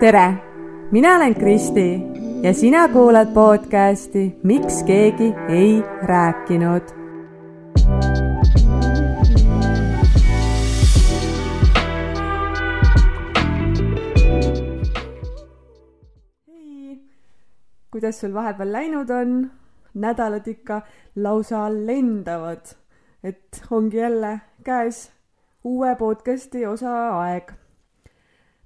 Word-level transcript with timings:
tere, 0.00 0.34
mina 0.90 1.16
olen 1.16 1.34
Kristi 1.34 2.02
ja 2.42 2.54
sina 2.54 2.88
kuulad 2.88 3.34
podcasti 3.34 4.36
Miks 4.42 4.82
keegi 4.82 5.34
ei 5.48 5.82
rääkinud. 6.02 6.82
kuidas 17.90 18.20
sul 18.20 18.34
vahepeal 18.34 18.72
läinud 18.72 19.10
on? 19.10 19.50
nädalad 19.94 20.46
ikka 20.46 20.82
lausa 21.16 21.68
lendavad, 21.86 22.72
et 23.24 23.62
ongi 23.70 23.96
jälle 23.96 24.40
käes 24.64 25.12
uue 25.64 25.96
podcasti 25.96 26.66
osa 26.66 27.18
aeg 27.20 27.59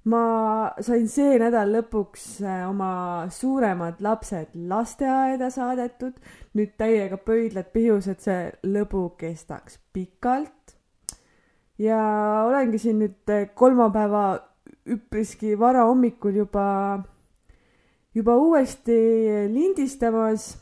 ma 0.05 0.73
sain 0.85 1.07
see 1.09 1.37
nädal 1.41 1.71
lõpuks 1.73 2.25
äh, 2.45 2.63
oma 2.69 3.25
suuremad 3.33 4.01
lapsed 4.05 4.53
lasteaeda 4.69 5.49
saadetud, 5.53 6.19
nüüd 6.57 6.75
täiega 6.77 7.17
pöidlad 7.17 7.71
pihus, 7.73 8.09
et 8.11 8.21
see 8.21 8.51
lõbu 8.69 9.07
kestaks 9.19 9.79
pikalt. 9.93 10.75
ja 11.81 11.97
olengi 12.45 12.79
siin 12.79 13.01
nüüd 13.01 13.33
äh, 13.33 13.49
kolmapäeva 13.57 14.27
üpriski 14.85 15.55
varahommikul 15.59 16.37
juba, 16.43 16.67
juba 18.13 18.37
uuesti 18.37 18.99
lindistamas. 19.49 20.53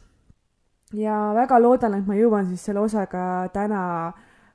ja 0.93 1.33
väga 1.35 1.59
loodan, 1.59 1.99
et 1.99 2.07
ma 2.07 2.15
jõuan 2.15 2.47
siis 2.47 2.63
selle 2.63 2.79
osaga 2.79 3.49
täna 3.51 3.83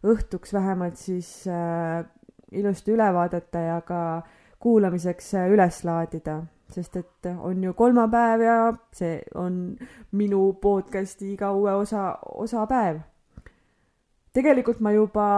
õhtuks 0.00 0.56
vähemalt 0.56 0.96
siis 0.96 1.44
äh, 1.44 2.08
ilusti 2.56 2.96
üle 2.96 3.12
vaadata 3.12 3.60
ja 3.60 3.80
ka 3.84 4.02
äh, 4.16 4.36
kuulamiseks 4.58 5.34
äh, 5.34 5.50
üles 5.52 5.82
laadida, 5.84 6.40
sest 6.72 6.96
et 6.96 7.28
on 7.32 7.62
ju 7.64 7.72
kolmapäev 7.74 8.42
ja 8.44 8.56
see 8.92 9.20
on 9.34 9.78
minu 10.12 10.52
podcasti 10.62 11.32
iga 11.32 11.52
uue 11.52 11.74
osa, 11.74 12.18
osapäev. 12.34 13.00
tegelikult 14.32 14.80
ma 14.80 14.92
juba 14.92 15.28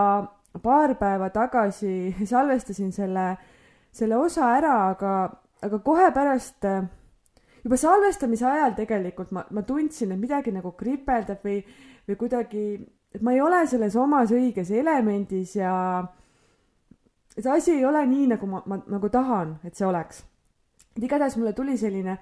paar 0.63 0.95
päeva 0.99 1.31
tagasi 1.31 2.15
salvestasin 2.33 2.93
selle, 2.93 3.37
selle 3.93 4.17
osa 4.17 4.55
ära, 4.57 4.77
aga, 4.91 5.13
aga 5.63 5.79
kohe 5.79 6.11
pärast, 6.15 6.65
äh, 6.65 6.83
juba 7.65 7.77
salvestamise 7.77 8.47
ajal 8.47 8.75
tegelikult 8.77 9.31
ma, 9.37 9.45
ma 9.51 9.63
tundsin, 9.63 10.13
et 10.13 10.21
midagi 10.21 10.53
nagu 10.55 10.73
kripeldab 10.79 11.45
või, 11.45 11.61
või 12.09 12.17
kuidagi, 12.17 12.65
et 13.15 13.23
ma 13.23 13.35
ei 13.37 13.45
ole 13.45 13.67
selles 13.69 13.97
omas 13.97 14.33
õiges 14.33 14.73
elemendis 14.73 15.57
ja 15.57 15.75
see 17.43 17.53
asi 17.57 17.73
ei 17.79 17.85
ole 17.85 18.05
nii, 18.07 18.27
nagu 18.35 18.47
ma, 18.47 18.63
ma 18.67 18.81
nagu 18.87 19.09
tahan, 19.09 19.59
et 19.65 19.75
see 19.75 19.87
oleks. 19.87 20.25
et 20.97 21.03
igatahes 21.05 21.37
mulle 21.37 21.53
tuli 21.53 21.77
selline 21.79 22.19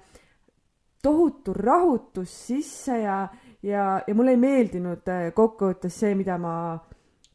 tohutu 1.01 1.53
rahutus 1.53 2.47
sisse 2.47 2.99
ja, 3.01 3.27
ja, 3.63 4.01
ja 4.07 4.15
mulle 4.15 4.35
ei 4.35 4.41
meeldinud 4.41 5.07
äh, 5.07 5.29
kokkuvõttes 5.35 5.99
see, 6.01 6.15
mida 6.15 6.37
ma, 6.41 6.53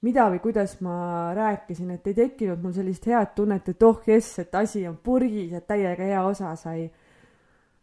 mida 0.04 0.26
või 0.32 0.42
kuidas 0.44 0.76
ma 0.84 1.32
rääkisin, 1.36 1.94
et 1.96 2.06
ei 2.10 2.18
tekkinud 2.18 2.60
mul 2.62 2.74
sellist 2.76 3.08
head 3.08 3.32
tunnet, 3.36 3.68
et 3.72 3.88
oh 3.88 4.02
jess, 4.06 4.38
et 4.42 4.54
asi 4.60 4.84
on 4.88 4.98
purgis, 5.02 5.52
et 5.56 5.66
täiega 5.66 6.10
hea 6.10 6.20
osa 6.26 6.52
sai. 6.60 6.90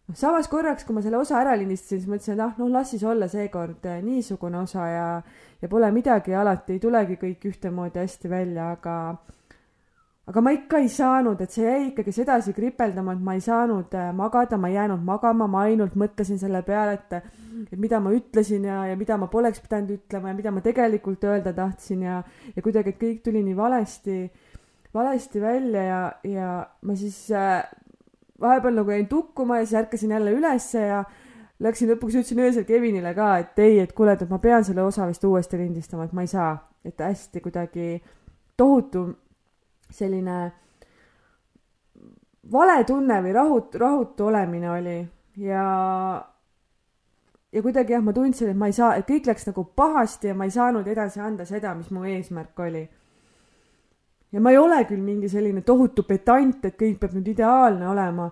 noh, 0.08 0.18
samas 0.18 0.50
korraks, 0.52 0.86
kui 0.86 0.96
ma 0.96 1.02
selle 1.02 1.18
osa 1.18 1.40
ära 1.42 1.58
lindistasin, 1.58 2.04
siis 2.04 2.10
mõtlesin, 2.10 2.38
et 2.38 2.46
ah, 2.46 2.56
no 2.62 2.70
las 2.70 2.94
siis 2.94 3.04
olla 3.04 3.30
seekord 3.32 3.90
äh, 3.90 4.02
niisugune 4.06 4.62
osa 4.62 4.88
ja, 4.88 5.12
ja 5.62 5.70
pole 5.70 5.92
midagi, 5.92 6.38
alati 6.38 6.78
ei 6.78 6.84
tulegi 6.84 7.18
kõik 7.22 7.50
ühtemoodi 7.56 8.04
hästi 8.04 8.30
välja, 8.30 8.72
aga 8.78 8.96
aga 10.32 10.42
ma 10.42 10.54
ikka 10.56 10.80
ei 10.80 10.88
saanud, 10.88 11.42
et 11.44 11.52
see 11.52 11.66
jäi 11.66 11.88
ikkagi 11.90 12.14
sedasi 12.16 12.54
kripeldama, 12.56 13.18
et 13.18 13.24
ma 13.26 13.34
ei 13.36 13.42
saanud 13.44 13.96
äh, 14.00 14.12
magada, 14.16 14.58
ma 14.58 14.70
ei 14.70 14.78
jäänud 14.78 15.04
magama, 15.04 15.48
ma 15.52 15.66
ainult 15.68 15.98
mõtlesin 16.00 16.40
selle 16.40 16.62
peale, 16.64 16.94
et, 16.96 17.34
et 17.66 17.80
mida 17.80 18.00
ma 18.00 18.14
ütlesin 18.16 18.64
ja, 18.70 18.78
ja 18.88 18.96
mida 19.00 19.18
ma 19.20 19.28
poleks 19.32 19.60
pidanud 19.66 19.92
ütlema 19.98 20.32
ja 20.32 20.38
mida 20.38 20.54
ma 20.56 20.64
tegelikult 20.64 21.26
öelda 21.28 21.52
tahtsin 21.58 22.06
ja, 22.08 22.22
ja 22.56 22.64
kuidagi, 22.64 22.94
et 22.94 23.02
kõik 23.02 23.20
tuli 23.26 23.42
nii 23.44 23.58
valesti, 23.58 24.22
valesti 24.96 25.42
välja 25.44 25.84
ja, 25.84 26.04
ja 26.32 26.52
ma 26.88 26.96
siis 26.96 27.18
äh, 27.36 27.66
vahepeal 28.42 28.80
nagu 28.80 28.96
jäin 28.96 29.10
tukkuma 29.12 29.60
ja 29.60 29.66
siis 29.66 29.82
ärkasin 29.82 30.16
jälle 30.16 30.32
ülesse 30.38 30.86
ja 30.86 31.02
läksin 31.60 31.92
lõpuks, 31.92 32.16
ütlesin 32.22 32.40
öösel 32.46 32.64
Kevinile 32.70 33.12
ka, 33.18 33.34
et 33.44 33.60
ei, 33.60 33.82
et 33.84 33.92
kuule, 33.98 34.16
et 34.16 34.32
ma 34.32 34.40
pean 34.40 34.64
selle 34.64 34.86
osa 34.88 35.10
vist 35.12 35.28
uuesti 35.28 35.60
lindistama, 35.60 36.08
et 36.08 36.16
ma 36.16 36.24
ei 36.24 36.32
saa, 36.32 36.56
et 36.88 37.04
hästi 37.04 37.44
kuidagi 37.44 37.98
tohutu 38.58 39.10
selline 39.92 40.40
vale 42.52 42.84
tunne 42.88 43.22
või 43.24 43.34
rahut-, 43.36 43.78
rahutu 43.80 44.28
olemine 44.32 44.70
oli 44.72 44.98
ja 45.38 45.66
ja 47.52 47.62
kuidagi 47.62 47.94
jah, 47.94 48.04
ma 48.04 48.14
tundsin, 48.14 48.50
et 48.50 48.58
ma 48.58 48.70
ei 48.72 48.76
saa, 48.76 48.96
et 48.96 49.08
kõik 49.08 49.28
läks 49.28 49.48
nagu 49.50 49.66
pahasti 49.76 50.32
ja 50.32 50.36
ma 50.36 50.48
ei 50.48 50.54
saanud 50.56 50.88
edasi 50.88 51.20
anda 51.20 51.46
seda, 51.46 51.74
mis 51.76 51.92
mu 51.92 52.06
eesmärk 52.08 52.60
oli. 52.60 52.86
ja 54.32 54.42
ma 54.42 54.52
ei 54.52 54.58
ole 54.58 54.86
küll 54.88 55.02
mingi 55.04 55.30
selline 55.30 55.62
tohutu 55.62 56.04
petant, 56.08 56.66
et 56.66 56.78
kõik 56.80 57.00
peab 57.00 57.18
nüüd 57.18 57.28
ideaalne 57.34 57.88
olema. 57.88 58.30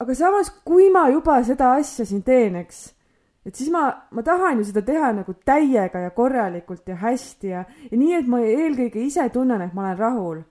aga 0.00 0.14
samas, 0.14 0.50
kui 0.64 0.90
ma 0.90 1.08
juba 1.08 1.42
seda 1.44 1.74
asja 1.76 2.06
siin 2.06 2.22
teen, 2.22 2.56
eks 2.56 2.99
et 3.46 3.56
siis 3.56 3.70
ma, 3.72 3.86
ma 4.12 4.22
tahan 4.22 4.60
ju 4.60 4.68
seda 4.68 4.82
teha 4.84 5.10
nagu 5.16 5.34
täiega 5.46 6.04
ja 6.04 6.12
korralikult 6.16 6.88
ja 6.88 6.96
hästi 7.00 7.52
ja, 7.54 7.64
ja 7.90 7.98
nii, 7.98 8.14
et 8.18 8.28
ma 8.28 8.42
eelkõige 8.44 9.00
ise 9.00 9.28
tunnen, 9.32 9.62
et 9.64 9.74
ma 9.74 9.88
olen 9.88 9.98
rahul. 9.98 10.42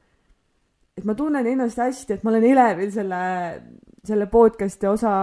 et 0.97 1.05
ma 1.07 1.15
tunnen 1.15 1.47
ennast 1.47 1.77
hästi, 1.79 2.17
et 2.17 2.23
ma 2.23 2.33
olen 2.33 2.43
elevil 2.43 2.89
selle, 2.91 3.19
selle 4.03 4.25
podcast'i 4.27 4.89
osa, 4.89 5.13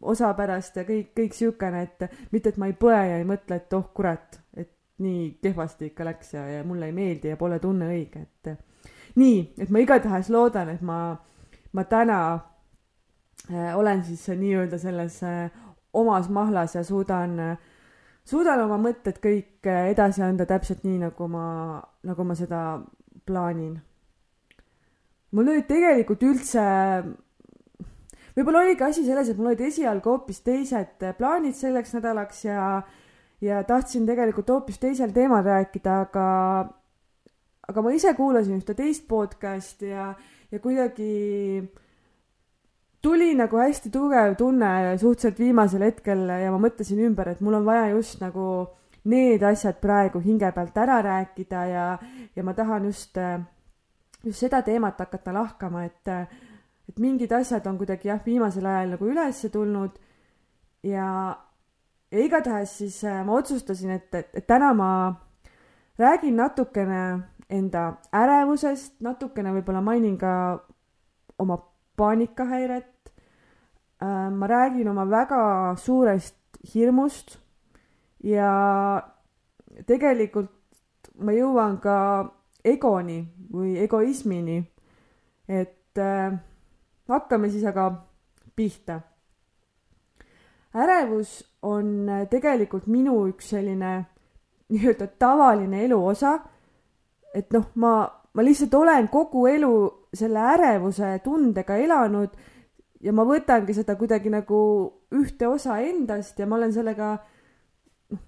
osa 0.00 0.34
pärast 0.38 0.76
ja 0.76 0.84
kõik, 0.86 1.10
kõik 1.16 1.34
siukene, 1.34 1.82
et 1.82 2.04
mitte, 2.30 2.52
et 2.52 2.60
ma 2.60 2.68
ei 2.70 2.76
põe 2.78 3.00
ja 3.08 3.16
ei 3.18 3.26
mõtle, 3.26 3.58
et 3.58 3.74
oh 3.74 3.88
kurat, 3.96 4.38
et 4.54 4.70
nii 5.02 5.40
kehvasti 5.42 5.90
ikka 5.90 6.06
läks 6.06 6.34
ja, 6.36 6.44
ja 6.46 6.62
mulle 6.68 6.90
ei 6.90 6.94
meeldi 6.94 7.32
ja 7.32 7.40
pole 7.40 7.58
tunne 7.58 7.88
õige, 7.90 8.22
et 8.22 8.52
nii, 9.18 9.40
et 9.58 9.72
ma 9.72 9.82
igatahes 9.82 10.30
loodan, 10.30 10.70
et 10.76 10.84
ma, 10.86 11.00
ma 11.72 11.84
täna 11.90 12.20
äh, 13.50 13.72
olen 13.74 14.04
siis 14.06 14.28
nii-öelda 14.36 14.78
selles 14.78 15.18
äh, 15.26 15.48
omas 15.92 16.28
mahlas 16.28 16.74
ja 16.74 16.84
suudan, 16.84 17.36
suudan 18.24 18.62
oma 18.64 18.78
mõtted 18.80 19.18
kõik 19.22 19.66
edasi 19.66 20.22
anda 20.22 20.46
täpselt 20.46 20.84
nii, 20.86 21.00
nagu 21.06 21.28
ma, 21.30 21.80
nagu 22.06 22.26
ma 22.26 22.36
seda 22.38 22.62
plaanin. 23.26 23.80
mul 25.30 25.50
olid 25.52 25.66
tegelikult 25.68 26.22
üldse, 26.26 26.62
võib-olla 28.36 28.64
oligi 28.64 28.84
asi 28.86 29.04
selles, 29.06 29.28
et 29.30 29.38
mul 29.38 29.52
olid 29.52 29.62
esialgu 29.68 30.10
hoopis 30.10 30.42
teised 30.46 31.06
plaanid 31.18 31.54
selleks 31.58 31.94
nädalaks 31.98 32.44
ja, 32.44 32.82
ja 33.40 33.62
tahtsin 33.66 34.06
tegelikult 34.06 34.50
hoopis 34.50 34.78
teisel 34.82 35.14
teemal 35.14 35.44
rääkida, 35.46 36.00
aga, 36.06 36.26
aga 37.68 37.82
ma 37.82 37.94
ise 37.94 38.14
kuulasin 38.18 38.58
ühte 38.58 38.74
teist 38.78 39.06
podcast'i 39.10 39.92
ja, 39.94 40.12
ja 40.50 40.62
kuidagi 40.62 41.62
tuli 43.02 43.34
nagu 43.34 43.56
hästi 43.56 43.90
tugev 43.90 44.34
tunne 44.38 44.98
suhteliselt 44.98 45.38
viimasel 45.38 45.84
hetkel 45.86 46.26
ja 46.28 46.50
ma 46.52 46.60
mõtlesin 46.60 47.00
ümber, 47.06 47.32
et 47.32 47.40
mul 47.40 47.56
on 47.60 47.64
vaja 47.64 47.88
just 47.94 48.20
nagu 48.20 48.44
need 49.08 49.42
asjad 49.42 49.80
praegu 49.80 50.20
hinge 50.20 50.50
pealt 50.52 50.76
ära 50.76 51.00
rääkida 51.02 51.64
ja, 51.70 51.86
ja 52.36 52.44
ma 52.44 52.54
tahan 52.54 52.84
just, 52.90 53.16
just 54.24 54.40
seda 54.40 54.60
teemat 54.62 55.00
hakata 55.00 55.32
lahkama, 55.32 55.84
et, 55.88 56.12
et 56.88 57.00
mingid 57.00 57.32
asjad 57.32 57.66
on 57.66 57.78
kuidagi 57.80 58.10
jah, 58.10 58.20
viimasel 58.24 58.66
ajal 58.66 58.96
nagu 58.96 59.08
ülesse 59.08 59.48
tulnud. 59.48 59.96
Ja, 60.84 61.36
ja 62.12 62.20
igatahes 62.24 62.76
siis 62.78 63.02
äh, 63.04 63.24
ma 63.24 63.36
otsustasin, 63.40 63.96
et, 63.96 64.14
et, 64.14 64.30
et 64.34 64.46
täna 64.46 64.72
ma 64.76 64.90
räägin 66.00 66.36
natukene 66.36 67.02
enda 67.50 67.86
ärevusest, 68.14 69.00
natukene 69.04 69.52
võib-olla 69.56 69.80
mainin 69.84 70.16
ka 70.20 70.32
oma 71.40 71.56
paanikahäiret. 72.00 73.12
Äh, 74.00 74.30
ma 74.32 74.48
räägin 74.48 74.88
oma 74.88 75.04
väga 75.10 75.76
suurest 75.76 76.36
hirmust 76.74 77.36
ja 78.24 78.52
tegelikult 79.86 80.50
ma 81.20 81.32
jõuan 81.36 81.76
ka 81.80 81.96
egoni 82.64 83.20
või 83.52 83.76
egoismini. 83.84 84.62
et 85.48 85.98
äh, 85.98 86.32
hakkame 87.08 87.50
siis 87.50 87.64
aga 87.64 87.90
pihta. 88.56 89.00
ärevus 90.74 91.44
on 91.62 92.08
tegelikult 92.30 92.86
minu 92.86 93.26
üks 93.28 93.50
selline 93.50 94.04
nii-öelda 94.70 95.06
tavaline 95.18 95.84
elu 95.84 96.06
osa. 96.06 96.38
et 97.34 97.52
noh, 97.52 97.70
ma, 97.74 98.10
ma 98.34 98.42
lihtsalt 98.42 98.74
olen 98.74 99.08
kogu 99.08 99.46
elu 99.46 99.99
selle 100.12 100.42
ärevuse 100.54 101.18
tundega 101.24 101.76
elanud 101.78 102.32
ja 103.00 103.12
ma 103.16 103.24
võtangi 103.26 103.74
seda 103.76 103.96
kuidagi 103.98 104.32
nagu 104.32 104.60
ühte 105.16 105.48
osa 105.48 105.78
endast 105.84 106.38
ja 106.38 106.48
ma 106.50 106.58
olen 106.58 106.74
sellega 106.74 107.12
noh, 108.12 108.22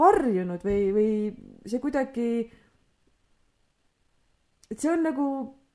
harjunud 0.00 0.64
või, 0.66 0.80
või 0.96 1.10
see 1.68 1.80
kuidagi, 1.82 2.28
et 4.70 4.80
see 4.80 4.90
on 4.92 5.06
nagu, 5.06 5.28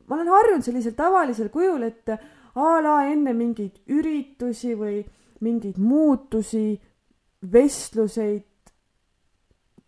ma 0.09 0.19
olen 0.19 0.31
harjunud 0.33 0.67
sellisel 0.67 0.97
tavalisel 0.97 1.51
kujul, 1.53 1.87
et 1.87 2.11
a 2.11 2.71
la 2.83 2.97
enne 3.07 3.33
mingeid 3.37 3.79
üritusi 3.87 4.75
või 4.75 4.99
mingeid 5.41 5.77
muutusi, 5.81 6.75
vestluseid, 7.51 8.47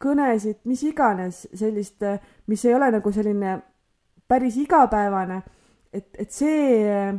kõnesid, 0.03 0.63
mis 0.67 0.81
iganes 0.87 1.43
sellist, 1.53 2.01
mis 2.49 2.63
ei 2.65 2.73
ole 2.75 2.89
nagu 2.95 3.11
selline 3.13 3.57
päris 4.27 4.57
igapäevane, 4.59 5.41
et, 5.94 6.10
et 6.19 6.31
see, 6.31 7.13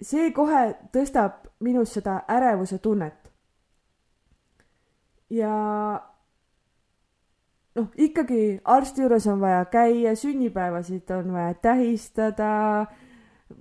see 0.00 0.30
kohe 0.36 0.62
tõstab 0.94 1.50
minus 1.60 1.96
seda 1.98 2.22
ärevuse 2.30 2.78
tunnet. 2.78 3.16
ja 5.30 5.50
noh, 7.78 7.90
ikkagi 7.94 8.60
arsti 8.64 9.04
juures 9.04 9.26
on 9.30 9.40
vaja 9.42 9.64
käia, 9.70 10.14
sünnipäevasid 10.18 11.10
on 11.14 11.32
vaja 11.36 11.54
tähistada, 11.54 12.50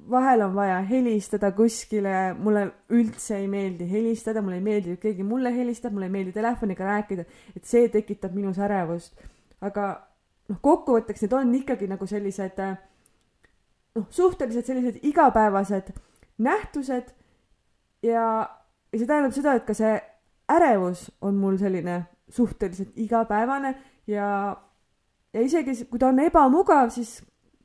vahel 0.10 0.42
on 0.48 0.56
vaja 0.56 0.80
helistada 0.90 1.52
kuskile, 1.52 2.34
mulle 2.34 2.66
üldse 2.90 3.38
ei 3.38 3.48
meeldi 3.48 3.90
helistada, 3.92 4.42
mulle 4.42 4.58
ei 4.58 4.66
meeldi, 4.66 4.96
et 4.96 5.04
keegi 5.04 5.24
mulle 5.24 5.54
helistab, 5.56 5.94
mulle 5.94 6.10
ei 6.10 6.16
meeldi 6.18 6.34
telefoniga 6.34 6.86
rääkida, 6.86 7.26
et 7.56 7.66
see 7.66 7.90
tekitab 7.90 8.34
minus 8.38 8.60
ärevust. 8.62 9.14
aga 9.62 9.90
noh, 10.50 10.60
kokkuvõtteks 10.62 11.26
need 11.26 11.34
on 11.36 11.56
ikkagi 11.62 11.90
nagu 11.92 12.08
sellised 12.08 12.62
noh, 13.96 14.06
suhteliselt 14.10 14.66
sellised 14.66 15.00
igapäevased 15.04 15.94
nähtused 16.38 17.12
ja, 18.04 18.50
ja 18.92 19.00
see 19.00 19.08
tähendab 19.08 19.36
seda, 19.36 19.56
et 19.58 19.66
ka 19.68 19.76
see 19.78 19.98
ärevus 20.50 21.10
on 21.22 21.36
mul 21.36 21.58
selline 21.58 22.04
suhteliselt 22.30 22.98
igapäevane 22.98 23.76
ja, 24.08 24.58
ja 25.34 25.42
isegi 25.42 25.86
kui 25.86 26.00
ta 26.00 26.10
on 26.10 26.20
ebamugav, 26.20 26.90
siis 26.94 27.20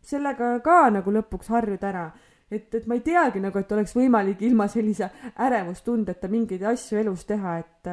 sellega 0.05 0.59
ka 0.65 0.89
nagu 0.93 1.13
lõpuks 1.13 1.51
harjud 1.53 1.85
ära. 1.85 2.11
et, 2.51 2.75
et 2.75 2.87
ma 2.87 2.95
ei 2.95 3.01
teagi 3.01 3.41
nagu, 3.41 3.59
et 3.59 3.73
oleks 3.73 3.95
võimalik 3.97 4.43
ilma 4.45 4.69
sellise 4.69 5.09
ärevustundeta 5.41 6.29
mingeid 6.29 6.63
asju 6.71 6.99
elus 7.01 7.25
teha, 7.25 7.57
et, 7.59 7.89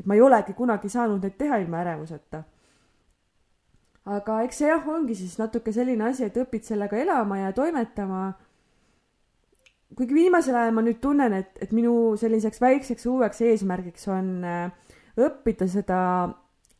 et 0.00 0.06
ma 0.06 0.14
ei 0.14 0.20
olegi 0.20 0.52
kunagi 0.52 0.88
saanud 0.88 1.22
neid 1.22 1.38
teha 1.38 1.60
ilma 1.62 1.80
ärevuseta. 1.84 2.42
Aga 4.04 4.40
eks 4.44 4.60
see 4.60 4.68
jah, 4.68 4.88
ongi 4.88 5.16
siis 5.16 5.36
natuke 5.40 5.72
selline 5.72 6.10
asi, 6.10 6.26
et 6.26 6.36
õpid 6.36 6.66
sellega 6.66 6.98
elama 7.00 7.38
ja 7.40 7.52
toimetama. 7.56 8.32
kuigi 9.96 10.14
viimasel 10.14 10.56
ajal 10.58 10.74
ma 10.74 10.82
nüüd 10.82 11.00
tunnen, 11.00 11.32
et, 11.32 11.58
et 11.62 11.72
minu 11.72 12.16
selliseks 12.18 12.60
väikseks 12.60 13.06
uueks 13.06 13.40
eesmärgiks 13.46 14.08
on 14.08 14.44
äh, 14.44 14.72
õppida 15.16 15.68
seda 15.70 16.00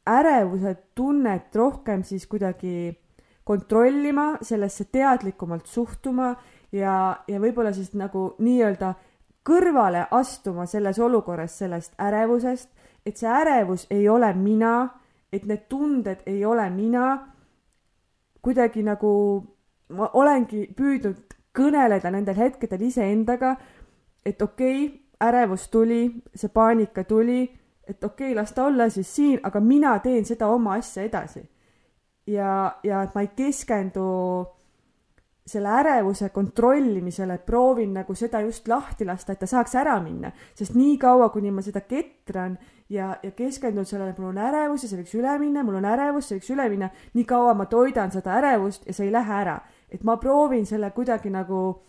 ärevuse 0.05 0.75
tunnet 0.94 1.55
rohkem 1.56 2.03
siis 2.05 2.26
kuidagi 2.26 2.93
kontrollima, 3.44 4.38
sellesse 4.43 4.85
teadlikumalt 4.93 5.67
suhtuma 5.67 6.35
ja, 6.73 7.25
ja 7.29 7.41
võib-olla 7.41 7.73
siis 7.77 7.93
nagu 7.97 8.35
nii-öelda 8.41 8.94
kõrvale 9.44 10.06
astuma 10.11 10.67
selles 10.67 10.99
olukorras 10.99 11.59
sellest 11.61 11.93
ärevusest, 12.00 12.70
et 13.05 13.20
see 13.20 13.29
ärevus 13.29 13.87
ei 13.93 14.09
ole 14.09 14.32
mina, 14.35 14.88
et 15.34 15.46
need 15.50 15.66
tunded 15.69 16.22
ei 16.26 16.44
ole 16.44 16.69
mina. 16.70 17.31
kuidagi 18.44 18.82
nagu 18.84 19.10
ma 19.96 20.10
olengi 20.20 20.66
püüdnud 20.76 21.34
kõneleda 21.56 22.10
nendel 22.12 22.36
hetkedel 22.36 22.82
iseendaga, 22.82 23.54
et 24.25 24.42
okei 24.42 24.86
okay,, 24.86 25.00
ärevus 25.25 25.69
tuli, 25.72 26.22
see 26.34 26.50
paanika 26.52 27.04
tuli 27.08 27.46
et 27.88 28.04
okei 28.04 28.32
okay,, 28.32 28.34
las 28.34 28.52
ta 28.52 28.64
olla 28.64 28.88
siis 28.88 29.14
siin, 29.16 29.40
aga 29.42 29.60
mina 29.60 29.98
teen 29.98 30.25
seda 30.25 30.48
oma 30.48 30.75
asja 30.75 31.02
edasi. 31.02 31.42
ja, 32.26 32.78
ja 32.82 33.02
et 33.02 33.14
ma 33.14 33.20
ei 33.20 33.28
keskendu 33.36 34.04
selle 35.46 35.69
ärevuse 35.69 36.29
kontrollimisele, 36.32 37.38
proovin 37.38 37.93
nagu 37.94 38.14
seda 38.17 38.41
just 38.41 38.69
lahti 38.69 39.05
lasta, 39.05 39.35
et 39.35 39.43
ta 39.43 39.46
saaks 39.46 39.75
ära 39.76 39.99
minna, 40.00 40.31
sest 40.56 40.73
niikaua, 40.75 41.29
kuni 41.29 41.50
ma 41.52 41.62
seda 41.62 41.82
ketran 41.85 42.56
ja, 42.88 43.11
ja 43.23 43.31
keskendun 43.37 43.85
sellele, 43.85 44.14
et 44.14 44.19
mul 44.19 44.32
on 44.32 44.41
ärevus 44.41 44.87
ja 44.87 44.88
see 44.88 45.02
võiks 45.02 45.17
üle 45.19 45.35
minna, 45.43 45.64
mul 45.67 45.76
on 45.82 45.88
ärevus, 45.88 46.31
see 46.31 46.38
võiks 46.38 46.52
üle 46.55 46.69
minna, 46.73 46.88
nii 47.12 47.26
kaua 47.29 47.52
ma 47.58 47.67
toidan 47.69 48.12
seda 48.14 48.38
ärevust 48.41 48.88
ja 48.88 48.96
see 48.96 49.11
ei 49.11 49.12
lähe 49.12 49.41
ära. 49.41 49.58
et 49.91 50.02
ma 50.02 50.17
proovin 50.17 50.64
selle 50.67 50.91
kuidagi 50.91 51.31
nagu 51.31 51.82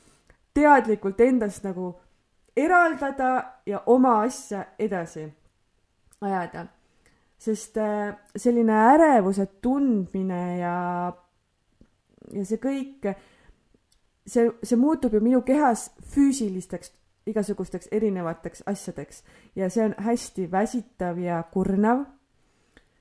teadlikult 0.54 1.20
endast 1.22 1.64
nagu 1.64 1.94
eraldada 2.56 3.62
ja 3.66 3.82
oma 3.86 4.22
asja 4.24 4.66
edasi 4.80 5.26
ajada. 6.22 6.68
sest 7.38 7.78
äh, 7.78 8.16
selline 8.36 8.74
ärevuse 8.74 9.46
tundmine 9.62 10.58
ja, 10.58 10.76
ja 12.34 12.46
see 12.46 12.58
kõik, 12.58 13.08
see, 14.28 14.50
see 14.64 14.78
muutub 14.78 15.14
ju 15.14 15.22
minu 15.22 15.42
kehas 15.42 15.90
füüsilisteks 16.14 16.92
igasugusteks 17.26 17.88
erinevateks 17.92 18.64
asjadeks 18.70 19.24
ja 19.56 19.70
see 19.70 19.86
on 19.86 19.96
hästi 19.98 20.52
väsitav 20.52 21.18
ja 21.20 21.44
kurnav. 21.52 22.06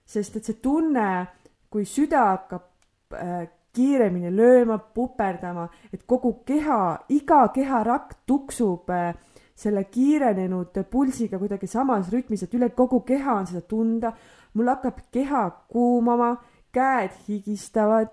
sest 0.06 0.36
et 0.36 0.44
see 0.44 0.60
tunne, 0.60 1.26
kui 1.70 1.86
süda 1.88 2.24
hakkab 2.28 3.14
äh, 3.16 3.46
kiiremini 3.72 4.28
lööma, 4.30 4.76
puperdama, 4.78 5.64
et 5.92 6.02
kogu 6.06 6.42
keha, 6.46 7.06
iga 7.08 7.46
keharakk 7.54 8.12
tuksub 8.26 8.90
äh, 8.92 9.14
selle 9.56 9.84
kiirenenud 9.84 10.76
pulsiga 10.90 11.38
kuidagi 11.38 11.66
samas 11.66 12.10
rütmis, 12.12 12.44
et 12.44 12.54
üle 12.54 12.68
kogu 12.76 13.00
keha 13.06 13.38
on 13.40 13.46
seda 13.46 13.64
tunda. 13.68 14.12
mul 14.54 14.68
hakkab 14.68 15.00
keha 15.10 15.50
kuumama, 15.68 16.36
käed 16.72 17.16
higistavad, 17.28 18.12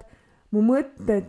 mu 0.51 0.63
mõtted 0.65 1.27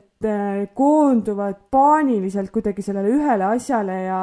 koonduvad 0.74 1.68
paaniliselt 1.70 2.50
kuidagi 2.54 2.82
sellele 2.82 3.12
ühele 3.12 3.46
asjale 3.52 3.96
ja, 4.04 4.22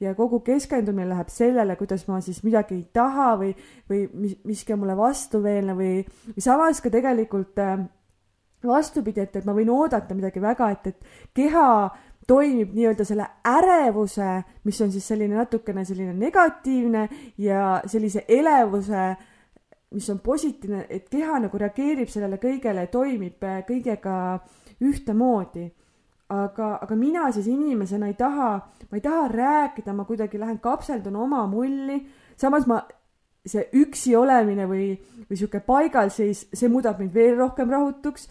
ja 0.00 0.14
kogu 0.18 0.40
keskendumine 0.46 1.08
läheb 1.10 1.30
sellele, 1.32 1.76
kuidas 1.80 2.06
ma 2.08 2.20
siis 2.24 2.42
midagi 2.46 2.76
ei 2.78 2.86
taha 2.92 3.34
või, 3.40 3.52
või 3.90 4.02
mis, 4.12 4.34
miski 4.48 4.74
on 4.74 4.82
mulle 4.82 4.96
vastuveelne 4.98 5.76
või, 5.78 6.02
või 6.34 6.44
samas 6.44 6.82
ka 6.84 6.92
tegelikult 6.92 7.58
äh, 7.62 7.78
vastupidi, 8.66 9.22
et, 9.22 9.36
et 9.36 9.46
ma 9.46 9.54
võin 9.56 9.70
oodata 9.70 10.16
midagi 10.18 10.42
väga, 10.42 10.70
et, 10.74 10.92
et 10.92 11.34
keha 11.36 11.68
toimib 12.28 12.74
nii-öelda 12.76 13.06
selle 13.08 13.26
ärevuse, 13.48 14.28
mis 14.68 14.80
on 14.84 14.92
siis 14.92 15.06
selline 15.08 15.38
natukene 15.38 15.84
selline 15.88 16.12
negatiivne 16.16 17.08
ja 17.40 17.80
sellise 17.88 18.24
elevuse, 18.28 19.08
mis 19.96 20.08
on 20.12 20.18
positiivne, 20.20 20.84
et 20.90 21.08
keha 21.08 21.38
nagu 21.46 21.58
reageerib 21.58 22.10
sellele 22.12 22.36
kõigele, 22.42 22.88
toimib 22.92 23.44
äh, 23.48 23.62
kõigega 23.68 24.16
ühtemoodi. 24.84 25.72
aga, 26.28 26.74
aga 26.84 26.96
mina 26.96 27.30
siis 27.32 27.46
inimesena 27.48 28.06
ei 28.06 28.14
taha, 28.14 28.50
ma 28.90 28.96
ei 28.98 29.00
taha 29.00 29.28
rääkida, 29.32 29.94
ma 29.96 30.04
kuidagi 30.04 30.36
lähen 30.38 30.58
kapseldun 30.60 31.16
oma 31.16 31.46
mulli, 31.48 32.02
samas 32.36 32.66
ma 32.68 32.82
see 33.46 33.62
üksi 33.80 34.12
olemine 34.16 34.66
või, 34.68 34.90
või 35.24 35.38
sihuke 35.40 35.62
paigalseis, 35.64 36.44
see 36.52 36.68
muudab 36.68 37.00
mind 37.00 37.14
veel 37.14 37.38
rohkem 37.38 37.72
rahutuks 37.72 38.28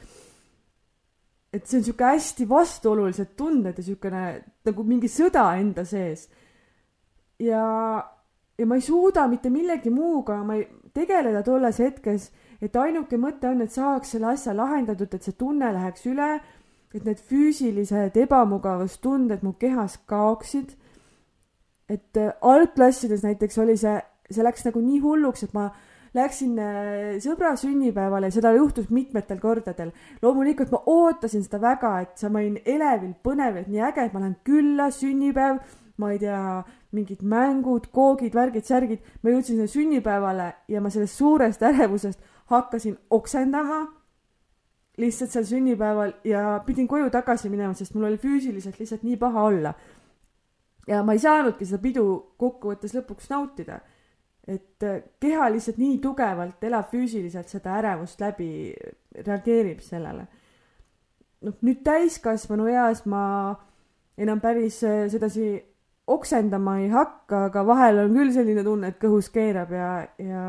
et 1.54 1.66
see 1.68 1.80
on 1.80 1.86
sihuke 1.86 2.06
hästi 2.06 2.48
vastuolulised 2.50 3.34
tunded 3.39 3.80
ja 3.80 3.86
siukene 3.86 4.24
nagu 4.68 4.86
mingi 4.88 5.10
sõda 5.12 5.48
enda 5.60 5.86
sees. 5.88 6.27
ja, 7.39 7.63
ja 8.58 8.66
ma 8.66 8.75
ei 8.75 8.84
suuda 8.84 9.27
mitte 9.32 9.50
millegi 9.54 9.94
muuga, 9.94 10.42
ma 10.44 10.58
ei 10.58 10.68
tegeleda 10.94 11.44
tolles 11.46 11.80
hetkes, 11.80 12.32
et 12.62 12.76
ainuke 12.76 13.18
mõte 13.18 13.50
on, 13.50 13.62
et 13.62 13.72
saaks 13.72 14.16
selle 14.16 14.32
asja 14.34 14.56
lahendatud, 14.58 15.14
et 15.14 15.24
see 15.24 15.38
tunne 15.38 15.72
läheks 15.74 16.06
üle, 16.10 16.30
et 16.96 17.06
need 17.06 17.20
füüsilised 17.30 18.18
ebamugavustunded 18.18 19.44
mu 19.44 19.54
kehas 19.60 20.00
kaoksid. 20.06 20.76
et 21.90 22.18
äh, 22.18 22.34
algklassides 22.42 23.24
näiteks 23.24 23.58
oli 23.58 23.78
see, 23.78 24.00
see 24.32 24.44
läks 24.44 24.66
nagu 24.66 24.82
nii 24.82 25.00
hulluks, 25.00 25.44
et 25.44 25.54
ma 25.54 25.70
Läksin 26.18 26.56
äh, 26.58 27.18
sõbra 27.22 27.52
sünnipäevale 27.60 28.30
ja 28.30 28.36
seda 28.38 28.54
juhtus 28.56 28.88
mitmetel 28.90 29.42
kordadel. 29.42 29.92
loomulikult 30.22 30.72
ma 30.72 30.80
ootasin 30.86 31.44
seda 31.44 31.60
väga, 31.62 31.92
et 32.02 32.16
sa, 32.18 32.30
ma 32.30 32.40
olin 32.40 32.58
elevil, 32.66 33.12
põnev, 33.24 33.60
et 33.62 33.68
nii 33.68 33.84
äge, 33.90 34.08
et 34.08 34.16
ma 34.16 34.24
lähen 34.24 34.38
külla, 34.48 34.88
sünnipäev, 34.94 35.60
ma 35.98 36.12
ei 36.14 36.22
tea, 36.22 36.40
mingid 36.96 37.22
mängud, 37.22 37.90
koogid, 37.94 38.34
värgid, 38.34 38.66
särgid. 38.66 39.04
ma 39.22 39.34
jõudsin 39.34 39.58
sinna 39.58 39.68
sünnipäevale 39.70 40.48
ja 40.72 40.82
ma 40.82 40.90
sellest 40.94 41.20
suurest 41.20 41.64
ärevusest 41.70 42.24
hakkasin 42.51 42.98
oksendama 43.10 43.82
lihtsalt 44.98 45.32
seal 45.32 45.46
sünnipäeval 45.46 46.13
ja 46.25 46.62
pidin 46.66 46.88
koju 46.88 47.10
tagasi 47.13 47.50
minema, 47.54 47.74
sest 47.77 47.94
mul 47.94 48.10
oli 48.10 48.18
füüsiliselt 48.18 48.80
lihtsalt 48.80 49.04
nii 49.04 49.18
paha 49.18 49.44
olla. 49.44 49.74
ja 50.88 51.04
ma 51.04 51.13
ei 51.13 51.20
saanudki 51.20 51.66
seda 51.66 51.82
pidu 51.84 52.08
kokkuvõttes 52.38 52.96
lõpuks 52.96 53.30
nautida 53.30 53.82
et 54.48 54.84
äh, 54.84 55.01
keha 55.20 55.50
lihtsalt 55.51 55.80
nii 55.82 56.00
tugevalt 56.04 56.63
elab 56.63 56.92
füüsiliselt 56.92 57.51
seda 57.51 57.77
ärevust 57.82 58.22
läbi, 58.24 58.50
reageerib 59.25 59.82
sellele. 59.84 60.27
noh, 61.46 61.58
nüüd 61.62 61.84
täiskasvanu 61.86 62.66
eas 62.72 63.04
ma 63.06 63.24
enam 64.18 64.39
päris 64.42 64.80
äh, 64.88 65.06
sedasi 65.12 65.50
oksendama 66.08 66.77
ei 66.82 66.88
hakka, 66.89 67.48
aga 67.51 67.66
vahel 67.68 68.06
on 68.06 68.16
küll 68.16 68.32
selline 68.34 68.63
tunne, 68.63 68.94
et 68.94 69.01
kõhus 69.01 69.27
keerab 69.34 69.74
ja, 69.75 69.89
ja, 70.24 70.46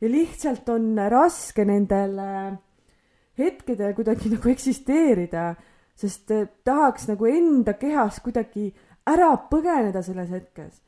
ja 0.00 0.08
lihtsalt 0.08 0.68
on 0.68 0.94
raske 1.12 1.64
nendel 1.64 2.18
hetkedel 3.40 3.94
kuidagi 3.94 4.32
nagu 4.34 4.52
eksisteerida. 4.52 5.54
sest 6.00 6.30
eh, 6.32 6.46
tahaks 6.64 7.10
nagu 7.10 7.26
enda 7.28 7.74
kehas 7.76 8.22
kuidagi 8.24 8.70
ära 9.06 9.34
põgeneda 9.50 10.02
selles 10.02 10.30
hetkes. 10.32 10.80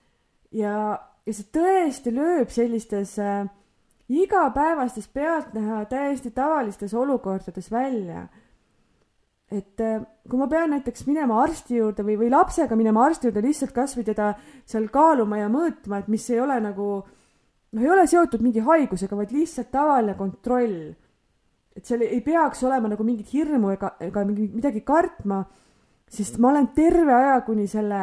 ja, 0.52 0.98
ja 1.26 1.32
see 1.32 1.48
tõesti 1.52 2.14
lööb 2.14 2.50
sellistes 2.50 3.18
äh, 3.18 3.44
igapäevastes 4.08 5.08
pealtnäha 5.08 5.84
täiesti 5.90 6.30
tavalistes 6.30 6.94
olukordades 6.94 7.70
välja. 7.72 8.28
et 9.52 9.80
äh, 9.80 10.00
kui 10.28 10.38
ma 10.38 10.46
pean 10.48 10.70
näiteks 10.72 11.06
minema 11.06 11.42
arsti 11.42 11.76
juurde 11.76 12.02
või, 12.02 12.16
või 12.16 12.30
lapsega 12.30 12.76
minema 12.76 13.04
arsti 13.04 13.28
juurde 13.28 13.42
lihtsalt 13.44 13.72
kasvõi 13.76 14.04
teda 14.04 14.34
seal 14.64 14.88
kaaluma 14.88 15.42
ja 15.42 15.50
mõõtma, 15.52 16.00
et 16.00 16.08
mis 16.08 16.30
ei 16.30 16.40
ole 16.40 16.56
nagu 16.60 17.02
noh, 17.72 17.82
ei 17.82 17.90
ole 17.90 18.06
seotud 18.06 18.42
mingi 18.44 18.62
haigusega, 18.64 19.16
vaid 19.16 19.32
lihtsalt 19.34 19.70
tavaline 19.72 20.16
kontroll. 20.18 20.92
Et 21.76 21.88
seal 21.88 22.04
ei 22.04 22.20
peaks 22.20 22.60
olema 22.68 22.90
nagu 22.92 23.04
mingit 23.06 23.32
hirmu 23.32 23.72
ega, 23.72 23.94
ega 24.04 24.26
mingi 24.28 24.50
midagi 24.52 24.82
kartma, 24.84 25.40
sest 26.12 26.36
ma 26.38 26.50
olen 26.50 26.68
terve 26.76 27.14
aja 27.16 27.38
kuni 27.46 27.64
selle 27.70 28.02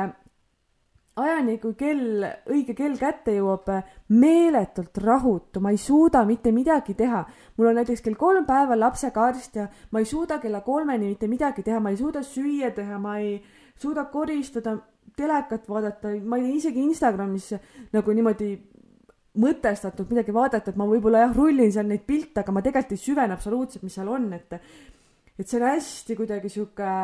ajani, 1.20 1.58
kui 1.62 1.76
kell, 1.78 2.24
õige 2.50 2.74
kell 2.78 2.98
kätte 3.00 3.34
jõuab, 3.36 3.68
meeletult 4.16 4.98
rahutu, 5.04 5.62
ma 5.64 5.74
ei 5.74 5.80
suuda 5.82 6.24
mitte 6.26 6.54
midagi 6.56 6.96
teha. 6.98 7.26
mul 7.58 7.68
on 7.68 7.76
näiteks 7.76 8.02
kell 8.02 8.16
kolm 8.16 8.46
päeval 8.46 8.80
lapsega 8.80 9.26
arst 9.28 9.56
ja 9.56 9.68
ma 9.92 10.00
ei 10.00 10.06
suuda 10.06 10.40
kella 10.40 10.62
kolmeni 10.62 11.12
mitte 11.12 11.28
midagi 11.28 11.64
teha, 11.64 11.80
ma 11.80 11.90
ei 11.90 11.98
suuda 11.98 12.24
süüa 12.24 12.72
teha, 12.76 12.98
ma 13.00 13.18
ei 13.20 13.42
suuda 13.76 14.06
koristada, 14.06 14.78
telekat 15.16 15.68
vaadata, 15.70 16.16
ma 16.24 16.38
ei 16.38 16.56
isegi 16.56 16.82
Instagramis 16.84 17.54
nagu 17.94 18.12
niimoodi 18.16 18.54
mõtestatult 19.38 20.10
midagi 20.10 20.34
vaadata, 20.34 20.72
et 20.72 20.80
ma 20.80 20.88
võib-olla 20.90 21.26
jah, 21.26 21.36
rullin 21.36 21.72
seal 21.72 21.88
neid 21.88 22.06
pilte, 22.08 22.42
aga 22.42 22.54
ma 22.56 22.64
tegelikult 22.66 22.96
ei 22.96 23.04
süvene 23.04 23.36
absoluutselt, 23.36 23.84
mis 23.86 23.94
seal 24.00 24.10
on, 24.10 24.32
et 24.34 24.58
et 25.40 25.48
see 25.48 25.60
on 25.60 25.68
hästi 25.70 26.16
kuidagi 26.20 26.50
sihuke, 26.52 26.96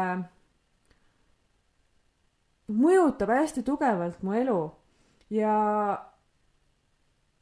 mõjutab 2.76 3.32
hästi 3.32 3.64
tugevalt 3.64 4.24
mu 4.26 4.34
elu. 4.36 4.60
Ja 5.32 5.54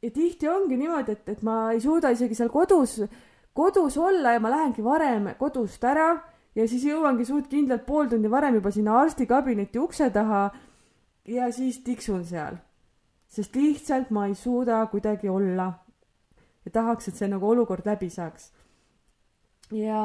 ja 0.04 0.10
tihti 0.12 0.48
ongi 0.48 0.76
niimoodi, 0.76 1.16
et, 1.16 1.28
et 1.28 1.42
ma 1.42 1.72
ei 1.72 1.80
suuda 1.80 2.12
isegi 2.12 2.36
seal 2.36 2.52
kodus, 2.52 2.98
kodus 3.56 3.96
olla 3.96 4.34
ja 4.36 4.42
ma 4.42 4.52
lähengi 4.52 4.84
varem 4.84 5.30
kodust 5.40 5.84
ära 5.84 6.10
ja 6.54 6.66
siis 6.68 6.84
jõuangi 6.84 7.24
suht 7.24 7.48
kindlalt 7.50 7.86
pool 7.86 8.10
tundi 8.10 8.30
varem 8.30 8.58
juba 8.58 8.72
sinna 8.74 8.98
arstikabineti 9.00 9.80
ukse 9.80 10.10
taha 10.12 10.44
ja 11.24 11.48
siis 11.52 11.80
tiksun 11.86 12.24
seal 12.28 12.60
sest 13.34 13.56
lihtsalt 13.58 14.12
ma 14.14 14.28
ei 14.28 14.34
suuda 14.38 14.84
kuidagi 14.92 15.28
olla. 15.28 15.72
ja 16.64 16.70
tahaks, 16.72 17.08
et 17.08 17.18
see 17.18 17.28
nagu 17.28 17.48
olukord 17.48 17.86
läbi 17.86 18.08
saaks. 18.10 18.52
ja 19.74 20.00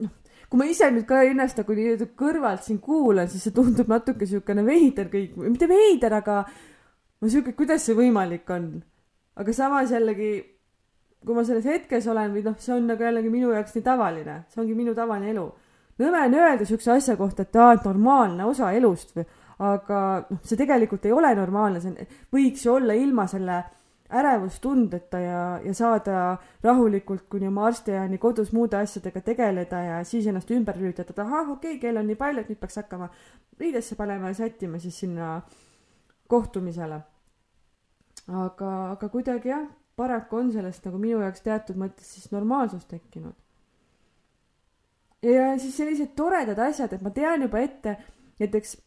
noh, 0.00 0.12
kui 0.48 0.58
ma 0.58 0.66
ise 0.70 0.90
nüüd 0.90 1.06
ka 1.08 1.22
ennast 1.28 1.60
nagu 1.60 1.76
nii-öelda 1.76 2.10
kõrvalt 2.18 2.66
siin 2.66 2.80
kuulan, 2.82 3.28
siis 3.28 3.46
see 3.46 3.54
tundub 3.54 3.90
natuke 3.90 4.26
siukene 4.26 4.64
veider 4.66 5.10
kõik, 5.12 5.36
mitte 5.44 5.68
veider, 5.70 6.16
aga 6.18 6.44
no 7.20 7.28
siuke, 7.30 7.54
kuidas 7.58 7.84
see 7.86 7.98
võimalik 7.98 8.48
on. 8.50 8.72
aga 9.40 9.52
samas 9.56 9.92
jällegi, 9.94 10.30
kui 11.24 11.36
ma 11.36 11.44
selles 11.44 11.68
hetkes 11.68 12.08
olen 12.10 12.32
või 12.34 12.44
noh, 12.46 12.56
see 12.58 12.74
on 12.74 12.88
nagu 12.90 13.04
jällegi 13.06 13.32
minu 13.32 13.52
jaoks 13.54 13.76
nii 13.76 13.84
tavaline, 13.86 14.44
see 14.48 14.62
ongi 14.64 14.78
minu 14.78 14.96
tavaline 14.96 15.34
elu. 15.34 15.46
nõme 16.00 16.24
on 16.26 16.40
öelda 16.40 16.64
siukse 16.64 16.94
asja 16.96 17.16
kohta, 17.16 17.44
et 17.44 17.56
aa, 17.60 17.74
et 17.76 17.84
normaalne 17.84 18.48
osa 18.48 18.72
elust 18.72 19.12
või 19.16 19.28
aga 19.60 20.00
noh, 20.30 20.40
see 20.46 20.56
tegelikult 20.56 21.04
ei 21.04 21.12
ole 21.12 21.34
normaalne, 21.36 21.82
see 21.84 22.08
võiks 22.32 22.64
ju 22.64 22.74
olla 22.78 22.96
ilma 22.96 23.26
selle 23.28 23.60
ärevustundeta 24.10 25.18
ja, 25.22 25.42
ja 25.62 25.74
saada 25.74 26.38
rahulikult 26.64 27.28
kuni 27.30 27.46
oma 27.46 27.66
arstiajani 27.68 28.18
kodus 28.18 28.50
muude 28.56 28.78
asjadega 28.80 29.22
tegeleda 29.22 29.82
ja 29.84 30.00
siis 30.04 30.26
ennast 30.26 30.50
ümber 30.50 30.78
lülitada, 30.80 31.12
et 31.12 31.22
ahah, 31.22 31.52
okei 31.52 31.76
okay,, 31.76 31.82
kell 31.84 32.00
on 32.00 32.08
nii 32.10 32.18
palju, 32.18 32.42
et 32.42 32.50
nüüd 32.50 32.60
peaks 32.62 32.80
hakkama 32.80 33.10
riidesse 33.60 33.98
panema 34.00 34.32
ja 34.32 34.40
sättima 34.40 34.80
siis 34.82 34.98
sinna 35.04 35.36
kohtumisele. 36.30 37.00
aga, 38.30 38.72
aga 38.96 39.08
kuidagi 39.08 39.52
jah, 39.52 39.68
paraku 39.96 40.42
on 40.42 40.52
sellest 40.52 40.84
nagu 40.88 40.98
minu 40.98 41.20
jaoks 41.22 41.46
teatud 41.46 41.78
mõttes 41.78 42.10
siis 42.16 42.30
normaalsus 42.32 42.84
tekkinud. 42.90 43.34
ja 45.22 45.52
siis 45.58 45.76
sellised 45.76 46.16
toredad 46.16 46.58
asjad, 46.58 46.92
et 46.92 47.02
ma 47.02 47.10
tean 47.14 47.46
juba 47.46 47.62
ette, 47.62 47.98
näiteks 48.40 48.78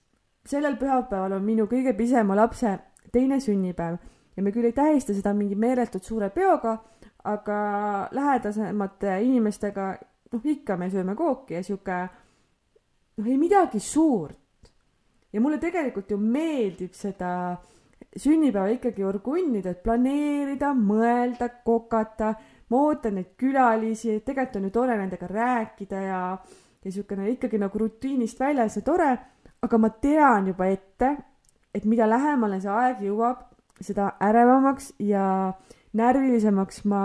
sellel 0.45 0.75
pühapäeval 0.79 1.37
on 1.37 1.45
minu 1.45 1.67
kõige 1.71 1.93
pisema 1.97 2.35
lapse 2.35 2.77
teine 3.11 3.39
sünnipäev. 3.39 3.97
Ja 4.35 4.43
me 4.43 4.51
küll 4.51 4.65
ei 4.65 4.73
tähista 4.73 5.13
seda 5.13 5.33
mingi 5.37 5.55
meeletult 5.55 6.03
suure 6.03 6.29
peoga, 6.33 6.77
aga 7.29 7.57
lähedasemate 8.11 9.19
inimestega, 9.23 9.91
noh, 10.33 10.47
ikka 10.55 10.77
me 10.77 10.89
sööme 10.89 11.15
kooki 11.15 11.59
ja 11.59 11.61
sihuke, 11.63 11.99
noh, 13.17 13.27
ei 13.27 13.37
midagi 13.37 13.79
suurt. 13.79 14.39
ja 15.33 15.41
mulle 15.41 15.57
tegelikult 15.57 16.11
ju 16.11 16.17
meeldib 16.17 16.93
seda 16.93 17.57
sünnipäeva 18.17 18.67
ikkagi 18.75 19.03
orgunnida, 19.03 19.71
et 19.73 19.83
planeerida, 19.83 20.73
mõelda, 20.77 21.47
kokata, 21.65 22.33
ma 22.69 22.81
ootan 22.89 23.15
neid 23.17 23.31
külalisi, 23.37 24.19
tegelikult 24.25 24.59
on 24.59 24.67
ju 24.67 24.73
tore 24.75 24.97
nendega 24.97 25.29
rääkida 25.29 26.01
ja, 26.01 26.19
ja 26.85 26.91
siukene 26.91 27.31
ikkagi 27.33 27.57
nagu 27.61 27.81
rutiinist 27.81 28.39
väljas 28.39 28.77
ja 28.77 28.85
tore 28.85 29.09
aga 29.63 29.79
ma 29.79 29.89
tean 29.89 30.47
juba 30.51 30.67
ette, 30.71 31.15
et 31.73 31.85
mida 31.89 32.07
lähemale 32.09 32.59
see 32.61 32.71
aeg 32.71 33.03
jõuab, 33.07 33.45
seda 33.83 34.13
ärevamaks 34.21 34.93
ja 35.01 35.25
närvilisemaks 35.97 36.83
ma 36.89 37.03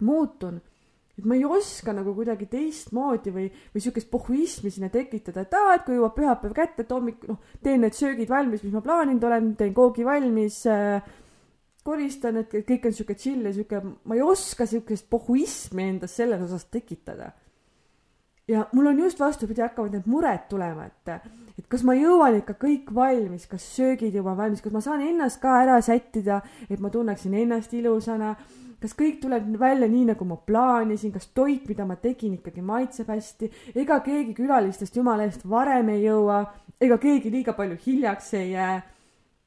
muutun. 0.00 0.60
et 1.20 1.26
ma 1.28 1.34
ei 1.36 1.44
oska 1.44 1.92
nagu 1.92 2.14
kuidagi 2.16 2.46
teistmoodi 2.48 3.32
või, 3.34 3.50
või 3.74 3.82
siukest 3.84 4.08
pohhuismi 4.08 4.70
sinna 4.72 4.88
tekitada, 4.88 5.42
et 5.44 5.52
aa, 5.52 5.74
et 5.74 5.82
kui 5.84 5.98
jõuab 5.98 6.14
pühapäev 6.16 6.54
kätte, 6.56 6.86
et 6.86 6.94
hommik, 6.94 7.26
noh, 7.28 7.36
teen 7.60 7.82
need 7.84 7.92
söögid 7.92 8.30
valmis, 8.30 8.62
mis 8.64 8.72
ma 8.72 8.80
plaaninud 8.80 9.26
olen, 9.28 9.50
teen 9.58 9.74
koogi 9.76 10.06
valmis 10.06 10.62
äh,, 10.70 11.04
koristan, 11.84 12.40
et 12.40 12.56
kõik 12.64 12.88
on 12.88 12.96
siuke 12.96 13.18
chill 13.20 13.44
ja 13.44 13.52
siuke, 13.52 13.82
ma 13.84 14.16
ei 14.16 14.24
oska 14.24 14.64
siukest 14.70 15.10
pohhuismi 15.12 15.90
endas 15.90 16.16
selles 16.16 16.40
osas 16.46 16.64
tekitada 16.72 17.34
ja 18.50 18.66
mul 18.72 18.86
on 18.90 18.98
just 18.98 19.20
vastupidi, 19.20 19.62
hakkavad 19.62 19.94
need 19.94 20.08
mured 20.10 20.48
tulema, 20.50 20.88
et, 20.90 21.30
et 21.58 21.66
kas 21.70 21.84
ma 21.86 21.94
jõuan 21.94 22.40
ikka 22.40 22.56
kõik 22.58 22.90
valmis, 22.94 23.46
kas 23.50 23.66
söögid 23.76 24.16
jõuan 24.16 24.38
valmis, 24.38 24.62
kas 24.64 24.74
ma 24.74 24.82
saan 24.84 25.04
ennast 25.06 25.40
ka 25.42 25.60
ära 25.62 25.78
sättida, 25.84 26.40
et 26.68 26.82
ma 26.82 26.90
tunneksin 26.90 27.36
ennast 27.44 27.74
ilusana, 27.78 28.34
kas 28.80 28.96
kõik 28.98 29.20
tuleb 29.22 29.50
välja 29.60 29.88
nii, 29.90 30.06
nagu 30.10 30.26
ma 30.26 30.38
plaanisin, 30.50 31.12
kas 31.14 31.30
toit, 31.36 31.68
mida 31.68 31.86
ma 31.86 31.98
tegin, 32.00 32.38
ikkagi 32.40 32.64
maitseb 32.64 33.10
hästi, 33.12 33.50
ega 33.76 34.00
keegi 34.04 34.34
külalistest 34.38 34.96
jumala 34.98 35.28
eest 35.28 35.46
varem 35.48 35.92
ei 35.94 36.06
jõua, 36.08 36.42
ega 36.80 36.98
keegi 36.98 37.30
liiga 37.30 37.54
palju 37.54 37.78
hiljaks 37.86 38.34
ei 38.40 38.54
jää 38.56 38.80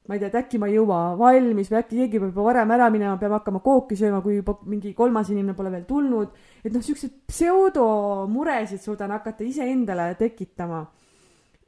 ma 0.07 0.15
ei 0.15 0.19
tea, 0.19 0.27
et 0.27 0.35
äkki 0.41 0.59
ma 0.59 0.67
ei 0.67 0.75
jõua 0.75 0.97
valmis 1.19 1.69
või 1.71 1.79
äkki 1.79 2.01
keegi 2.01 2.19
peab 2.19 2.33
juba 2.33 2.47
varem 2.49 2.73
ära 2.75 2.89
minema, 2.91 3.15
peame 3.21 3.37
hakkama 3.37 3.61
kooki 3.63 3.95
sööma, 3.99 4.19
kui 4.25 4.41
juba 4.41 4.57
mingi 4.67 4.91
kolmas 4.97 5.31
inimene 5.31 5.55
pole 5.55 5.71
veel 5.71 5.85
tulnud. 5.87 6.33
et 6.63 6.73
noh, 6.73 6.83
siukseid 6.83 7.13
pseudomuresid 7.31 8.83
suudan 8.83 9.15
hakata 9.15 9.47
iseendale 9.47 10.09
tekitama. 10.19 10.85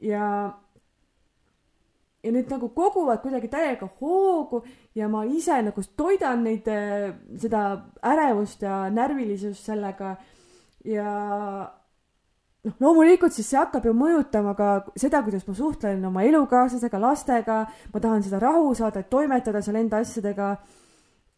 ja, 0.04 0.52
ja 2.22 2.32
need 2.32 2.52
nagu 2.52 2.68
koguvad 2.76 3.22
kuidagi 3.24 3.48
täiega 3.48 3.88
hoogu 4.00 4.62
ja 4.94 5.08
ma 5.08 5.24
ise 5.24 5.62
nagu 5.62 5.82
toidan 5.96 6.44
neid, 6.44 6.68
eh, 6.68 7.14
seda 7.40 7.62
ärevust 8.04 8.62
ja 8.62 8.90
närvilisust 8.90 9.64
sellega 9.64 10.16
ja 10.84 11.72
noh, 12.66 12.74
loomulikult 12.82 13.34
siis 13.34 13.48
see 13.50 13.58
hakkab 13.60 13.86
ju 13.86 13.94
mõjutama 13.96 14.54
ka 14.58 14.70
seda, 14.98 15.22
kuidas 15.26 15.46
ma 15.46 15.54
suhtlen 15.56 16.04
oma 16.08 16.24
elukaaslasega, 16.26 17.00
lastega, 17.02 17.60
ma 17.92 18.02
tahan 18.02 18.24
seda 18.26 18.40
rahu 18.42 18.74
saada, 18.78 19.02
et 19.02 19.10
toimetada 19.12 19.62
seal 19.64 19.78
enda 19.80 20.02
asjadega 20.02 20.50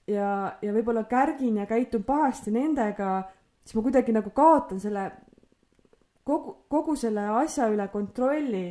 ja, 0.09 0.33
ja 0.63 0.75
võib-olla 0.75 1.05
kärgin 1.11 1.61
ja 1.63 1.69
käitun 1.69 2.05
pahasti 2.09 2.53
nendega, 2.55 3.23
siis 3.65 3.77
ma 3.77 3.87
kuidagi 3.87 4.15
nagu 4.17 4.33
kaotan 4.35 4.81
selle, 4.83 5.09
kogu, 6.27 6.59
kogu 6.73 6.97
selle 6.99 7.29
asja 7.43 7.69
üle 7.73 7.89
kontrolli. 7.93 8.69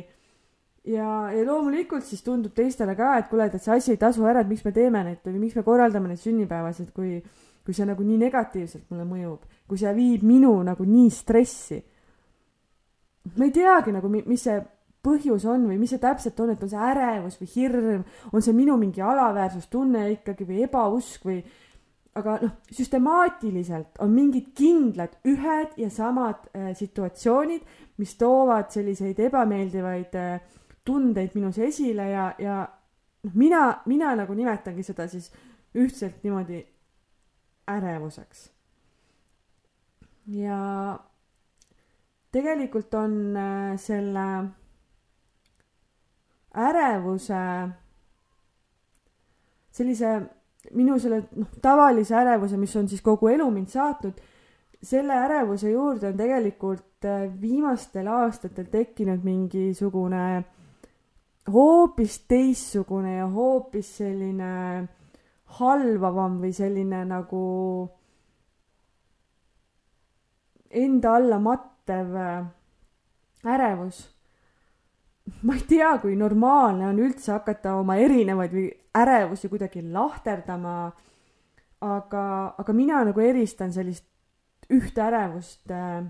ja, 0.88 1.28
ja 1.34 1.44
loomulikult 1.44 2.06
siis 2.06 2.24
tundub 2.24 2.54
teistele 2.56 2.94
ka, 2.96 3.18
et 3.18 3.28
kuule, 3.28 3.46
et 3.46 3.62
see 3.62 3.74
asi 3.74 3.92
ei 3.92 4.00
tasu 4.00 4.24
ära, 4.26 4.40
et 4.40 4.50
miks 4.50 4.64
me 4.64 4.72
teeme 4.72 5.04
neid 5.04 5.22
või 5.26 5.44
miks 5.44 5.58
me 5.58 5.62
korraldame 5.66 6.08
neid 6.08 6.22
sünnipäevasid, 6.22 6.90
kui, 6.96 7.20
kui 7.64 7.76
see 7.76 7.86
nagu 7.86 8.02
nii 8.02 8.18
negatiivselt 8.24 8.88
mulle 8.90 9.04
mõjub, 9.06 9.46
kui 9.68 9.78
see 9.78 9.92
viib 9.94 10.24
minu 10.26 10.54
nagu 10.64 10.86
nii 10.88 11.10
stressi 11.12 11.82
ma 13.36 13.46
ei 13.46 13.54
teagi 13.54 13.94
nagu, 13.94 14.10
mis 14.10 14.42
see 14.46 14.58
põhjus 15.04 15.46
on 15.48 15.68
või 15.68 15.78
mis 15.80 15.92
see 15.94 16.02
täpselt 16.02 16.40
on, 16.42 16.52
et 16.52 16.62
on 16.62 16.70
see 16.70 16.90
ärevus 16.90 17.38
või 17.40 17.48
hirm, 17.54 18.04
on 18.32 18.44
see 18.44 18.56
minu 18.56 18.76
mingi 18.80 19.02
alaväärsustunne 19.04 20.08
ikkagi 20.16 20.46
või 20.48 20.64
ebausk 20.66 21.26
või 21.28 21.42
aga 22.18 22.38
noh, 22.42 22.54
süstemaatiliselt 22.74 24.00
on 24.02 24.14
mingid 24.14 24.50
kindlad 24.58 25.18
ühed 25.28 25.76
ja 25.78 25.90
samad 25.92 26.48
äh, 26.50 26.72
situatsioonid, 26.78 27.66
mis 28.02 28.14
toovad 28.18 28.72
selliseid 28.74 29.20
ebameeldivaid 29.28 30.18
äh, 30.18 30.56
tundeid 30.86 31.36
minus 31.36 31.60
esile 31.62 32.08
ja, 32.10 32.30
ja 32.42 32.58
noh, 33.24 33.34
mina, 33.38 33.62
mina 33.86 34.14
nagu 34.18 34.34
nimetangi 34.34 34.86
seda 34.86 35.08
siis 35.10 35.30
ühtselt 35.78 36.24
niimoodi 36.24 36.62
ärevuseks. 37.68 38.48
ja 40.26 40.58
tegelikult 42.38 42.94
on 42.94 43.36
äh, 43.36 43.76
selle 43.80 44.26
ärevuse, 46.58 47.42
sellise 49.70 50.12
minu 50.74 50.98
selle 51.00 51.22
noh, 51.36 51.50
tavalise 51.62 52.16
ärevuse, 52.18 52.58
mis 52.60 52.74
on 52.76 52.88
siis 52.90 53.02
kogu 53.04 53.30
elu 53.32 53.48
mind 53.52 53.72
saatnud, 53.72 54.20
selle 54.82 55.16
ärevuse 55.24 55.72
juurde 55.72 56.12
on 56.12 56.18
tegelikult 56.18 57.08
äh, 57.08 57.26
viimastel 57.40 58.08
aastatel 58.12 58.70
tekkinud 58.70 59.24
mingisugune 59.26 60.24
hoopis 61.52 62.20
teistsugune 62.28 63.16
ja 63.16 63.26
hoopis 63.32 63.96
selline 64.02 64.52
halvavam 65.58 66.36
või 66.42 66.52
selline 66.52 67.04
nagu 67.08 67.44
enda 70.70 71.14
alla 71.16 71.38
mattev 71.38 72.16
äh, 72.16 72.46
ärevus. 73.44 74.08
ma 75.42 75.54
ei 75.54 75.64
tea, 75.68 75.90
kui 76.00 76.16
normaalne 76.16 76.86
on 76.88 76.98
üldse 77.04 77.34
hakata 77.34 77.74
oma 77.76 77.98
erinevaid 78.00 78.52
või 78.52 78.68
ärevusi 78.96 79.48
kuidagi 79.48 79.82
lahterdama. 79.92 80.92
aga, 81.80 82.54
aga 82.58 82.72
mina 82.72 83.04
nagu 83.04 83.20
eristan 83.20 83.72
sellist 83.72 84.04
ühte 84.70 85.02
ärevust 85.02 85.70
äh, 85.70 86.04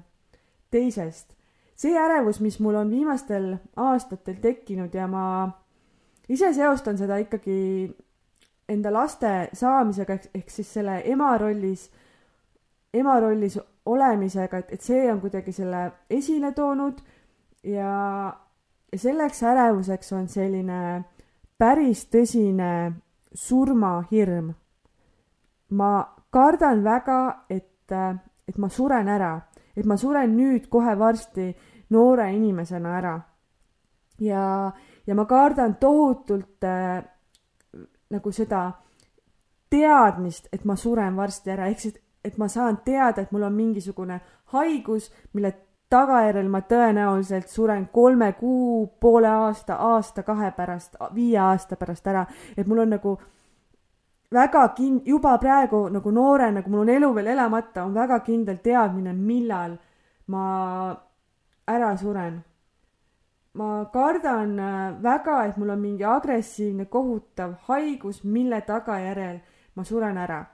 teisest. 0.70 1.34
see 1.78 1.94
ärevus, 1.94 2.40
mis 2.40 2.58
mul 2.60 2.74
on 2.74 2.90
viimastel 2.90 3.56
aastatel 3.76 4.40
tekkinud 4.42 4.94
ja 4.94 5.06
ma 5.06 5.24
ise 6.28 6.52
seostan 6.54 6.98
seda 6.98 7.20
ikkagi 7.22 7.88
enda 8.68 8.90
laste 8.92 9.48
saamisega 9.56 10.16
ehk, 10.18 10.26
ehk 10.34 10.50
siis 10.50 10.72
selle 10.78 10.98
ema 11.08 11.30
rollis, 11.38 11.88
ema 12.94 13.20
rollis 13.20 13.58
olemisega, 13.86 14.58
et, 14.58 14.72
et 14.72 14.82
see 14.84 15.06
on 15.12 15.20
kuidagi 15.20 15.52
selle 15.52 15.84
esile 16.10 16.52
toonud 16.56 17.00
ja, 17.64 18.32
selleks 18.96 19.42
ärevuseks 19.42 20.12
on 20.16 20.28
selline 20.28 20.80
päris 21.58 22.06
tõsine 22.12 22.92
surmahirm. 23.34 24.54
ma 25.70 25.90
kardan 26.30 26.84
väga, 26.84 27.44
et, 27.50 27.92
et 28.48 28.58
ma 28.58 28.68
suren 28.68 29.08
ära, 29.08 29.34
et 29.76 29.86
ma 29.86 29.96
suren 29.96 30.36
nüüd 30.36 30.68
kohe 30.68 30.94
varsti 30.98 31.50
noore 31.90 32.32
inimesena 32.34 32.96
ära. 32.98 33.20
ja, 34.20 34.72
ja 35.06 35.14
ma 35.14 35.24
kardan 35.24 35.76
tohutult 35.80 36.64
äh, 36.64 37.04
nagu 38.10 38.32
seda 38.32 38.72
teadmist, 39.70 40.48
et 40.52 40.64
ma 40.64 40.76
suren 40.76 41.16
varsti 41.16 41.50
ära, 41.50 41.68
ehk 41.68 41.80
siis 41.80 41.98
et 42.24 42.36
ma 42.38 42.48
saan 42.48 42.80
teada, 42.84 43.22
et 43.22 43.32
mul 43.32 43.42
on 43.42 43.54
mingisugune 43.54 44.20
haigus, 44.52 45.10
mille 45.32 45.52
tagajärjel 45.88 46.48
ma 46.52 46.60
tõenäoliselt 46.68 47.48
suren 47.48 47.88
kolme 47.92 48.32
kuu, 48.38 48.86
poole 49.00 49.28
aasta, 49.28 49.78
aasta-kahe 49.94 50.50
pärast, 50.56 50.98
viie 51.14 51.38
aasta 51.40 51.76
pärast 51.76 52.06
ära, 52.06 52.26
et 52.56 52.66
mul 52.66 52.84
on 52.84 52.92
nagu 52.96 53.14
väga 54.34 54.66
kin-, 54.76 55.02
juba 55.06 55.38
praegu 55.38 55.86
nagu 55.92 56.10
noorena, 56.12 56.62
kui 56.62 56.74
mul 56.74 56.84
on 56.84 56.92
elu 56.96 57.14
veel 57.14 57.32
elamata, 57.34 57.84
on 57.84 57.94
väga 57.94 58.20
kindel 58.26 58.60
teadmine, 58.64 59.14
millal 59.14 59.78
ma 60.26 60.44
ära 61.68 61.96
suren. 61.96 62.44
ma 63.58 63.88
kardan 63.90 64.58
äh, 64.60 65.02
väga, 65.02 65.44
et 65.48 65.56
mul 65.56 65.70
on 65.70 65.80
mingi 65.80 66.04
agressiivne 66.04 66.84
kohutav 66.86 67.54
haigus, 67.66 68.22
mille 68.24 68.60
tagajärjel 68.60 69.40
ma 69.74 69.84
suren 69.84 70.18
ära 70.18 70.44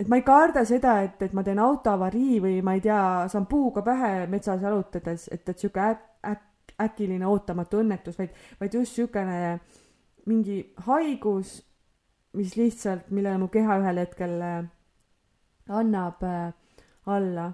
et 0.00 0.08
ma 0.08 0.18
ei 0.18 0.24
karda 0.26 0.64
seda, 0.66 0.96
et, 1.06 1.20
et 1.22 1.34
ma 1.36 1.44
teen 1.46 1.60
autoavarii 1.62 2.40
või 2.42 2.60
ma 2.64 2.74
ei 2.76 2.82
tea, 2.84 3.02
saan 3.32 3.46
puuga 3.50 3.84
pähe 3.86 4.26
metsas 4.30 4.62
jalutades, 4.62 5.28
et, 5.32 5.48
et 5.48 5.58
sihuke 5.58 5.82
äk, 5.84 6.04
äk, 6.32 6.74
äkiline 6.86 7.26
ootamatu 7.28 7.82
õnnetus, 7.82 8.18
vaid, 8.18 8.32
vaid 8.60 8.74
just 8.80 8.98
siukene 8.98 9.58
mingi 10.26 10.58
haigus, 10.86 11.60
mis 12.38 12.54
lihtsalt, 12.56 13.10
millele 13.10 13.42
mu 13.42 13.50
keha 13.52 13.78
ühel 13.82 14.00
hetkel 14.02 14.38
äh, 14.46 14.62
annab 15.68 16.22
äh, 16.24 16.52
alla. 17.06 17.52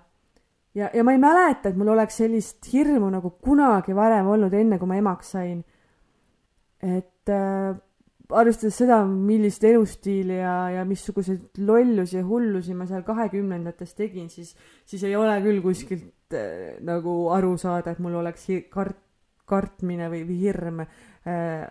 ja, 0.75 0.91
ja 0.95 1.05
ma 1.05 1.13
ei 1.13 1.19
mäleta, 1.19 1.69
et 1.69 1.77
mul 1.77 1.93
oleks 1.97 2.21
sellist 2.23 2.71
hirmu 2.73 3.11
nagu 3.11 3.35
kunagi 3.43 3.97
varem 3.97 4.29
olnud, 4.31 4.55
enne 4.55 4.79
kui 4.79 4.89
ma 4.89 5.01
emaks 5.01 5.35
sain. 5.37 5.65
et 6.83 7.29
äh, 7.29 7.75
arvestades 8.37 8.77
seda, 8.77 9.01
millist 9.07 9.65
elustiili 9.65 10.37
ja, 10.41 10.55
ja 10.75 10.85
missuguseid 10.89 11.61
lollusi 11.65 12.19
ja 12.19 12.25
hullusi 12.27 12.77
ma 12.77 12.87
seal 12.89 13.05
kahekümnendates 13.07 13.95
tegin, 13.97 14.29
siis, 14.33 14.55
siis 14.89 15.05
ei 15.09 15.17
ole 15.17 15.39
küll 15.45 15.63
kuskilt 15.65 16.37
äh, 16.37 16.77
nagu 16.85 17.21
aru 17.35 17.57
saada, 17.61 17.95
et 17.95 18.03
mul 18.05 18.19
oleks 18.21 18.49
kart-, 18.75 19.01
kartmine 19.49 20.11
või, 20.13 20.25
või 20.29 20.41
hirm 20.43 20.83
äh,, 20.85 21.69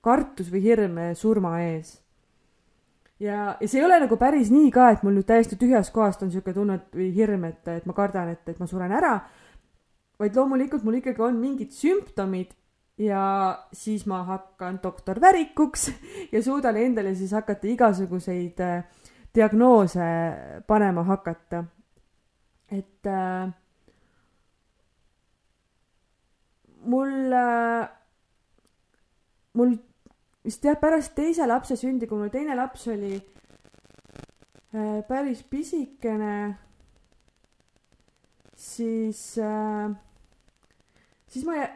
kartus 0.00 0.48
või 0.52 0.62
hirm 0.64 1.00
surma 1.18 1.58
ees. 1.66 1.98
ja, 3.20 3.56
ja 3.60 3.68
see 3.68 3.82
ei 3.82 3.84
ole 3.84 3.98
nagu 4.00 4.16
päris 4.16 4.48
nii 4.52 4.70
ka, 4.72 4.90
et 4.94 5.04
mul 5.04 5.18
nüüd 5.18 5.28
täiesti 5.28 5.58
tühjast 5.60 5.92
kohast 5.92 6.24
on 6.24 6.32
sihuke 6.32 6.54
tunne 6.56 6.80
või 6.94 7.10
hirm, 7.16 7.44
et, 7.50 7.60
et 7.68 7.86
ma 7.86 7.96
kardan, 7.96 8.32
et, 8.32 8.48
et 8.48 8.62
ma 8.62 8.68
suren 8.70 8.92
ära, 8.96 9.18
vaid 10.20 10.36
loomulikult 10.36 10.84
mul 10.84 11.00
ikkagi 11.00 11.22
on 11.28 11.36
mingid 11.40 11.76
sümptomid 11.76 12.56
ja 13.00 13.58
siis 13.72 14.04
ma 14.06 14.22
hakkan 14.28 14.78
doktor 14.82 15.20
Värikuks 15.20 15.90
ja 16.32 16.42
suudan 16.42 16.76
endale 16.76 17.14
siis 17.14 17.32
hakata 17.32 17.66
igasuguseid 17.66 18.60
äh, 18.60 18.84
diagnoose 19.34 20.10
panema 20.66 21.02
hakata. 21.02 21.64
et 22.70 23.06
äh, 23.06 23.50
mul 26.80 27.32
äh,, 27.32 27.88
mul 29.52 29.76
vist 30.44 30.64
jah, 30.64 30.76
pärast 30.80 31.14
teise 31.14 31.46
lapse 31.46 31.76
sündi, 31.76 32.06
kui 32.06 32.18
mul 32.18 32.30
teine 32.32 32.56
laps 32.56 32.86
oli 32.88 33.16
äh, 34.74 35.00
päris 35.08 35.42
pisikene, 35.42 36.56
siis 38.54 39.38
äh,, 39.38 39.90
siis 41.26 41.44
ma 41.48 41.66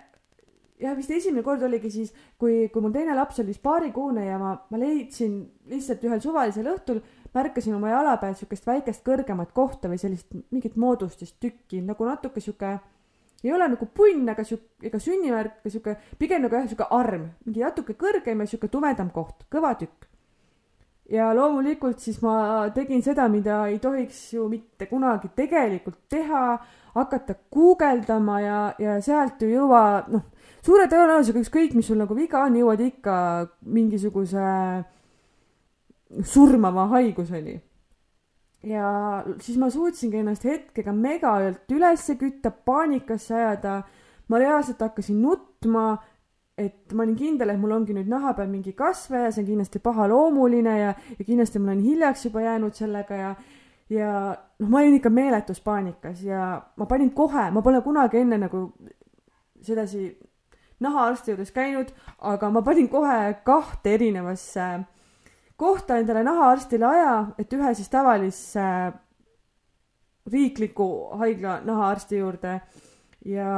jah, 0.81 0.95
vist 0.97 1.11
esimene 1.15 1.45
kord 1.47 1.63
oligi 1.67 1.91
siis, 1.93 2.15
kui, 2.41 2.69
kui 2.73 2.83
mul 2.83 2.95
teine 2.95 3.15
laps 3.17 3.39
oli 3.41 3.53
vist 3.53 3.63
paarikuune 3.65 4.27
ja 4.27 4.39
ma, 4.41 4.55
ma 4.71 4.81
leidsin 4.81 5.37
lihtsalt 5.71 6.03
ühel 6.07 6.23
suvalisel 6.23 6.71
õhtul, 6.73 7.03
märkasin 7.35 7.77
oma 7.77 7.93
jala 7.93 8.17
peal 8.23 8.35
siukest 8.39 8.67
väikest 8.67 9.05
kõrgemat 9.07 9.55
kohta 9.55 9.91
või 9.91 10.01
sellist 10.03 10.35
mingit 10.55 10.79
moodustist 10.81 11.39
tükki 11.43 11.83
nagu 11.85 12.09
natuke 12.09 12.43
sihuke, 12.43 12.77
ei 13.45 13.53
ole 13.53 13.69
nagu 13.75 13.87
punn, 13.95 14.27
aga 14.33 14.47
sihuke, 14.47 14.89
ega 14.89 14.99
sünnimärk, 15.03 15.61
sihuke, 15.69 15.97
pigem 16.19 16.43
nagu 16.47 16.59
jah, 16.59 16.67
sihuke 16.71 16.89
arm, 16.97 17.29
mingi 17.47 17.63
natuke 17.63 17.97
kõrgem 18.01 18.43
ja 18.43 18.51
sihuke 18.51 18.71
tumedam 18.73 19.13
koht, 19.15 19.47
kõva 19.53 19.75
tükk. 19.79 20.11
ja 21.13 21.35
loomulikult 21.37 22.01
siis 22.01 22.23
ma 22.25 22.71
tegin 22.75 23.03
seda, 23.05 23.27
mida 23.29 23.67
ei 23.69 23.77
tohiks 23.79 24.33
ju 24.33 24.47
mitte 24.49 24.87
kunagi 24.89 25.29
tegelikult 25.37 25.99
teha, 26.09 26.47
hakata 26.95 27.35
guugeldama 27.53 28.39
ja, 28.41 28.61
ja 28.81 29.01
sealt 29.05 29.43
ju 29.43 29.51
jõua, 29.51 29.83
noh 30.09 30.31
suure 30.65 30.87
tõenäosusega 30.89 31.43
ükskõik, 31.45 31.77
mis 31.77 31.89
sul 31.91 32.01
nagu 32.01 32.17
viga 32.17 32.45
on, 32.47 32.57
jõuad 32.59 32.81
ikka 32.85 33.15
mingisuguse 33.77 34.45
surmava 36.25 36.89
haiguseni. 36.95 37.61
ja 38.65 39.25
siis 39.45 39.59
ma 39.61 39.69
suutsingi 39.71 40.23
ennast 40.23 40.45
hetkega 40.49 40.93
megalt 40.97 41.71
üles 41.73 42.07
kütta, 42.19 42.51
paanikasse 42.51 43.35
ajada. 43.35 43.83
ma 44.29 44.39
reaalselt 44.41 44.81
hakkasin 44.81 45.21
nutma, 45.21 45.99
et 46.57 46.93
ma 46.93 47.03
olin 47.03 47.17
kindel, 47.17 47.51
et 47.51 47.61
mul 47.61 47.75
ongi 47.77 47.93
nüüd 47.93 48.09
naha 48.09 48.33
peal 48.35 48.49
mingi 48.49 48.73
kasve 48.73 49.21
ja 49.27 49.31
see 49.33 49.43
on 49.43 49.51
kindlasti 49.51 49.83
pahaloomuline 49.85 50.79
ja, 50.79 50.95
ja 51.19 51.25
kindlasti 51.25 51.59
ma 51.59 51.73
olen 51.73 51.83
hiljaks 51.85 52.25
juba 52.25 52.41
jäänud 52.41 52.75
sellega 52.75 53.15
ja 53.15 53.35
ja 53.91 54.11
noh, 54.59 54.69
ma 54.69 54.81
olin 54.81 54.97
ikka 54.97 55.11
meeletus 55.11 55.61
paanikas 55.61 56.23
ja 56.25 56.63
ma 56.77 56.87
panin 56.87 57.11
kohe, 57.11 57.51
ma 57.51 57.63
pole 57.63 57.83
kunagi 57.85 58.23
enne 58.23 58.39
nagu 58.47 58.71
sedasi 59.61 60.07
nahaarsti 60.81 61.31
juures 61.31 61.53
käinud, 61.55 61.93
aga 62.19 62.51
ma 62.51 62.63
panin 62.63 62.89
kohe 62.89 63.35
kahte 63.45 63.95
erinevasse 63.95 64.67
kohta 65.57 65.99
endale 66.01 66.25
nahaarstile 66.27 66.87
aja, 66.87 67.15
et 67.39 67.53
ühe 67.53 67.75
siis 67.75 67.91
tavalisse 67.93 68.65
riikliku 70.31 70.89
haigla 71.21 71.59
nahaarsti 71.65 72.19
juurde 72.19 72.55
ja, 73.29 73.51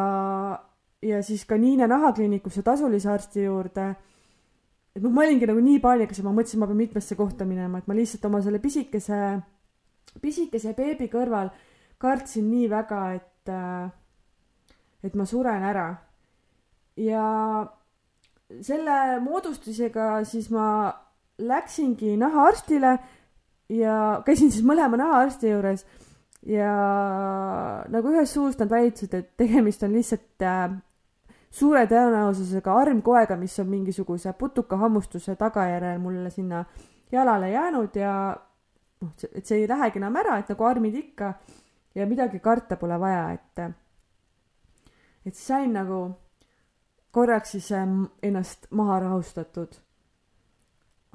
ja 1.02 1.22
siis 1.22 1.44
ka 1.46 1.58
Niine 1.58 1.86
nahakliinikusse 1.88 2.62
tasulise 2.62 3.10
arsti 3.10 3.44
juurde. 3.44 3.94
et 4.96 5.02
noh, 5.02 5.12
ma 5.12 5.24
olingi 5.24 5.46
nagu 5.46 5.60
nii 5.60 5.80
paanikas 5.80 6.18
ja 6.18 6.24
ma 6.24 6.34
mõtlesin, 6.36 6.60
ma 6.60 6.66
pean 6.66 6.80
mitmesse 6.80 7.16
kohta 7.16 7.44
minema, 7.44 7.78
et 7.78 7.86
ma 7.86 7.94
lihtsalt 7.94 8.24
oma 8.28 8.42
selle 8.42 8.58
pisikese, 8.58 9.20
pisikese 10.20 10.74
beebi 10.74 11.08
kõrval 11.12 11.52
kartsin 11.98 12.50
nii 12.50 12.68
väga, 12.70 13.02
et, 13.16 13.52
et 15.04 15.14
ma 15.16 15.24
suren 15.28 15.64
ära 15.64 15.90
ja 16.96 17.26
selle 18.62 19.20
moodustisega 19.20 20.24
siis 20.24 20.48
ma 20.50 20.66
läksingi 21.38 22.16
nahaarstile 22.16 22.96
ja 23.68 24.22
käisin 24.24 24.52
siis 24.52 24.64
mõlema 24.64 24.98
nahaarsti 25.00 25.50
juures. 25.50 25.86
Ja 26.46 26.72
nagu 27.90 28.12
ühest 28.14 28.36
suust 28.36 28.60
nad 28.62 28.70
väitsid, 28.70 29.14
et 29.18 29.32
tegemist 29.36 29.82
on 29.82 29.96
lihtsalt 29.96 30.44
äh, 30.46 30.76
suure 31.50 31.82
tõenäosusega 31.90 32.74
armkoega, 32.82 33.36
mis 33.40 33.56
on 33.58 33.70
mingisuguse 33.72 34.32
putukahammustuse 34.38 35.34
tagajärjel 35.40 35.98
mulle 35.98 36.30
sinna 36.30 36.64
jalale 37.12 37.50
jäänud 37.50 37.96
ja 37.98 38.12
noh, 39.02 39.10
et 39.32 39.46
see 39.46 39.62
ei 39.62 39.68
lähegi 39.68 39.98
enam 39.98 40.20
ära, 40.22 40.38
et 40.38 40.52
nagu 40.52 40.68
armid 40.68 40.94
ikka 40.94 41.32
ja 41.96 42.06
midagi 42.06 42.40
karta 42.44 42.76
pole 42.76 42.98
vaja, 43.00 43.26
et 43.32 43.66
et 45.26 45.34
sain 45.34 45.72
nagu 45.74 46.00
korraks 47.16 47.54
siis 47.56 47.70
ähm, 47.72 48.04
ennast 48.22 48.68
maha 48.76 49.00
rahustatud. 49.06 49.82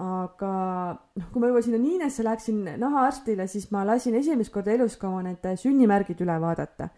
aga 0.01 0.51
noh, 0.97 1.25
kui 1.29 1.41
ma 1.43 1.49
juba 1.51 1.59
sinna 1.61 1.77
Niinesse 1.77 2.23
läksin 2.25 2.63
nahaarstile, 2.81 3.45
siis 3.47 3.67
ma 3.69 3.83
lasin 3.85 4.15
esimest 4.17 4.49
korda 4.53 4.73
elus 4.73 4.95
ka 4.97 5.11
oma 5.11 5.21
need 5.27 5.45
sünnimärgid 5.61 6.23
üle 6.25 6.39
vaadata. 6.41 6.89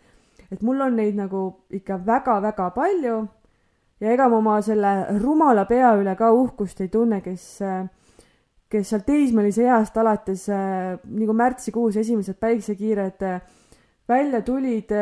et 0.52 0.62
mul 0.62 0.82
on 0.86 0.96
neid 0.96 1.18
nagu 1.20 1.42
ikka 1.72 2.00
väga-väga 2.06 2.70
palju 2.78 3.18
ja 4.00 4.14
ega 4.14 4.30
ma 4.30 4.40
oma 4.40 4.62
selle 4.62 4.94
rumala 5.20 5.66
pea 5.68 5.92
üle 6.00 6.16
ka 6.16 6.32
uhkust 6.32 6.80
ei 6.86 6.94
tunne, 6.94 7.20
kes 7.26 7.60
kes 8.72 8.90
seal 8.90 9.04
teismelise 9.06 9.68
east 9.68 9.98
alates 10.00 10.48
nagu 10.48 11.36
märtsikuus 11.38 12.00
esimesed 12.00 12.40
päiksekiired 12.40 13.28
välja 14.10 14.42
tulid 14.48 14.96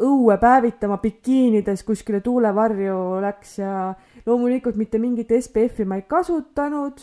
õue 0.00 0.36
päevitama 0.40 0.96
bikiinides 1.02 1.82
kuskile 1.84 2.20
tuulevarju 2.24 3.20
läks 3.22 3.58
ja 3.58 3.92
loomulikult 4.26 4.76
mitte 4.80 4.98
mingit 5.02 5.32
SPF-i 5.40 5.84
ma 5.88 5.98
ei 6.00 6.06
kasutanud, 6.08 7.02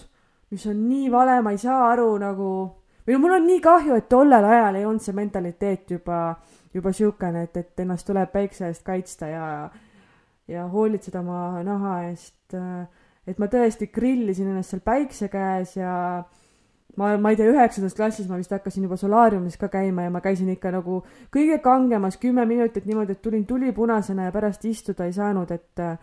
mis 0.49 0.65
on 0.69 0.81
nii 0.87 1.11
vale, 1.13 1.39
ma 1.45 1.53
ei 1.53 1.61
saa 1.61 1.91
aru 1.91 2.09
nagu, 2.21 2.49
või 3.05 3.15
no 3.15 3.21
mul 3.23 3.35
on 3.37 3.45
nii 3.47 3.61
kahju, 3.61 3.99
et 3.99 4.09
tollel 4.09 4.45
ajal 4.45 4.79
ei 4.79 4.87
olnud 4.89 5.05
see 5.05 5.17
mentaliteet 5.17 5.93
juba, 5.97 6.21
juba 6.73 6.93
siukene, 6.95 7.45
et, 7.49 7.61
et 7.61 7.85
ennast 7.85 8.07
tuleb 8.09 8.31
päikse 8.33 8.67
eest 8.69 8.85
kaitsta 8.87 9.29
ja, 9.29 9.45
ja 10.49 10.65
hoolitseda 10.71 11.21
oma 11.21 11.63
naha 11.65 11.95
eest. 12.09 12.57
et 13.29 13.37
ma 13.37 13.45
tõesti 13.45 13.91
grillisin 13.93 14.49
ennast 14.49 14.73
seal 14.73 14.81
päikse 14.81 15.29
käes 15.29 15.75
ja 15.77 16.23
ma, 16.97 17.17
ma 17.17 17.31
ei 17.31 17.37
tea, 17.39 17.49
üheksandas 17.51 17.95
klassis 17.97 18.29
ma 18.29 18.39
vist 18.39 18.53
hakkasin 18.53 18.85
juba 18.87 18.97
solaariumis 18.99 19.57
ka 19.59 19.69
käima 19.71 20.07
ja 20.07 20.13
ma 20.13 20.21
käisin 20.23 20.49
ikka 20.53 20.71
nagu 20.73 21.01
kõige 21.33 21.59
kangemas 21.63 22.17
kümme 22.21 22.45
minutit 22.49 22.87
niimoodi, 22.89 23.17
et 23.17 23.21
tulin 23.21 23.45
tulipunasena 23.45 24.29
ja 24.29 24.33
pärast 24.35 24.65
istuda 24.65 25.05
ei 25.05 25.13
saanud, 25.13 25.51
et 25.51 25.83
äh, 25.83 25.95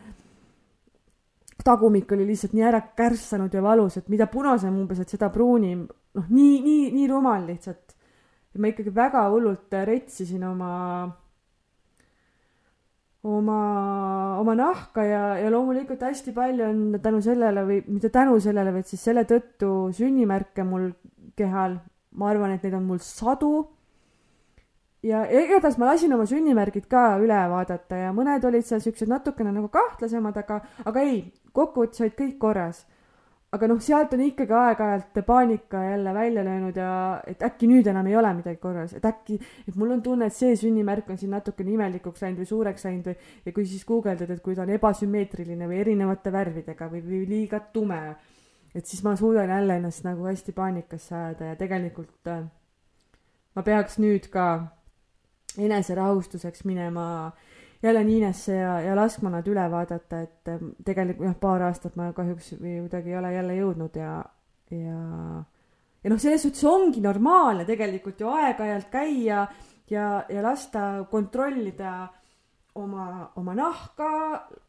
tagumik 1.65 2.13
oli 2.13 2.27
lihtsalt 2.29 2.55
nii 2.55 2.67
ära 2.69 2.81
kärssanud 2.97 3.55
ja 3.55 3.63
valus, 3.63 3.99
et 3.99 4.09
mida 4.13 4.29
punasem 4.31 4.77
umbes, 4.79 5.01
et 5.03 5.13
seda 5.13 5.31
pruunim, 5.35 5.87
noh, 5.87 6.27
nii, 6.31 6.61
nii, 6.63 6.91
nii 6.95 7.13
rumal 7.13 7.47
lihtsalt. 7.49 7.95
ma 8.57 8.71
ikkagi 8.71 8.89
väga 8.95 9.27
hullult 9.29 9.75
retsisin 9.85 10.45
oma 10.49 10.71
oma, 13.25 14.39
oma 14.41 14.55
nahka 14.55 15.05
ja, 15.05 15.23
ja 15.41 15.51
loomulikult 15.51 16.03
hästi 16.03 16.35
palju 16.37 16.67
on 16.67 16.99
tänu 17.03 17.23
sellele 17.25 17.65
või 17.69 17.79
mitte 17.87 18.11
tänu 18.15 18.39
sellele, 18.41 18.75
vaid 18.75 18.91
siis 18.91 19.05
selle 19.09 19.25
tõttu 19.29 19.71
sünnimärke 19.97 20.65
mul 20.65 20.91
kehal. 21.37 21.81
ma 22.17 22.31
arvan, 22.31 22.55
et 22.57 22.63
neid 22.65 22.75
on 22.75 22.85
mul 22.89 23.01
sadu. 23.05 23.69
ja 25.03 25.25
igatahes 25.31 25.79
ma 25.79 25.93
lasin 25.93 26.13
oma 26.13 26.27
sünnimärgid 26.27 26.87
ka 26.91 27.19
üle 27.23 27.41
vaadata 27.51 27.97
ja 27.97 28.13
mõned 28.13 28.45
olid 28.45 28.65
seal 28.67 28.81
siuksed 28.81 29.09
natukene 29.09 29.53
nagu 29.53 29.69
kahtlasemad, 29.69 30.37
aga, 30.37 30.61
aga 30.85 31.01
ei, 31.01 31.33
kokkuvõttes 31.53 32.01
olid 32.01 32.17
kõik 32.19 32.39
korras 32.39 32.87
aga 33.55 33.69
noh, 33.71 33.79
sealt 33.83 34.13
on 34.17 34.23
ikkagi 34.25 34.55
aeg-ajalt 34.59 35.21
paanika 35.27 35.83
jälle 35.85 36.15
välja 36.15 36.45
löönud 36.45 36.77
ja 36.77 36.91
et 37.31 37.43
äkki 37.47 37.69
nüüd 37.71 37.87
enam 37.87 38.09
ei 38.11 38.17
ole 38.19 38.33
midagi 38.35 38.59
korras, 38.63 38.97
et 38.99 39.05
äkki, 39.07 39.39
et 39.69 39.77
mul 39.79 39.95
on 39.95 40.03
tunne, 40.03 40.27
et 40.27 40.35
see 40.35 40.57
sünnimärk 40.59 41.09
on 41.13 41.21
siin 41.21 41.31
natukene 41.37 41.77
imelikuks 41.77 42.25
läinud 42.25 42.43
või 42.43 42.51
suureks 42.51 42.87
läinud 42.89 43.11
või, 43.13 43.17
ja 43.47 43.55
kui 43.57 43.67
siis 43.71 43.87
guugeldad, 43.87 44.33
et 44.35 44.43
kui 44.45 44.59
ta 44.59 44.67
on 44.67 44.75
ebasümmeetriline 44.75 45.71
või 45.71 45.81
erinevate 45.85 46.33
värvidega 46.35 46.91
või, 46.93 47.03
või 47.07 47.23
liiga 47.31 47.63
tume, 47.73 48.01
et 48.75 48.87
siis 48.87 49.05
ma 49.07 49.15
suudan 49.17 49.53
jälle 49.55 49.79
ennast 49.81 50.05
nagu 50.05 50.27
hästi 50.27 50.57
paanikasse 50.57 51.15
ajada 51.15 51.53
ja 51.53 51.61
tegelikult 51.61 52.33
äh, 52.33 52.43
ma 53.55 53.67
peaks 53.67 54.01
nüüd 54.03 54.27
ka 54.33 54.49
eneserahustuseks 55.57 56.67
minema 56.69 57.07
äh, 57.29 57.56
jälle 57.87 58.05
Niinesse 58.05 58.57
ja, 58.57 58.77
ja 58.85 58.97
laskma 58.99 59.31
nad 59.33 59.47
üle 59.49 59.65
vaadata, 59.71 60.23
et 60.27 60.53
ähm, 60.53 60.73
tegelikult 60.85 61.31
jah, 61.31 61.37
paar 61.41 61.67
aastat 61.69 61.97
ma 61.97 62.11
kahjuks 62.17 62.57
või 62.61 62.81
kuidagi 62.85 63.15
ei 63.15 63.19
ole 63.21 63.33
jälle 63.35 63.59
jõudnud 63.61 64.01
ja, 64.01 64.17
ja 64.75 65.01
ja 66.05 66.13
noh, 66.13 66.21
selles 66.23 66.45
suhtes 66.47 66.63
ongi 66.71 67.01
normaalne 67.03 67.65
tegelikult 67.67 68.21
ju 68.23 68.31
aeg-ajalt 68.31 68.93
käia 68.93 69.47
ja, 69.91 70.07
ja 70.29 70.43
lasta 70.45 71.07
kontrollida 71.11 71.97
oma, 72.79 73.33
oma 73.37 73.55
nahka, 73.57 74.11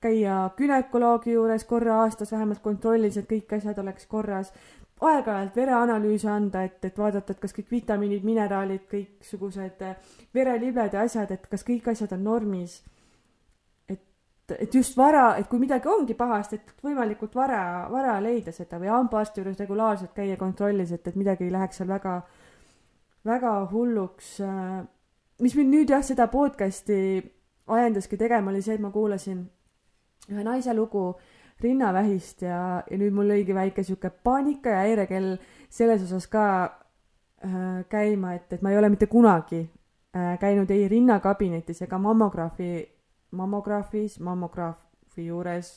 käia 0.02 0.48
günekoloogi 0.58 1.36
juures 1.36 1.68
korra 1.70 2.02
aastas 2.04 2.32
vähemalt 2.32 2.64
kontrollis, 2.64 3.20
et 3.20 3.30
kõik 3.30 3.54
asjad 3.60 3.78
oleks 3.84 4.08
korras, 4.10 4.54
aeg-ajalt 4.98 5.56
vereanalüüse 5.56 6.30
anda, 6.32 6.64
et, 6.66 6.80
et 6.86 6.98
vaadata, 6.98 7.36
et 7.36 7.42
kas 7.42 7.54
kõik 7.54 7.70
vitamiinid, 7.72 8.26
mineraalid, 8.26 8.88
kõiksugused 8.90 9.84
verelibed 10.34 10.98
ja 10.98 11.06
asjad, 11.06 11.34
et 11.36 11.46
kas 11.52 11.66
kõik 11.68 11.92
asjad 11.94 12.16
on 12.18 12.24
normis 12.32 12.80
et 14.56 14.74
just 14.74 14.98
vara, 14.98 15.36
et 15.38 15.48
kui 15.50 15.60
midagi 15.60 15.90
ongi 15.92 16.16
pahasti, 16.18 16.60
et 16.60 16.84
võimalikult 16.84 17.36
vara, 17.36 17.88
vara 17.92 18.18
leida 18.24 18.54
seda 18.56 18.80
või 18.80 18.92
hambaarsti 18.92 19.42
juures 19.42 19.60
regulaarselt 19.60 20.14
käia 20.16 20.38
kontrollis, 20.40 20.94
et, 20.96 21.08
et 21.08 21.18
midagi 21.20 21.48
ei 21.48 21.54
läheks 21.54 21.82
seal 21.82 21.90
väga, 21.92 22.22
väga 23.28 23.54
hulluks. 23.72 24.38
mis 25.44 25.56
mind 25.56 25.74
nüüd 25.74 25.92
jah, 25.92 26.04
seda 26.04 26.28
podcast'i 26.32 27.22
ajendaski 27.68 28.18
tegema, 28.18 28.52
oli 28.52 28.62
see, 28.62 28.78
et 28.78 28.82
ma 28.84 28.92
kuulasin 28.92 29.44
ühe 30.32 30.44
naise 30.44 30.74
lugu 30.76 31.12
rinnavähist 31.64 32.44
ja, 32.46 32.84
ja 32.86 32.98
nüüd 33.00 33.16
mul 33.16 33.32
lõigi 33.32 33.56
väike 33.56 33.84
sihuke 33.84 34.12
paanika 34.24 34.76
ja 34.76 34.84
häirekell 34.86 35.38
selles 35.70 36.04
osas 36.06 36.28
ka 36.32 36.44
äh, 36.64 37.86
käima, 37.90 38.36
et, 38.38 38.52
et 38.54 38.62
ma 38.62 38.72
ei 38.72 38.80
ole 38.80 38.92
mitte 38.94 39.10
kunagi 39.12 39.64
äh, 39.64 40.36
käinud 40.40 40.72
ei 40.72 40.88
rinnakabinetis 40.92 41.82
ega 41.88 42.00
mammograafi 42.02 42.70
mammograafis, 43.38 44.18
mammograafi 44.24 45.28
juures, 45.30 45.72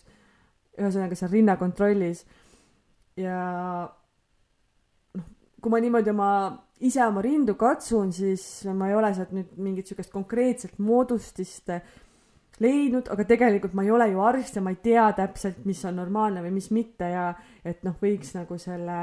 ühesõnaga 0.78 1.18
seal 1.18 1.32
rinnakontrollis. 1.34 2.24
Ja 3.20 3.38
noh, 5.16 5.30
kui 5.60 5.72
ma 5.72 5.80
niimoodi 5.82 6.12
oma, 6.12 6.30
ise 6.80 7.04
oma 7.06 7.24
rindu 7.24 7.56
katsun, 7.60 8.12
siis 8.16 8.44
ma 8.74 8.90
ei 8.90 8.98
ole 8.98 9.12
sealt 9.16 9.34
nüüd 9.36 9.56
mingit 9.60 9.90
sihukest 9.90 10.12
konkreetset 10.14 10.78
moodustist 10.80 11.72
leidnud, 12.60 13.08
aga 13.12 13.24
tegelikult 13.28 13.74
ma 13.76 13.84
ei 13.86 13.92
ole 13.94 14.10
ju 14.12 14.20
arst 14.24 14.56
ja 14.56 14.62
ma 14.64 14.72
ei 14.74 14.80
tea 14.84 15.06
täpselt, 15.16 15.64
mis 15.68 15.80
on 15.88 15.96
normaalne 16.00 16.42
või 16.44 16.54
mis 16.58 16.70
mitte 16.74 17.08
ja 17.08 17.30
et 17.64 17.84
noh, 17.86 17.96
võiks 18.02 18.34
nagu 18.36 18.58
selle 18.60 19.00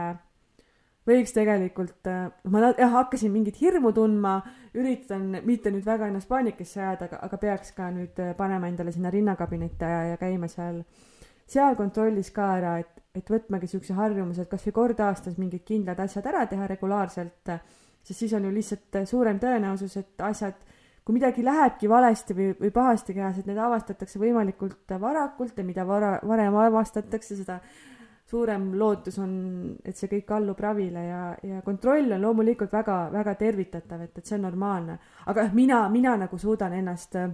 võiks 1.08 1.34
tegelikult, 1.36 2.08
noh, 2.08 2.52
ma 2.52 2.72
jah, 2.76 2.92
hakkasin 2.98 3.32
mingit 3.32 3.60
hirmu 3.62 3.94
tundma, 3.96 4.38
üritan 4.78 5.40
mitte 5.48 5.72
nüüd 5.74 5.86
väga 5.88 6.10
ennast 6.12 6.30
paanikasse 6.30 6.82
ajada, 6.82 7.08
aga, 7.08 7.22
aga 7.28 7.40
peaks 7.42 7.74
ka 7.78 7.90
nüüd 7.96 8.20
äh, 8.24 8.34
panema 8.38 8.70
endale 8.70 8.94
sinna 8.96 9.12
rinnakabinetti 9.14 9.88
ja, 9.88 10.04
ja 10.12 10.20
käima 10.22 10.50
seal, 10.52 10.82
seal 11.48 11.78
kontrollis 11.80 12.32
ka 12.36 12.52
ära, 12.60 12.78
et, 12.84 13.04
et 13.16 13.32
võtmagi 13.32 13.70
siukse 13.72 13.96
harjumuse, 13.98 14.44
et 14.44 14.52
kasvõi 14.52 14.76
kord 14.76 15.04
aastas 15.08 15.40
mingid 15.40 15.64
kindlad 15.68 16.00
asjad 16.04 16.28
ära 16.28 16.46
teha 16.52 16.68
regulaarselt, 16.76 17.56
sest 18.04 18.26
siis 18.26 18.36
on 18.36 18.48
ju 18.50 18.54
lihtsalt 18.54 19.02
suurem 19.08 19.40
tõenäosus, 19.40 19.96
et 20.02 20.28
asjad, 20.28 20.60
kui 21.08 21.16
midagi 21.16 21.44
lähebki 21.44 21.88
valesti 21.88 22.36
või, 22.36 22.54
või 22.60 22.72
pahasti 22.76 23.16
kehas, 23.16 23.40
et 23.40 23.48
need 23.48 23.60
avastatakse 23.64 24.20
võimalikult 24.20 24.98
varakult 25.00 25.56
ja 25.56 25.64
mida 25.64 25.88
vara, 25.88 26.18
varem 26.28 26.56
avastatakse, 26.68 27.40
seda 27.40 27.62
suurem 28.28 28.72
lootus 28.76 29.18
on, 29.24 29.34
et 29.86 29.96
see 29.96 30.10
kõik 30.12 30.32
allub 30.36 30.60
ravile 30.60 31.04
ja, 31.06 31.22
ja 31.48 31.62
kontroll 31.64 32.12
on 32.12 32.22
loomulikult 32.26 32.74
väga, 32.76 32.98
väga 33.14 33.36
tervitatav, 33.40 34.02
et, 34.04 34.18
et 34.18 34.26
see 34.26 34.36
on 34.36 34.44
normaalne. 34.50 34.98
aga 35.26 35.48
mina, 35.54 35.86
mina 35.90 36.18
nagu 36.20 36.38
suudan 36.38 36.76
ennast 36.76 37.16
äh, 37.16 37.30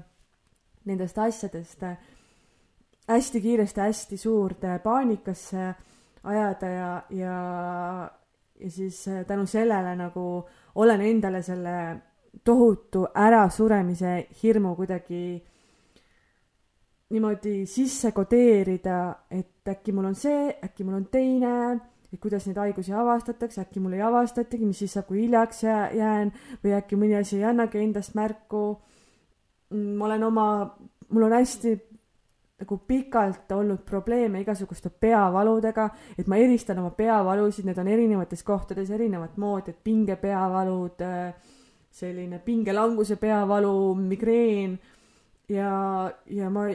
nendest 0.86 1.18
asjadest 1.18 1.84
äh, 1.84 1.98
hästi 3.10 3.42
kiiresti 3.42 3.82
hästi 3.82 4.18
suurde 4.18 4.80
paanikasse 4.84 5.74
ajada 6.24 6.70
ja, 6.70 6.92
ja, 7.10 7.38
ja 8.60 8.70
siis 8.70 9.08
äh, 9.08 9.26
tänu 9.26 9.46
sellele 9.46 9.96
nagu 9.96 10.46
olen 10.76 11.02
endale 11.02 11.42
selle 11.42 11.98
tohutu 12.44 13.08
ärasuremise 13.16 14.28
hirmu 14.44 14.76
kuidagi 14.76 15.42
niimoodi 17.14 17.66
sisse 17.70 18.12
kodeerida, 18.12 19.00
et 19.32 19.70
äkki 19.70 19.94
mul 19.94 20.10
on 20.10 20.16
see, 20.18 20.50
äkki 20.66 20.86
mul 20.86 20.98
on 20.98 21.06
teine, 21.14 21.54
et 22.10 22.22
kuidas 22.22 22.48
neid 22.48 22.58
haigusi 22.62 22.94
avastatakse, 22.94 23.62
äkki 23.62 23.82
mul 23.84 23.96
ei 23.98 24.04
avastatagi, 24.06 24.66
mis 24.66 24.82
siis 24.82 24.96
saab, 24.98 25.08
kui 25.10 25.22
hiljaks 25.24 25.64
jään 25.66 26.34
või 26.64 26.76
äkki 26.78 26.98
mõni 27.00 27.18
asi 27.20 27.38
ei 27.40 27.48
annagi 27.50 27.82
endast 27.82 28.18
märku. 28.18 28.64
Ma 29.74 30.08
olen 30.10 30.26
oma, 30.26 30.48
mul 31.10 31.28
on 31.30 31.36
hästi 31.38 31.74
nagu 32.64 32.78
pikalt 32.88 33.52
olnud 33.52 33.82
probleeme 33.86 34.42
igasuguste 34.42 34.90
peavaludega, 34.90 35.90
et 36.18 36.30
ma 36.32 36.38
eristan 36.40 36.80
oma 36.80 36.94
peavalusid, 36.96 37.66
need 37.68 37.82
on 37.82 37.90
erinevates 37.92 38.44
kohtades 38.46 38.90
erinevat 38.94 39.38
moodi, 39.42 39.74
et 39.74 39.84
pingepeavalud, 39.84 41.04
selline 41.94 42.40
pingelanguse 42.46 43.20
peavalu, 43.22 43.76
migreen 44.00 44.80
ja, 45.50 45.74
ja 46.26 46.50
ma 46.50 46.70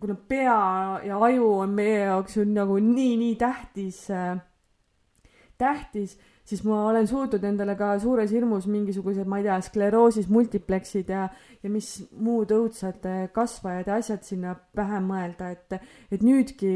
kuna 0.00 0.14
pea 0.28 1.00
ja 1.04 1.18
aju 1.18 1.52
on 1.64 1.74
meie 1.74 2.04
jaoks 2.04 2.38
on 2.38 2.54
nagu 2.54 2.78
nii, 2.78 3.16
nii 3.18 3.34
tähtis 3.40 4.04
äh,, 4.14 4.38
tähtis, 5.58 6.18
siis 6.46 6.62
ma 6.64 6.84
olen 6.88 7.06
suutnud 7.10 7.44
endale 7.44 7.74
ka 7.76 7.90
suures 7.98 8.30
hirmus 8.32 8.68
mingisugused, 8.70 9.26
ma 9.26 9.40
ei 9.40 9.46
tea, 9.48 9.58
skleroosis 9.66 10.28
multipleksid 10.30 11.10
ja, 11.12 11.26
ja 11.62 11.70
mis 11.70 11.90
muud 12.14 12.54
õudsad 12.54 13.04
kasvajad 13.34 13.90
ja 13.90 13.98
asjad 13.98 14.22
sinna 14.26 14.54
pähe 14.54 15.02
mõelda, 15.04 15.50
et, 15.56 15.80
et 16.14 16.22
nüüdki 16.24 16.72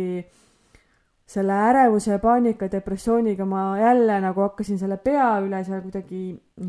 selle 1.33 1.57
ärevuse, 1.71 2.19
paanika, 2.21 2.67
depressiooniga 2.69 3.47
ma 3.49 3.79
jälle 3.79 4.19
nagu 4.21 4.43
hakkasin 4.45 4.81
selle 4.83 4.99
pea 5.01 5.31
üle 5.41 5.63
seal 5.65 5.81
kuidagi 5.87 6.25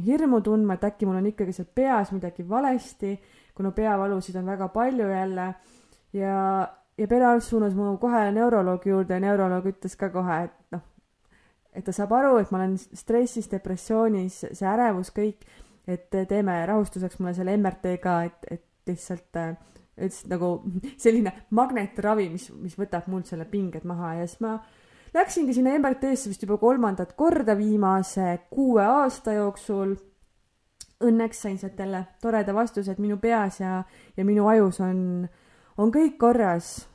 hirmu 0.06 0.40
tundma, 0.46 0.78
et 0.78 0.86
äkki 0.88 1.10
mul 1.10 1.20
on 1.20 1.32
ikkagi 1.34 1.56
seal 1.56 1.68
peas 1.76 2.14
midagi 2.14 2.46
valesti, 2.48 3.18
kuna 3.58 3.74
peavalusid 3.76 4.38
on 4.40 4.54
väga 4.54 4.70
palju 4.74 5.10
jälle 5.10 5.54
ja, 6.14 6.38
ja 6.98 7.08
perearst 7.08 7.54
suunas 7.54 7.76
mu 7.78 7.96
kohe 8.02 8.26
neuroloogi 8.36 8.94
juurde 8.94 9.18
ja 9.18 9.24
neuroloog 9.24 9.70
ütles 9.74 9.98
ka 10.00 10.10
kohe, 10.14 10.44
et 10.48 10.76
noh, 10.76 10.86
et 11.74 11.86
ta 11.86 11.96
saab 11.96 12.14
aru, 12.18 12.38
et 12.42 12.52
ma 12.54 12.62
olen 12.62 12.78
stressis, 12.78 13.50
depressioonis, 13.52 14.44
see 14.52 14.70
ärevus 14.70 15.14
kõik, 15.16 15.46
et 15.90 16.10
teeme 16.30 16.62
rahustuseks 16.70 17.20
mulle 17.20 17.34
selle 17.38 17.58
MRT 17.58 17.98
ka, 18.04 18.22
et, 18.30 18.46
et 18.52 18.92
lihtsalt 18.94 19.40
äh, 19.40 19.56
ütles 19.98 20.24
nagu 20.30 20.56
selline 21.02 21.34
magnetravi, 21.54 22.30
mis, 22.34 22.48
mis 22.58 22.78
võtab 22.80 23.10
mult 23.12 23.30
selle 23.30 23.46
pinged 23.50 23.86
maha 23.88 24.16
ja 24.20 24.30
siis 24.30 24.42
ma 24.44 24.58
läksingi 25.14 25.54
sinna 25.54 25.76
MRT-sse 25.78 26.32
vist 26.32 26.46
juba 26.46 26.58
kolmandat 26.62 27.14
korda 27.20 27.56
viimase 27.58 28.40
kuue 28.54 28.84
aasta 28.86 29.38
jooksul. 29.38 29.96
Õnneks 31.04 31.42
sain 31.44 31.58
sealt 31.60 31.80
jälle 31.80 32.06
toreda 32.24 32.54
vastuse, 32.56 32.94
et 32.94 33.00
minu 33.04 33.18
peas 33.20 33.60
ja, 33.60 33.82
ja 34.18 34.26
minu 34.26 34.48
ajus 34.48 34.80
on, 34.86 35.28
on 35.78 35.92
kõik 35.92 36.18
korras. 36.22 36.88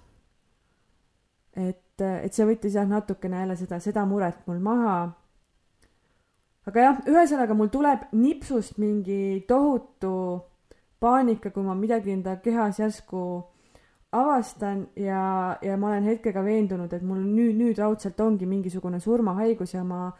et 1.56 1.82
et, 2.04 2.34
see 2.34 2.46
võttis 2.46 2.76
jah, 2.78 2.86
natukene 2.88 3.42
jälle 3.42 3.56
seda, 3.58 3.80
seda 3.82 4.04
muret 4.08 4.46
mul 4.46 4.60
maha. 4.62 4.98
aga 6.68 6.84
jah, 6.84 6.98
ühesõnaga 7.08 7.56
mul 7.56 7.70
tuleb 7.72 8.08
nipsust 8.12 8.78
mingi 8.78 9.44
tohutu 9.48 10.14
paanika, 11.00 11.50
kui 11.50 11.64
ma 11.64 11.74
midagi 11.78 12.12
enda 12.12 12.36
kehas 12.44 12.78
järsku 12.78 13.22
avastan 14.12 14.86
ja, 14.96 15.56
ja 15.62 15.76
ma 15.76 15.92
olen 15.92 16.08
hetkega 16.08 16.42
veendunud, 16.44 16.92
et 16.92 17.04
mul 17.04 17.22
nüüd, 17.24 17.56
nüüd 17.56 17.80
raudselt 17.80 18.20
ongi 18.20 18.46
mingisugune 18.48 19.00
surmahaigus 19.00 19.74
ja 19.74 19.84
ma 19.84 20.10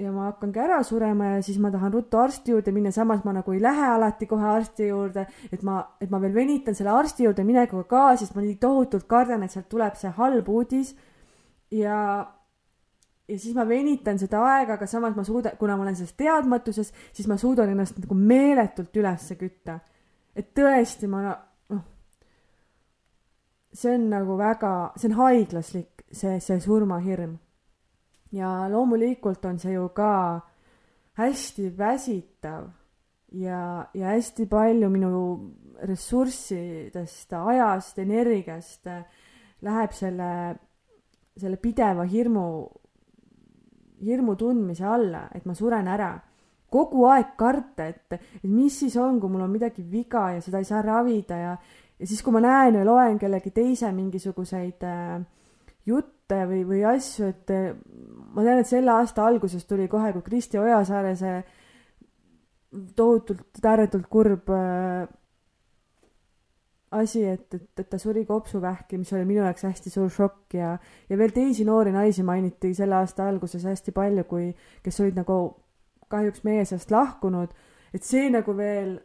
ja 0.00 0.10
ma 0.14 0.28
hakkangi 0.30 0.60
ära 0.62 0.80
surema 0.86 1.34
ja 1.34 1.42
siis 1.44 1.58
ma 1.60 1.70
tahan 1.72 1.92
ruttu 1.92 2.18
arsti 2.20 2.54
juurde 2.54 2.72
minna, 2.72 2.92
samas 2.94 3.22
ma 3.24 3.34
nagu 3.36 3.52
ei 3.52 3.60
lähe 3.62 3.86
alati 3.94 4.28
kohe 4.30 4.46
arsti 4.48 4.88
juurde, 4.88 5.26
et 5.52 5.62
ma, 5.66 5.80
et 6.00 6.10
ma 6.12 6.20
veel 6.22 6.34
venitan 6.34 6.76
selle 6.76 6.92
arsti 6.94 7.26
juurde 7.26 7.44
minekuga 7.46 7.84
ka, 7.90 8.04
sest 8.20 8.36
ma 8.36 8.44
nii 8.44 8.56
tohutult 8.62 9.08
kardan, 9.10 9.44
et 9.44 9.52
sealt 9.52 9.68
tuleb 9.72 9.98
see 10.00 10.12
halb 10.16 10.48
uudis. 10.48 10.94
ja, 11.74 11.98
ja 13.28 13.38
siis 13.38 13.54
ma 13.56 13.66
venitan 13.68 14.18
seda 14.18 14.40
aega, 14.54 14.78
aga 14.78 14.88
samas 14.90 15.16
ma 15.16 15.26
suudan, 15.26 15.58
kuna 15.60 15.76
ma 15.76 15.86
olen 15.86 15.98
selles 15.98 16.16
teadmatuses, 16.18 16.94
siis 17.12 17.28
ma 17.28 17.36
suudan 17.40 17.70
ennast 17.74 18.00
nagu 18.00 18.16
meeletult 18.16 18.96
ülesse 18.96 19.36
kütta. 19.36 19.80
et 20.34 20.54
tõesti, 20.56 21.10
ma 21.10 21.22
noh, 21.26 21.84
see 23.72 23.94
on 23.98 24.10
nagu 24.16 24.40
väga, 24.40 24.74
see 24.96 25.12
on 25.12 25.20
haiglaslik, 25.20 26.08
see, 26.10 26.40
see 26.40 26.60
surmahirm 26.64 27.38
ja 28.32 28.68
loomulikult 28.70 29.44
on 29.44 29.58
see 29.58 29.72
ju 29.72 29.88
ka 29.94 30.12
hästi 31.18 31.72
väsitav 31.78 32.68
ja, 33.32 33.86
ja 33.94 34.14
hästi 34.14 34.46
palju 34.46 34.90
minu 34.90 35.22
ressurssidest, 35.82 37.32
ajast, 37.32 37.98
energiast 37.98 38.88
läheb 39.64 39.94
selle, 39.96 40.30
selle 41.36 41.56
pideva 41.60 42.04
hirmu, 42.08 42.46
hirmu 44.04 44.36
tundmise 44.36 44.84
alla, 44.84 45.28
et 45.34 45.46
ma 45.46 45.54
suren 45.54 45.88
ära. 45.88 46.18
kogu 46.70 47.02
aeg 47.10 47.32
karta, 47.34 47.88
et, 47.90 48.12
et 48.14 48.44
mis 48.46 48.76
siis 48.78 48.94
on, 48.96 49.16
kui 49.18 49.30
mul 49.32 49.42
on 49.42 49.50
midagi 49.50 49.82
viga 49.82 50.28
ja 50.36 50.40
seda 50.40 50.60
ei 50.62 50.68
saa 50.68 50.82
ravida 50.86 51.36
ja, 51.36 51.56
ja 51.98 52.06
siis, 52.06 52.22
kui 52.22 52.30
ma 52.30 52.38
näen 52.44 52.78
ja 52.78 52.84
loen 52.86 53.18
kellegi 53.18 53.50
teise 53.50 53.90
mingisuguseid 53.90 54.86
äh, 54.86 55.16
jutte 55.86 56.42
või, 56.46 56.64
või 56.68 56.82
asju, 56.86 57.30
et 57.30 57.54
ma 58.34 58.44
tean, 58.44 58.60
et 58.60 58.68
selle 58.68 58.92
aasta 58.94 59.24
alguses 59.26 59.64
tuli 59.66 59.88
kohe, 59.90 60.12
kui 60.12 60.22
Kristi 60.26 60.60
Ojasaare 60.60 61.14
see 61.18 61.40
tohutult 62.96 63.64
ääretult 63.66 64.06
kurb 64.10 64.50
äh, 64.54 65.08
asi, 66.90 67.24
et, 67.24 67.54
et, 67.54 67.66
et 67.78 67.88
ta 67.90 67.98
suri 67.98 68.24
kopsuvähki, 68.26 68.98
mis 68.98 69.12
oli 69.14 69.26
minu 69.26 69.44
jaoks 69.44 69.66
hästi 69.68 69.92
suur 69.92 70.10
šokk 70.10 70.56
ja, 70.58 70.72
ja 71.08 71.18
veel 71.18 71.34
teisi 71.34 71.64
noori 71.66 71.92
naisi 71.94 72.24
mainiti 72.26 72.72
selle 72.74 72.98
aasta 72.98 73.28
alguses 73.30 73.64
hästi 73.66 73.94
palju, 73.94 74.26
kui, 74.30 74.48
kes 74.82 75.00
olid 75.04 75.20
nagu 75.20 75.38
kahjuks 76.10 76.42
meie 76.46 76.64
seast 76.66 76.90
lahkunud, 76.90 77.54
et 77.94 78.06
see 78.06 78.30
nagu 78.34 78.54
veel, 78.58 78.96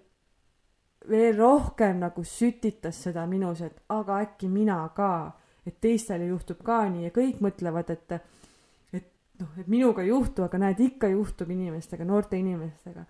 veel 1.10 1.38
rohkem 1.38 2.02
nagu 2.02 2.26
sütitas 2.26 3.04
seda 3.06 3.28
minus, 3.30 3.62
et 3.62 3.78
aga 3.94 4.22
äkki 4.26 4.50
mina 4.50 4.80
ka, 4.98 5.12
et 5.66 5.78
teistele 5.82 6.28
juhtub 6.30 6.62
ka 6.66 6.84
nii 6.90 7.08
ja 7.08 7.14
kõik 7.14 7.42
mõtlevad, 7.44 7.90
et 7.90 8.18
noh, 9.42 9.54
et 9.60 9.70
minuga 9.72 10.04
ei 10.04 10.12
juhtu, 10.12 10.46
aga 10.46 10.60
näed, 10.62 10.82
ikka 10.86 11.10
juhtub 11.14 11.52
inimestega, 11.52 12.08
noorte 12.08 12.40
inimestega. 12.40 13.06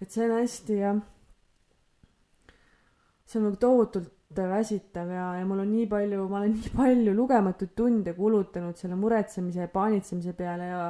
et 0.00 0.12
see 0.12 0.26
on 0.26 0.36
hästi 0.36 0.76
jah, 0.76 1.00
see 3.26 3.40
on 3.40 3.48
nagu 3.48 3.58
tohutult 3.60 4.12
väsitav 4.36 5.08
ja, 5.08 5.26
ja 5.38 5.44
mul 5.46 5.62
on 5.62 5.70
nii 5.70 5.86
palju, 5.88 6.26
ma 6.28 6.40
olen 6.40 6.56
nii 6.58 6.72
palju 6.74 7.14
lugematuid 7.14 7.72
tunde 7.78 8.12
kulutanud 8.16 8.76
selle 8.76 8.98
muretsemise 8.98 9.62
ja 9.64 9.70
paanitsemise 9.72 10.34
peale 10.36 10.66
ja 10.68 10.82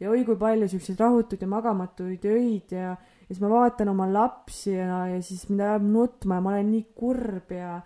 ja 0.00 0.10
oi 0.10 0.24
kui 0.26 0.36
palju 0.36 0.68
siukseid 0.68 1.00
rahutuid 1.00 1.46
ja 1.46 1.48
magamatuid 1.48 2.26
öid 2.26 2.74
ja 2.74 2.90
ja 3.30 3.36
siis 3.36 3.40
ma 3.44 3.50
vaatan 3.52 3.92
oma 3.92 4.08
lapsi 4.10 4.72
ja, 4.74 5.06
ja 5.06 5.22
siis 5.22 5.46
mind 5.48 5.62
ajab 5.62 5.86
nutma 5.86 6.40
ja 6.40 6.44
ma 6.44 6.50
olen 6.50 6.70
nii 6.74 6.86
kurb 6.98 7.52
ja 7.54 7.76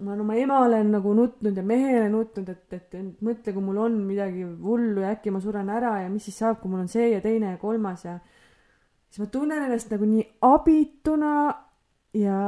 ma 0.00 0.12
olen 0.12 0.20
oma 0.22 0.34
emale 0.38 0.80
nagu 0.86 1.12
nutnud 1.14 1.56
ja 1.56 1.62
mehele 1.66 2.08
nutnud, 2.12 2.48
et, 2.48 2.74
et, 2.76 2.98
mõtle, 3.24 3.54
kui 3.54 3.64
mul 3.64 3.80
on 3.82 3.96
midagi 4.06 4.44
hullu 4.44 5.02
ja 5.02 5.14
äkki 5.16 5.32
ma 5.34 5.40
suren 5.42 5.70
ära 5.74 5.96
ja 6.04 6.10
mis 6.12 6.28
siis 6.28 6.38
saab, 6.38 6.60
kui 6.62 6.70
mul 6.70 6.84
on 6.84 6.90
see 6.92 7.10
ja 7.12 7.22
teine 7.24 7.54
ja 7.54 7.60
kolmas 7.60 8.04
ja 8.06 8.18
siis 9.08 9.22
ma 9.24 9.30
tunnen 9.32 9.64
ennast 9.64 9.90
nagu 9.92 10.06
nii 10.08 10.24
abituna 10.48 11.32
ja 12.16 12.38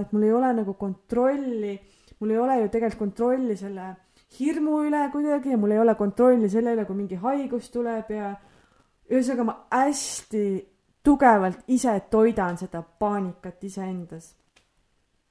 et 0.00 0.12
mul 0.12 0.26
ei 0.28 0.34
ole 0.36 0.52
nagu 0.60 0.74
kontrolli, 0.80 1.74
mul 2.20 2.34
ei 2.34 2.42
ole 2.44 2.58
ju 2.62 2.72
tegelikult 2.74 3.04
kontrolli 3.06 3.56
selle 3.56 3.94
hirmu 4.38 4.82
üle 4.86 5.06
kuidagi 5.12 5.54
ja 5.54 5.60
mul 5.60 5.74
ei 5.74 5.82
ole 5.82 5.94
kontrolli 5.98 6.50
selle 6.52 6.74
üle, 6.76 6.84
kui 6.86 6.98
mingi 6.98 7.18
haigus 7.20 7.70
tuleb 7.72 8.12
ja 8.14 8.34
ühesõnaga 9.10 9.46
ma 9.48 9.56
hästi 9.72 10.44
tugevalt 11.02 11.64
ise 11.72 11.96
toidan 12.12 12.60
seda 12.60 12.82
paanikat 12.82 13.64
iseendas 13.64 14.34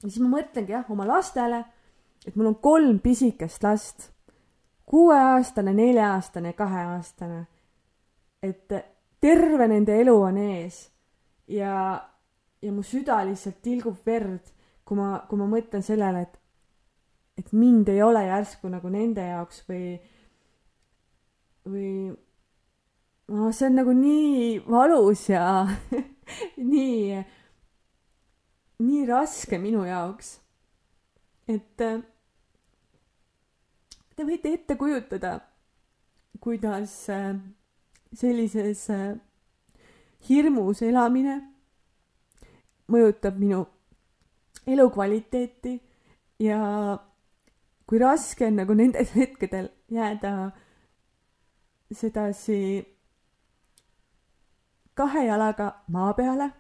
ja 0.03 0.07
siis 0.07 0.21
ma 0.23 0.31
mõtlengi 0.37 0.73
jah 0.73 0.87
oma 0.91 1.07
lastele, 1.07 1.63
et 2.25 2.35
mul 2.35 2.51
on 2.51 2.59
kolm 2.63 2.99
pisikest 3.03 3.63
last, 3.63 4.09
kuueaastane, 4.89 5.73
nelja-aastane, 5.73 6.53
kaheaastane. 6.57 7.45
et 8.41 8.71
terve 9.19 9.67
nende 9.67 9.97
elu 9.99 10.15
on 10.15 10.37
ees 10.39 10.85
ja, 11.51 11.73
ja 12.61 12.71
mu 12.71 12.83
süda 12.87 13.19
lihtsalt 13.27 13.59
tilgub 13.65 13.99
verd, 14.05 14.53
kui 14.87 14.97
ma, 14.97 15.19
kui 15.27 15.39
ma 15.39 15.47
mõtlen 15.49 15.83
sellele, 15.85 16.23
et, 16.23 16.39
et 17.43 17.51
mind 17.53 17.91
ei 17.91 18.01
ole 18.03 18.23
järsku 18.25 18.71
nagu 18.71 18.89
nende 18.93 19.25
jaoks 19.27 19.65
või, 19.67 19.97
või 21.67 21.91
noh, 23.27 23.51
see 23.51 23.67
on 23.67 23.77
nagu 23.81 23.93
nii 23.95 24.63
valus 24.69 25.27
ja 25.29 25.43
nii 26.73 27.19
nii 28.79 29.05
raske 29.05 29.57
minu 29.59 29.83
jaoks, 29.87 30.37
et 31.47 31.81
äh, 31.83 31.99
te 34.15 34.27
võite 34.27 34.53
ette 34.55 34.77
kujutada, 34.79 35.33
kuidas 36.39 36.93
äh, 37.11 37.33
sellises 38.15 38.85
äh, 38.93 39.17
hirmus 40.29 40.81
elamine 40.85 41.39
mõjutab 42.89 43.37
minu 43.39 43.65
elukvaliteeti 44.69 45.75
ja 46.43 46.61
kui 47.89 47.99
raske 47.99 48.47
on 48.47 48.59
nagu 48.61 48.75
nendel 48.77 49.07
hetkedel 49.15 49.69
jääda 49.91 50.33
sedasi 51.99 52.59
kahe 54.95 55.25
jalaga 55.25 55.69
maa 55.87 56.13
peale 56.13 56.51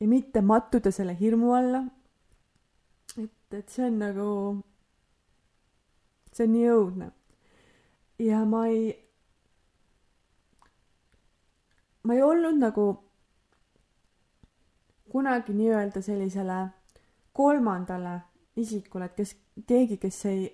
ja 0.00 0.08
mitte 0.08 0.40
mattuda 0.40 0.90
selle 0.90 1.16
hirmu 1.20 1.52
alla. 1.54 1.84
et, 3.22 3.54
et 3.54 3.68
see 3.68 3.86
on 3.86 3.98
nagu, 3.98 4.30
see 6.32 6.46
on 6.46 6.52
nii 6.54 6.72
õudne. 6.72 7.10
ja 8.18 8.44
ma 8.44 8.66
ei, 8.66 8.90
ma 12.02 12.14
ei 12.16 12.22
olnud 12.22 12.58
nagu 12.60 12.88
kunagi 15.10 15.52
nii-öelda 15.52 16.02
sellisele 16.02 16.60
kolmandale 17.32 18.20
isikule, 18.56 19.04
et 19.04 19.16
kes, 19.16 19.34
keegi, 19.66 19.96
kes 19.98 20.24
ei, 20.30 20.44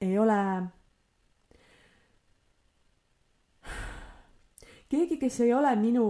ei 0.00 0.18
ole, 0.18 0.38
keegi, 4.88 5.18
kes 5.20 5.40
ei 5.44 5.52
ole 5.54 5.74
minu, 5.80 6.06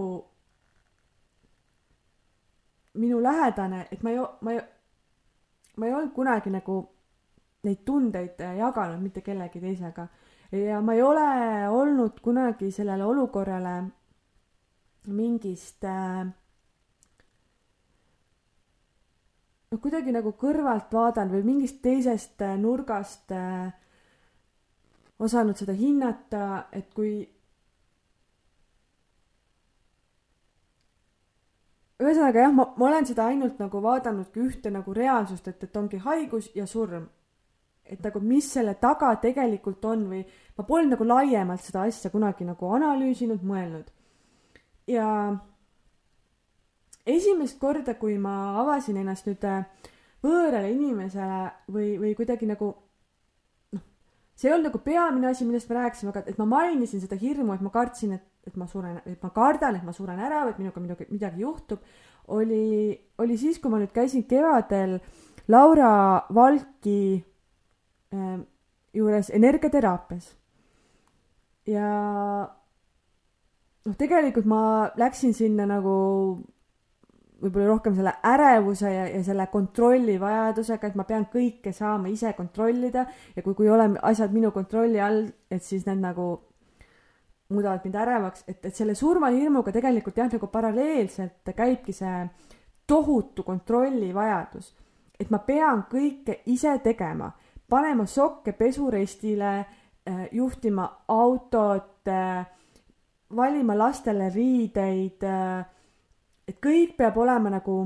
minu 3.00 3.22
lähedane, 3.22 3.86
et 3.92 4.02
ma 4.02 4.10
ei, 4.10 4.20
ma 4.40 4.52
ei, 4.52 4.60
ma 5.76 5.86
ei 5.86 5.94
olnud 5.94 6.12
kunagi 6.14 6.52
nagu 6.54 6.78
neid 7.64 7.82
tundeid 7.84 8.40
jaganud 8.58 9.02
mitte 9.02 9.22
kellegi 9.24 9.60
teisega. 9.60 10.06
Ja 10.52 10.80
ma 10.84 10.94
ei 10.94 11.02
ole 11.02 11.68
olnud 11.72 12.20
kunagi 12.22 12.70
sellele 12.70 13.04
olukorrale 13.04 13.74
mingist 15.06 15.84
äh, 15.84 16.24
noh, 19.74 19.80
kuidagi 19.82 20.14
nagu 20.14 20.32
kõrvalt 20.38 20.92
vaadanud 20.94 21.34
või 21.38 21.48
mingist 21.50 21.82
teisest 21.84 22.44
äh, 22.44 22.54
nurgast 22.60 23.32
äh, 23.34 23.72
osanud 25.18 25.58
seda 25.58 25.74
hinnata, 25.76 26.68
et 26.72 26.92
kui 26.94 27.20
ühesõnaga 32.02 32.46
jah, 32.46 32.54
ma, 32.54 32.66
ma 32.76 32.86
olen 32.88 33.06
seda 33.06 33.28
ainult 33.30 33.60
nagu 33.62 33.82
vaadanudki 33.82 34.42
ühte 34.42 34.72
nagu 34.74 34.94
reaalsust, 34.96 35.48
et, 35.48 35.62
et 35.62 35.76
ongi 35.76 36.00
haigus 36.02 36.50
ja 36.54 36.66
surm. 36.66 37.08
et 37.84 38.00
nagu 38.00 38.20
mis 38.20 38.46
selle 38.48 38.72
taga 38.80 39.10
tegelikult 39.20 39.84
on 39.84 40.06
või 40.08 40.22
ma 40.56 40.64
polnud 40.64 40.94
nagu 40.94 41.04
laiemalt 41.04 41.60
seda 41.60 41.82
asja 41.84 42.10
kunagi 42.10 42.44
nagu 42.44 42.70
analüüsinud, 42.72 43.42
mõelnud. 43.44 43.90
ja 44.86 45.08
esimest 47.06 47.58
korda, 47.60 47.94
kui 47.94 48.16
ma 48.18 48.60
avasin 48.62 48.96
ennast 48.96 49.28
nüüd 49.28 49.44
äh, 49.44 49.66
võõrale 50.24 50.72
inimesele 50.72 51.40
või, 51.72 51.94
või 52.00 52.14
kuidagi 52.16 52.48
nagu 52.48 52.70
noh, 53.76 53.84
see 54.34 54.48
ei 54.48 54.54
olnud 54.56 54.70
nagu 54.70 54.80
peamine 54.84 55.30
asi, 55.30 55.44
millest 55.44 55.68
me 55.70 55.78
rääkisime, 55.80 56.14
aga 56.14 56.24
et 56.30 56.40
ma 56.40 56.48
mainisin 56.48 57.02
seda 57.02 57.18
hirmu, 57.20 57.54
et 57.54 57.64
ma 57.64 57.72
kartsin, 57.74 58.16
et, 58.16 58.24
et 58.46 58.56
ma 58.60 58.66
suren, 58.68 58.98
et 59.06 59.20
ma 59.22 59.30
kardan, 59.34 59.76
et 59.78 59.84
ma 59.84 59.92
suren 59.96 60.20
ära 60.20 60.44
või 60.44 60.54
et 60.54 60.58
minuga 60.62 60.82
midagi, 60.82 61.06
midagi 61.10 61.44
juhtub, 61.44 61.84
oli, 62.34 62.94
oli 63.18 63.38
siis, 63.40 63.58
kui 63.60 63.72
ma 63.72 63.80
nüüd 63.80 63.92
käisin 63.94 64.26
kevadel 64.28 64.98
Laura 65.48 66.24
Valki 66.34 67.24
äh, 68.14 68.38
juures 68.94 69.30
energiateraapias. 69.34 70.34
ja 71.66 71.88
noh, 73.84 73.96
tegelikult 73.96 74.48
ma 74.48 74.90
läksin 75.00 75.32
sinna 75.36 75.66
nagu 75.68 75.94
võib-olla 77.44 77.66
rohkem 77.68 77.96
selle 77.96 78.14
ärevuse 78.24 78.90
ja, 78.92 79.04
ja 79.10 79.20
selle 79.24 79.46
kontrolli 79.52 80.16
vajadusega, 80.20 80.88
et 80.88 80.96
ma 80.96 81.04
pean 81.08 81.26
kõike 81.32 81.72
saama 81.76 82.08
ise 82.12 82.32
kontrollida 82.36 83.06
ja 83.34 83.44
kui, 83.44 83.56
kui 83.56 83.68
ei 83.68 83.74
ole 83.74 83.90
asjad 84.02 84.32
minu 84.32 84.52
kontrolli 84.54 85.00
all, 85.02 85.26
et 85.52 85.64
siis 85.64 85.84
need 85.88 86.00
nagu 86.04 86.28
muudavad 87.48 87.84
mind 87.84 87.98
ärevaks, 88.00 88.44
et, 88.48 88.64
et 88.64 88.74
selle 88.74 88.94
surmahirmuga 88.94 89.72
tegelikult 89.72 90.16
jah, 90.16 90.30
nagu 90.32 90.48
paralleelselt 90.52 91.52
käibki 91.56 91.92
see 91.92 92.24
tohutu 92.86 93.42
kontrolli 93.42 94.14
vajadus. 94.14 94.74
et 95.20 95.30
ma 95.30 95.38
pean 95.38 95.84
kõike 95.90 96.40
ise 96.50 96.72
tegema, 96.82 97.30
panema 97.70 98.06
sokke 98.06 98.52
pesurestile, 98.52 99.52
eh, 100.06 100.28
juhtima 100.32 100.88
autot, 101.08 102.08
eh, 102.08 102.44
valima 103.36 103.76
lastele 103.78 104.28
riideid 104.34 105.22
äh, 105.22 105.64
et 106.48 106.60
kõik 106.62 106.96
peab 106.98 107.16
olema 107.20 107.52
nagu 107.52 107.76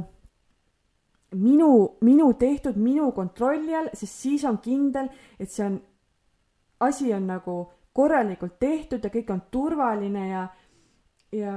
minu, 1.38 1.70
minu 2.04 2.32
tehtud, 2.38 2.78
minu 2.80 3.10
kontrolli 3.16 3.74
all, 3.76 3.90
sest 3.94 4.24
siis 4.24 4.46
on 4.48 4.58
kindel, 4.62 5.10
et 5.38 5.50
see 5.50 5.66
on, 5.66 5.78
asi 6.84 7.12
on 7.14 7.28
nagu 7.28 7.58
korralikult 7.92 8.58
tehtud 8.60 9.04
ja 9.04 9.10
kõik 9.10 9.30
on 9.34 9.42
turvaline 9.50 10.24
ja, 10.28 10.42
ja 11.34 11.54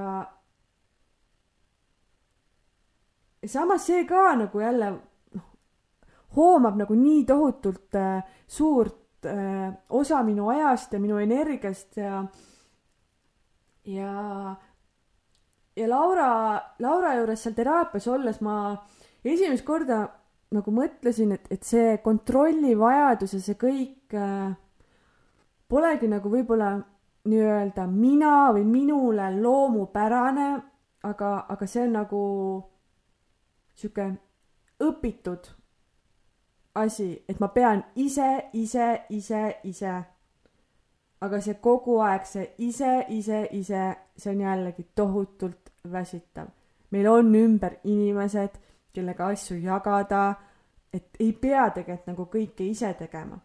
samas 3.48 3.86
see 3.89 4.06
ka 4.10 4.32
nagu 4.39 4.63
jälle 4.63 4.91
noh, 5.36 5.46
hoomab 6.38 6.80
nagu 6.82 6.98
nii 6.98 7.26
tohutult 7.30 7.96
äh, 8.00 8.24
suurt 8.48 9.26
äh, 9.26 9.70
osa 9.89 10.24
minu 10.24 10.50
ajast 10.50 10.94
ja 10.94 11.00
minu 11.00 11.20
energiast 11.22 11.98
ja, 11.98 12.26
ja 13.86 14.56
ja 15.76 15.88
Laura, 15.89 16.62
Laura 16.80 17.13
juures 17.15 17.44
seal 17.44 17.56
teraapias 17.56 18.08
olles 18.12 18.41
ma 18.44 18.56
esimest 19.24 19.65
korda 19.65 20.04
nagu 20.52 20.74
mõtlesin, 20.76 21.32
et, 21.38 21.46
et 21.54 21.63
see 21.63 21.96
kontrollivajadus 22.04 23.38
ja 23.38 23.41
see 23.46 23.58
kõik 23.60 24.15
äh, 24.17 24.52
polegi 25.72 26.10
nagu 26.12 26.30
võib-olla 26.30 26.74
nii-öelda 27.32 27.86
mina 27.88 28.52
või 28.52 28.66
minule 28.68 29.30
loomupärane, 29.38 30.50
aga, 31.08 31.32
aga 31.50 31.68
see 31.70 31.86
on 31.86 31.96
nagu 31.96 32.22
sihuke 33.78 34.08
õpitud 34.82 35.52
asi, 36.76 37.12
et 37.28 37.40
ma 37.40 37.52
pean 37.54 37.84
ise, 37.96 38.50
ise, 38.54 39.06
ise, 39.10 39.44
ise. 39.64 39.94
aga 41.22 41.40
see 41.42 41.60
kogu 41.62 42.00
aeg, 42.02 42.26
see 42.26 42.48
ise, 42.66 42.94
ise, 43.14 43.44
ise, 43.54 43.84
see 44.18 44.32
on 44.32 44.42
jällegi 44.42 44.88
tohutult 44.96 45.70
väsitav. 45.92 46.48
meil 46.92 47.08
on 47.08 47.36
ümber 47.36 47.78
inimesed, 47.84 48.58
kellega 48.94 49.28
asju 49.28 49.58
jagada, 49.62 50.36
et 50.94 51.16
ei 51.20 51.32
pea 51.34 51.70
tegelikult 51.70 52.08
nagu 52.08 52.26
kõike 52.26 52.68
ise 52.68 52.94
tegema. 53.00 53.40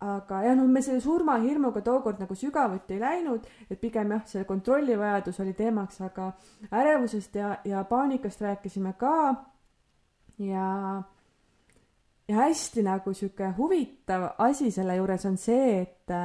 Aga 0.00 0.40
jah, 0.46 0.56
noh, 0.56 0.68
me 0.68 0.80
selle 0.82 1.00
surmahirmuga 1.04 1.82
tookord 1.84 2.20
nagu 2.22 2.34
sügavuti 2.34 2.96
ei 2.96 3.00
läinud, 3.02 3.46
et 3.70 3.80
pigem 3.80 4.14
jah, 4.14 4.22
see 4.26 4.44
kontrollivajadus 4.48 5.40
oli 5.44 5.52
teemaks, 5.58 6.00
aga 6.06 6.30
ärevusest 6.72 7.36
ja, 7.36 7.56
ja 7.64 7.84
paanikast 7.84 8.40
rääkisime 8.40 8.94
ka. 9.00 9.34
ja, 10.38 11.02
ja 12.28 12.36
hästi 12.36 12.82
nagu 12.86 13.12
sihuke 13.12 13.52
huvitav 13.58 14.30
asi 14.38 14.70
selle 14.70 14.96
juures 14.96 15.26
on 15.26 15.36
see, 15.36 15.82
et 15.82 16.16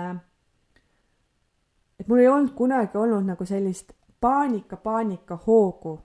et 1.99 2.07
mul 2.07 2.23
ei 2.23 2.31
olnud 2.31 2.55
kunagi 2.55 2.97
olnud 2.97 3.27
nagu 3.27 3.45
sellist 3.45 3.91
paanika, 4.21 4.77
paanika 4.77 5.39
hoogu 5.47 5.99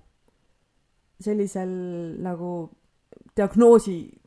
sellisel 1.20 1.70
nagu 2.24 2.70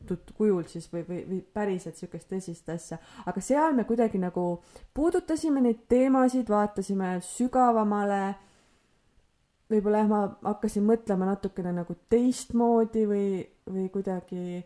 diagnoositud 0.04 0.34
kujul 0.36 0.64
siis 0.68 0.88
või, 0.92 1.04
või, 1.08 1.24
või 1.28 1.40
päriselt 1.52 1.96
sihukest 1.96 2.28
tõsist 2.30 2.68
asja, 2.68 2.98
aga 3.26 3.40
seal 3.40 3.74
me 3.74 3.84
kuidagi 3.84 4.18
nagu 4.18 4.62
puudutasime 4.94 5.60
neid 5.60 5.86
teemasid, 5.88 6.48
vaatasime 6.48 7.20
sügavamale. 7.20 8.34
võib-olla 9.70 9.98
jah, 9.98 10.08
ma 10.08 10.36
hakkasin 10.42 10.84
mõtlema 10.84 11.26
natukene 11.26 11.72
nagu 11.72 11.94
teistmoodi 12.08 13.06
või, 13.06 13.48
või 13.66 13.88
kuidagi 13.88 14.62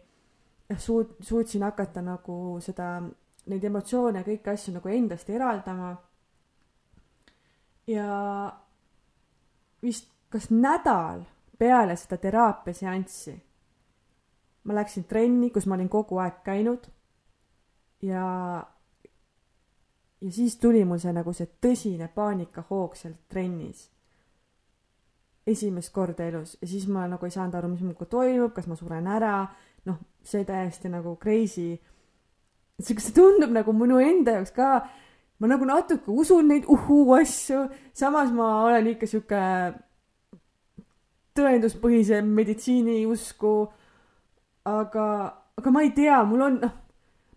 suut-, 0.76 1.16
suutsin 1.22 1.62
hakata 1.62 2.02
nagu 2.02 2.58
seda, 2.60 3.02
neid 3.46 3.64
emotsioone 3.64 4.24
kõiki 4.24 4.50
asju 4.50 4.74
nagu 4.74 4.88
endast 4.88 5.30
eraldama. 5.30 5.96
ja 7.86 8.52
vist 9.82 10.10
kas 10.28 10.50
nädal 10.50 11.22
peale 11.58 11.96
seda 11.96 12.16
teraapiaseanssi 12.16 13.47
ma 14.68 14.76
läksin 14.76 15.06
trenni, 15.08 15.48
kus 15.50 15.66
ma 15.66 15.78
olin 15.78 15.88
kogu 15.88 16.18
aeg 16.20 16.42
käinud 16.44 16.90
ja 18.04 18.24
ja 20.20 20.32
siis 20.32 20.58
tuli 20.60 20.84
mul 20.84 21.00
see 21.00 21.14
nagu 21.14 21.32
see 21.32 21.48
tõsine 21.62 22.10
paanikahoog 22.14 22.96
seal 22.98 23.14
trennis. 23.30 23.88
esimest 25.48 25.92
korda 25.92 26.26
elus 26.28 26.58
ja 26.60 26.68
siis 26.68 26.86
ma 26.92 27.06
nagu 27.08 27.24
ei 27.24 27.32
saanud 27.32 27.54
aru, 27.56 27.70
mis 27.72 27.80
minuga 27.80 28.04
toimub, 28.04 28.52
kas 28.52 28.66
ma 28.68 28.76
suren 28.76 29.06
ära, 29.08 29.46
noh, 29.88 29.96
see 30.22 30.44
täiesti 30.44 30.90
nagu 30.92 31.16
crazy. 31.16 31.78
see 32.80 33.14
tundub 33.14 33.50
nagu 33.50 33.72
minu 33.72 33.98
enda 33.98 34.36
jaoks 34.38 34.52
ka 34.52 34.68
ma 35.38 35.46
nagu 35.46 35.64
natuke 35.64 36.10
usun 36.10 36.48
neid 36.48 36.66
uhuu 36.68 37.14
asju, 37.14 37.68
samas 37.94 38.32
ma 38.34 38.48
olen 38.66 38.92
ikka 38.92 39.06
sihuke 39.06 39.42
tõenduspõhise 41.38 42.22
meditsiini 42.26 43.04
usku. 43.06 43.70
Aga, 44.68 45.06
aga 45.58 45.72
ma 45.74 45.82
ei 45.84 45.92
tea, 45.96 46.20
mul 46.28 46.44
on, 46.46 46.60
noh, 46.62 46.74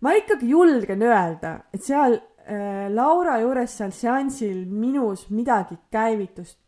ma 0.02 0.14
ikkagi 0.18 0.50
julgen 0.52 1.04
öelda, 1.06 1.54
et 1.72 1.84
seal 1.84 2.18
äh, 2.18 2.88
Laura 2.92 3.38
juures 3.42 3.76
seal 3.78 3.94
seansil 3.96 4.64
minus 4.66 5.28
midagi 5.30 5.78
käivitus. 5.92 6.58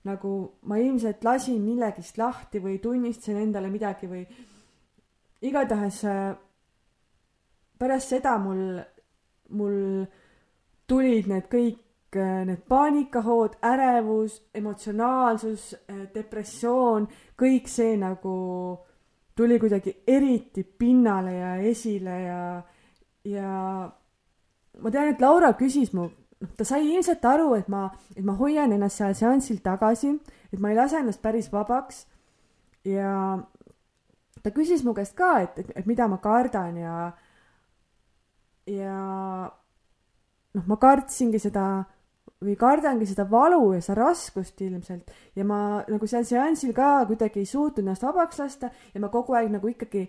nagu 0.00 0.30
ma 0.64 0.78
ilmselt 0.80 1.24
lasin 1.24 1.58
millegist 1.60 2.16
lahti 2.16 2.56
või 2.58 2.78
tunnistasin 2.80 3.36
endale 3.36 3.68
midagi 3.68 4.08
või 4.08 4.22
igatahes 5.44 6.04
äh, 6.08 6.32
pärast 7.78 8.08
seda 8.08 8.38
mul, 8.40 8.80
mul 9.56 10.06
tulid 10.88 11.28
need 11.30 11.48
kõik 11.52 12.16
äh, 12.16 12.42
need 12.48 12.64
paanikahood, 12.68 13.58
ärevus, 13.64 14.40
emotsionaalsus, 14.54 15.74
äh, 15.88 16.06
depressioon, 16.14 17.08
kõik 17.40 17.68
see 17.68 17.96
nagu 18.00 18.34
tuli 19.40 19.56
kuidagi 19.58 19.94
eriti 20.06 20.64
pinnale 20.64 21.32
ja 21.32 21.54
esile 21.64 22.16
ja, 22.20 22.40
ja 23.24 23.52
ma 24.82 24.90
tean, 24.92 25.14
et 25.14 25.22
Laura 25.24 25.54
küsis 25.56 25.94
mu, 25.96 26.10
noh, 26.40 26.50
ta 26.58 26.66
sai 26.68 26.84
ilmselt 26.90 27.24
aru, 27.24 27.54
et 27.56 27.70
ma, 27.72 27.86
et 28.16 28.24
ma 28.26 28.36
hoian 28.36 28.72
ennast 28.76 29.00
seal 29.00 29.16
seansil 29.16 29.62
tagasi, 29.64 30.12
et 30.52 30.60
ma 30.60 30.72
ei 30.72 30.76
lase 30.78 31.00
ennast 31.00 31.22
päris 31.24 31.50
vabaks. 31.52 32.04
Ja 32.88 33.38
ta 34.40 34.52
küsis 34.52 34.84
mu 34.84 34.94
käest 34.96 35.16
ka, 35.16 35.34
et, 35.44 35.58
et, 35.60 35.72
et 35.82 35.88
mida 35.88 36.08
ma 36.08 36.20
kardan 36.20 36.76
ja, 36.80 36.94
ja 38.68 38.98
noh, 40.56 40.64
ma 40.68 40.78
kartsingi 40.80 41.40
seda 41.40 41.66
või 42.40 42.56
kardangi 42.56 43.06
seda 43.08 43.26
valu 43.28 43.74
ja 43.74 43.82
seda 43.84 43.98
raskust 44.00 44.60
ilmselt 44.64 45.10
ja 45.36 45.44
ma 45.44 45.82
nagu 45.88 46.08
seal 46.08 46.24
seansil 46.24 46.72
ka 46.76 47.04
kuidagi 47.10 47.42
ei 47.42 47.48
suutnud 47.48 47.84
ennast 47.84 48.06
vabaks 48.06 48.40
lasta 48.40 48.70
ja 48.94 49.02
ma 49.02 49.10
kogu 49.12 49.36
aeg 49.36 49.50
nagu 49.52 49.68
ikkagi 49.68 50.06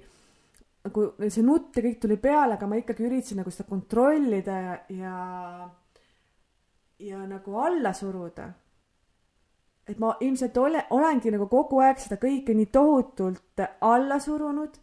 nagu 0.86 1.06
see 1.28 1.44
nutt 1.46 1.78
ja 1.78 1.84
kõik 1.86 2.00
tuli 2.02 2.18
peale, 2.18 2.56
aga 2.56 2.68
ma 2.68 2.80
ikkagi 2.80 3.06
üritasin 3.06 3.42
nagu 3.42 3.52
seda 3.54 3.68
kontrollida 3.70 4.58
ja, 4.62 4.78
ja, 4.96 5.16
ja 7.12 7.26
nagu 7.28 7.60
alla 7.62 7.94
suruda. 7.94 8.48
et 9.88 10.00
ma 10.00 10.16
ilmselt 10.22 10.58
ole, 10.58 10.86
olengi 10.96 11.34
nagu 11.36 11.50
kogu 11.52 11.84
aeg 11.84 12.00
seda 12.00 12.18
kõike 12.22 12.56
nii 12.56 12.72
tohutult 12.72 13.66
alla 13.82 14.20
surunud 14.24 14.80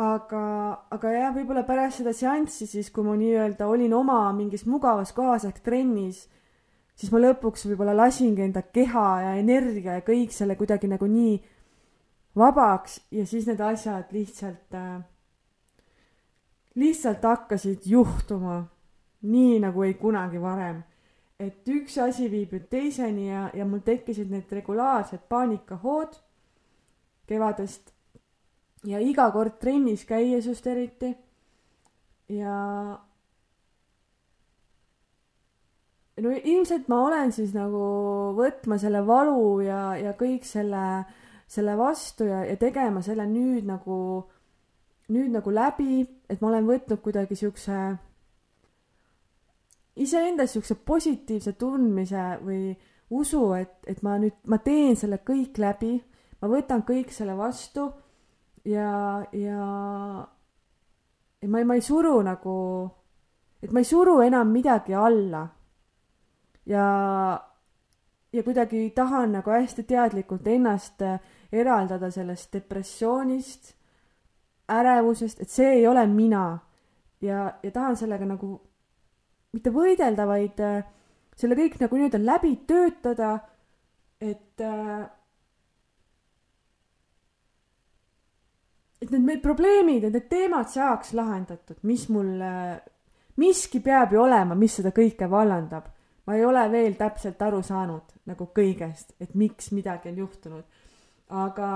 aga, 0.00 0.42
aga 0.94 1.12
jah, 1.12 1.32
võib-olla 1.34 1.64
pärast 1.68 2.00
seda 2.00 2.12
seanssi 2.16 2.68
siis, 2.68 2.90
kui 2.92 3.04
ma 3.06 3.16
nii-öelda 3.18 3.68
olin 3.70 3.94
oma 3.96 4.22
mingis 4.36 4.66
mugavas 4.68 5.12
kohas 5.16 5.46
ehk 5.48 5.60
trennis, 5.64 6.26
siis 7.00 7.12
ma 7.12 7.20
lõpuks 7.22 7.64
võib-olla 7.70 7.94
lasingi 7.96 8.44
enda 8.44 8.62
keha 8.76 9.06
ja 9.24 9.32
energia 9.40 9.96
ja 9.96 10.04
kõik 10.04 10.34
selle 10.36 10.56
kuidagi 10.60 10.90
nagu 10.90 11.08
nii 11.08 11.38
vabaks 12.36 13.00
ja 13.14 13.24
siis 13.26 13.48
need 13.48 13.62
asjad 13.64 14.12
lihtsalt 14.12 14.76
äh,, 14.76 15.00
lihtsalt 16.76 17.24
hakkasid 17.24 17.88
juhtuma 17.88 18.62
nii 19.22 19.58
nagu 19.64 19.84
ei 19.86 19.94
kunagi 19.94 20.40
varem. 20.42 20.82
et 21.40 21.68
üks 21.72 21.96
asi 21.98 22.28
viib 22.28 22.52
nüüd 22.52 22.68
teiseni 22.68 23.30
ja, 23.30 23.48
ja 23.56 23.64
mul 23.64 23.80
tekkisid 23.84 24.28
need 24.30 24.52
regulaarsed 24.52 25.24
paanikahood 25.28 26.18
kevadest 27.26 27.94
ja 28.84 29.00
iga 29.00 29.30
kord 29.32 29.56
trennis 29.60 30.04
käies 30.04 30.46
just 30.46 30.66
eriti. 30.66 31.14
ja 32.28 32.56
no 36.20 36.34
ilmselt 36.34 36.88
ma 36.88 37.00
olen 37.06 37.32
siis 37.32 37.54
nagu 37.56 37.80
võtma 38.36 38.78
selle 38.80 39.02
valu 39.06 39.60
ja, 39.64 39.94
ja 40.00 40.12
kõik 40.18 40.44
selle, 40.48 41.04
selle 41.48 41.76
vastu 41.78 42.28
ja, 42.28 42.42
ja 42.48 42.56
tegema 42.60 43.02
selle 43.02 43.26
nüüd 43.30 43.68
nagu, 43.68 43.96
nüüd 45.14 45.32
nagu 45.34 45.54
läbi, 45.54 46.04
et 46.28 46.40
ma 46.40 46.52
olen 46.52 46.68
võtnud 46.68 47.02
kuidagi 47.04 47.38
siukse 47.38 47.80
iseendas 50.00 50.54
siukse 50.54 50.74
positiivse 50.86 51.52
tundmise 51.58 52.24
või 52.44 52.70
usu, 53.10 53.42
et, 53.58 53.74
et 53.90 54.02
ma 54.06 54.16
nüüd, 54.20 54.36
ma 54.48 54.60
teen 54.62 54.96
selle 54.96 55.20
kõik 55.26 55.58
läbi, 55.60 55.96
ma 56.40 56.50
võtan 56.50 56.84
kõik 56.86 57.12
selle 57.14 57.34
vastu 57.38 57.88
ja, 58.64 59.24
ja, 59.32 59.64
ja 61.42 61.48
ma 61.48 61.62
ei, 61.62 61.68
ma 61.68 61.76
ei 61.76 61.84
suru 61.84 62.20
nagu, 62.24 62.56
et 63.62 63.72
ma 63.72 63.82
ei 63.82 63.88
suru 63.88 64.20
enam 64.24 64.52
midagi 64.54 64.96
alla. 64.96 65.48
Ja, 66.66 66.86
ja 68.32 68.42
kuidagi 68.42 68.90
tahan 68.94 69.32
nagu 69.38 69.50
hästi 69.50 69.84
teadlikult 69.88 70.46
ennast 70.46 71.02
eraldada 71.52 72.10
sellest 72.10 72.52
depressioonist, 72.52 73.74
ärevusest, 74.70 75.40
et 75.40 75.50
see 75.50 75.70
ei 75.80 75.86
ole 75.86 76.06
mina. 76.06 76.58
ja, 77.20 77.52
ja 77.62 77.70
tahan 77.70 77.96
sellega 77.96 78.24
nagu 78.24 78.60
mitte 79.52 79.70
võidelda, 79.70 80.26
vaid 80.26 80.60
selle 81.36 81.56
kõik 81.58 81.80
nagu 81.80 81.96
nii-öelda 81.96 82.20
läbi 82.22 82.54
töötada, 82.68 83.32
et 84.20 84.60
äh, 84.60 85.08
et 89.00 89.10
need 89.10 89.24
meil 89.24 89.40
probleemid, 89.40 90.04
et 90.04 90.14
need 90.14 90.28
teemad 90.30 90.68
saaks 90.70 91.14
lahendatud, 91.16 91.78
mis 91.88 92.06
mul, 92.12 92.34
miski 93.40 93.80
peab 93.84 94.12
ju 94.12 94.20
olema, 94.22 94.56
mis 94.58 94.76
seda 94.80 94.92
kõike 94.96 95.28
vallandab. 95.30 95.88
Ma 96.26 96.36
ei 96.36 96.44
ole 96.44 96.66
veel 96.72 96.94
täpselt 96.98 97.42
aru 97.42 97.62
saanud 97.62 98.14
nagu 98.30 98.50
kõigest, 98.56 99.14
et 99.20 99.34
miks 99.34 99.72
midagi 99.72 100.10
on 100.12 100.18
juhtunud. 100.24 100.64
aga 101.28 101.70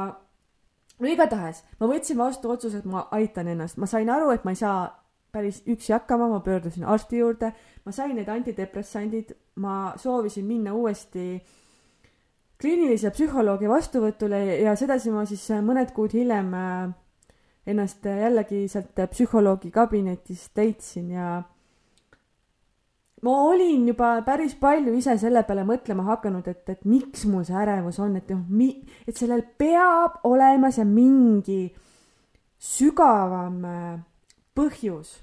no 0.99 1.09
igatahes 1.09 1.65
ma 1.81 1.89
võtsin 1.91 2.19
vastu 2.19 2.51
otsuse, 2.51 2.79
et 2.79 2.85
ma 2.85 3.09
aitan 3.11 3.49
ennast, 3.49 3.79
ma 3.79 3.87
sain 3.87 4.11
aru, 4.11 4.31
et 4.35 4.45
ma 4.45 4.55
ei 4.55 4.61
saa 4.61 4.87
päris 5.35 5.63
üksi 5.67 5.93
hakkama, 5.93 6.29
ma 6.31 6.41
pöördusin 6.41 6.85
arsti 6.87 7.19
juurde, 7.19 7.51
ma 7.85 7.93
sain 7.93 8.15
need 8.17 8.29
antidepressandid, 8.31 9.35
ma 9.57 9.95
soovisin 9.99 10.47
minna 10.47 10.75
uuesti 10.75 11.43
kliinilise 12.61 13.11
psühholoogi 13.11 13.69
vastuvõtule 13.69 14.39
ja 14.63 14.77
sedasi 14.79 15.11
ma 15.11 15.25
siis 15.29 15.49
mõned 15.67 15.91
kuud 15.97 16.15
hiljem 16.15 16.53
äh, 16.55 16.93
ennast 17.67 18.07
jällegi 18.07 18.67
sealt 18.71 19.03
psühholoogi 19.11 19.73
kabinetist 19.75 20.57
leidsin 20.57 21.11
ja 21.17 21.43
ma 23.25 23.35
olin 23.49 23.87
juba 23.89 24.19
päris 24.27 24.55
palju 24.61 24.93
ise 24.99 25.17
selle 25.21 25.45
peale 25.49 25.65
mõtlema 25.65 26.05
hakanud, 26.11 26.49
et, 26.51 26.65
et 26.69 26.83
miks 26.89 27.25
mul 27.31 27.45
see 27.47 27.57
ärevus 27.57 27.99
on, 28.05 28.19
et 28.21 28.29
noh, 28.35 28.43
mi-, 28.53 28.83
et 29.09 29.17
sellel 29.17 29.45
peab 29.59 30.21
olema 30.29 30.71
see 30.75 30.85
mingi 30.89 31.63
sügavam 32.61 33.65
äh, 33.69 33.95
põhjus. 34.57 35.21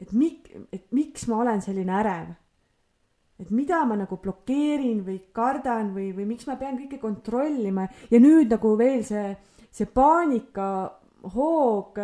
et 0.00 0.12
mik-, 0.16 0.52
et 0.72 0.86
miks 0.96 1.26
ma 1.28 1.40
olen 1.44 1.64
selline 1.64 1.96
ärev. 1.96 2.36
et 3.40 3.50
mida 3.56 3.84
ma 3.88 3.96
nagu 3.96 4.20
blokeerin 4.20 5.00
või 5.04 5.18
kardan 5.32 5.94
või, 5.96 6.10
või 6.12 6.26
miks 6.34 6.44
ma 6.46 6.58
pean 6.60 6.76
kõike 6.76 7.00
kontrollima 7.00 7.86
ja 8.10 8.20
nüüd 8.20 8.52
nagu 8.52 8.76
veel 8.76 9.00
see, 9.04 9.32
see 9.72 9.88
paanika 9.88 10.66
hoog 11.36 11.96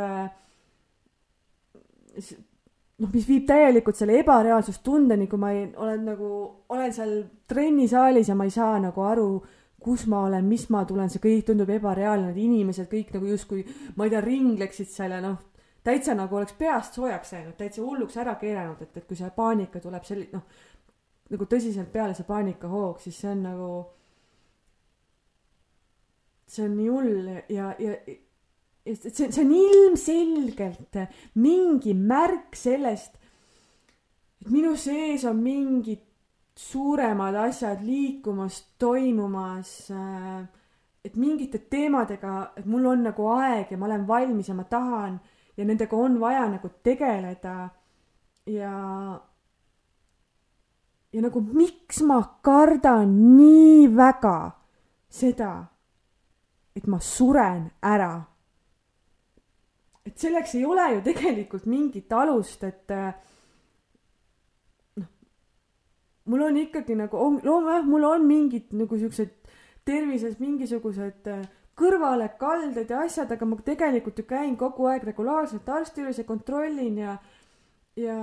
noh, 3.02 3.10
mis 3.12 3.26
viib 3.28 3.44
täielikult 3.48 3.98
selle 3.98 4.16
ebareaalsustundeni, 4.22 5.28
kui 5.30 5.40
ma 5.40 5.52
ei, 5.52 5.66
olen 5.76 6.04
nagu, 6.10 6.30
olen 6.72 6.94
seal 6.96 7.16
trennisaalis 7.48 8.30
ja 8.32 8.36
ma 8.38 8.46
ei 8.48 8.54
saa 8.54 8.78
nagu 8.82 9.04
aru, 9.04 9.30
kus 9.86 10.06
ma 10.10 10.24
olen, 10.26 10.46
mis 10.48 10.66
ma 10.72 10.84
tulen, 10.88 11.10
see 11.12 11.22
kõik 11.22 11.44
tundub 11.50 11.70
ebareaalne, 11.70 12.32
need 12.32 12.40
inimesed 12.46 12.88
kõik 12.90 13.12
nagu 13.14 13.28
justkui, 13.30 13.66
ma 13.96 14.06
ei 14.06 14.14
tea, 14.14 14.22
ringleksid 14.24 14.90
seal 14.90 15.14
ja 15.14 15.20
noh, 15.22 15.36
täitsa 15.86 16.16
nagu 16.18 16.40
oleks 16.40 16.56
peast 16.58 16.96
soojaks 16.98 17.36
läinud, 17.36 17.58
täitsa 17.58 17.84
hulluks 17.84 18.16
ära 18.18 18.34
keeranud, 18.40 18.80
et, 18.82 18.96
et 18.96 19.06
kui 19.06 19.18
see 19.18 19.28
paanika 19.36 19.82
tuleb 19.84 20.08
selli-, 20.08 20.30
noh, 20.32 20.46
nagu 21.30 21.46
tõsiselt 21.50 21.92
peale 21.92 22.16
see 22.16 22.26
paanikahoog, 22.26 22.98
siis 23.02 23.20
see 23.20 23.30
on 23.30 23.44
nagu, 23.46 23.70
see 26.50 26.64
on 26.66 26.76
nii 26.80 26.88
hull 26.90 27.30
ja, 27.52 27.70
ja 27.82 27.94
see, 28.94 29.30
see 29.30 29.42
on 29.42 29.52
ilmselgelt 29.52 30.98
mingi 31.42 31.94
märk 31.94 32.56
sellest, 32.56 33.16
et 34.40 34.50
minu 34.52 34.76
sees 34.78 35.24
on 35.26 35.40
mingid 35.42 36.02
suuremad 36.56 37.36
asjad 37.36 37.82
liikumas, 37.84 38.62
toimumas, 38.78 39.72
et 41.04 41.16
mingite 41.20 41.60
teemadega, 41.70 42.52
et 42.56 42.66
mul 42.66 42.86
on 42.92 43.02
nagu 43.10 43.26
aeg 43.36 43.70
ja 43.70 43.78
ma 43.78 43.88
olen 43.90 44.06
valmis 44.08 44.48
ja 44.48 44.56
ma 44.56 44.64
tahan 44.64 45.18
ja 45.56 45.64
nendega 45.64 45.96
on 45.96 46.20
vaja 46.20 46.46
nagu 46.48 46.70
tegeleda. 46.82 47.68
Ja 48.46 48.72
ja 51.12 51.22
nagu 51.22 51.40
miks 51.40 52.02
ma 52.06 52.20
kardan 52.44 53.12
nii 53.36 53.86
väga 53.96 54.38
seda, 55.08 55.52
et 56.76 56.86
ma 56.86 57.00
suren 57.00 57.70
ära 57.82 58.35
et 60.06 60.18
selleks 60.18 60.54
ei 60.54 60.64
ole 60.64 60.86
ju 60.94 61.02
tegelikult 61.08 61.66
mingit 61.66 62.12
alust, 62.14 62.62
et 62.64 62.94
äh, 62.94 63.10
noh, 65.00 65.08
mul 66.30 66.46
on 66.48 66.60
ikkagi 66.62 66.96
nagu, 66.98 67.28
jah, 67.42 67.82
mul 67.86 68.06
on 68.06 68.26
mingid 68.28 68.72
nagu 68.76 68.98
siuksed 68.98 69.34
tervises 69.86 70.38
mingisugused 70.42 71.30
äh, 71.30 71.42
kõrvalekalded 71.76 72.90
ja 72.90 73.02
asjad, 73.04 73.32
aga 73.32 73.48
ma 73.48 73.58
tegelikult 73.64 74.18
ju 74.18 74.24
käin 74.28 74.56
kogu 74.58 74.88
aeg 74.88 75.04
regulaarselt 75.04 75.68
arsti 75.68 76.02
juures 76.02 76.22
ja 76.22 76.24
kontrollin 76.28 77.02
ja, 77.02 77.16
ja 78.00 78.16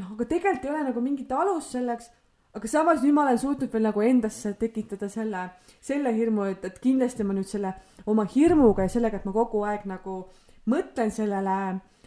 noh, 0.00 0.08
aga 0.16 0.26
tegelikult 0.26 0.66
ei 0.66 0.72
ole 0.72 0.88
nagu 0.88 1.04
mingit 1.04 1.32
alust 1.32 1.76
selleks 1.76 2.10
aga 2.54 2.68
samas 2.68 3.02
nüüd 3.02 3.14
ma 3.14 3.26
olen 3.26 3.38
suutnud 3.38 3.72
veel 3.72 3.86
nagu 3.86 4.02
endasse 4.02 4.54
tekitada 4.58 5.08
selle, 5.08 5.46
selle 5.80 6.14
hirmu, 6.16 6.48
et, 6.50 6.64
et 6.64 6.80
kindlasti 6.82 7.24
ma 7.24 7.36
nüüd 7.36 7.48
selle 7.48 7.74
oma 8.06 8.24
hirmuga 8.24 8.88
ja 8.88 8.92
sellega, 8.92 9.20
et 9.20 9.28
ma 9.28 9.36
kogu 9.36 9.62
aeg 9.68 9.86
nagu 9.90 10.24
mõtlen 10.70 11.12
sellele 11.14 11.56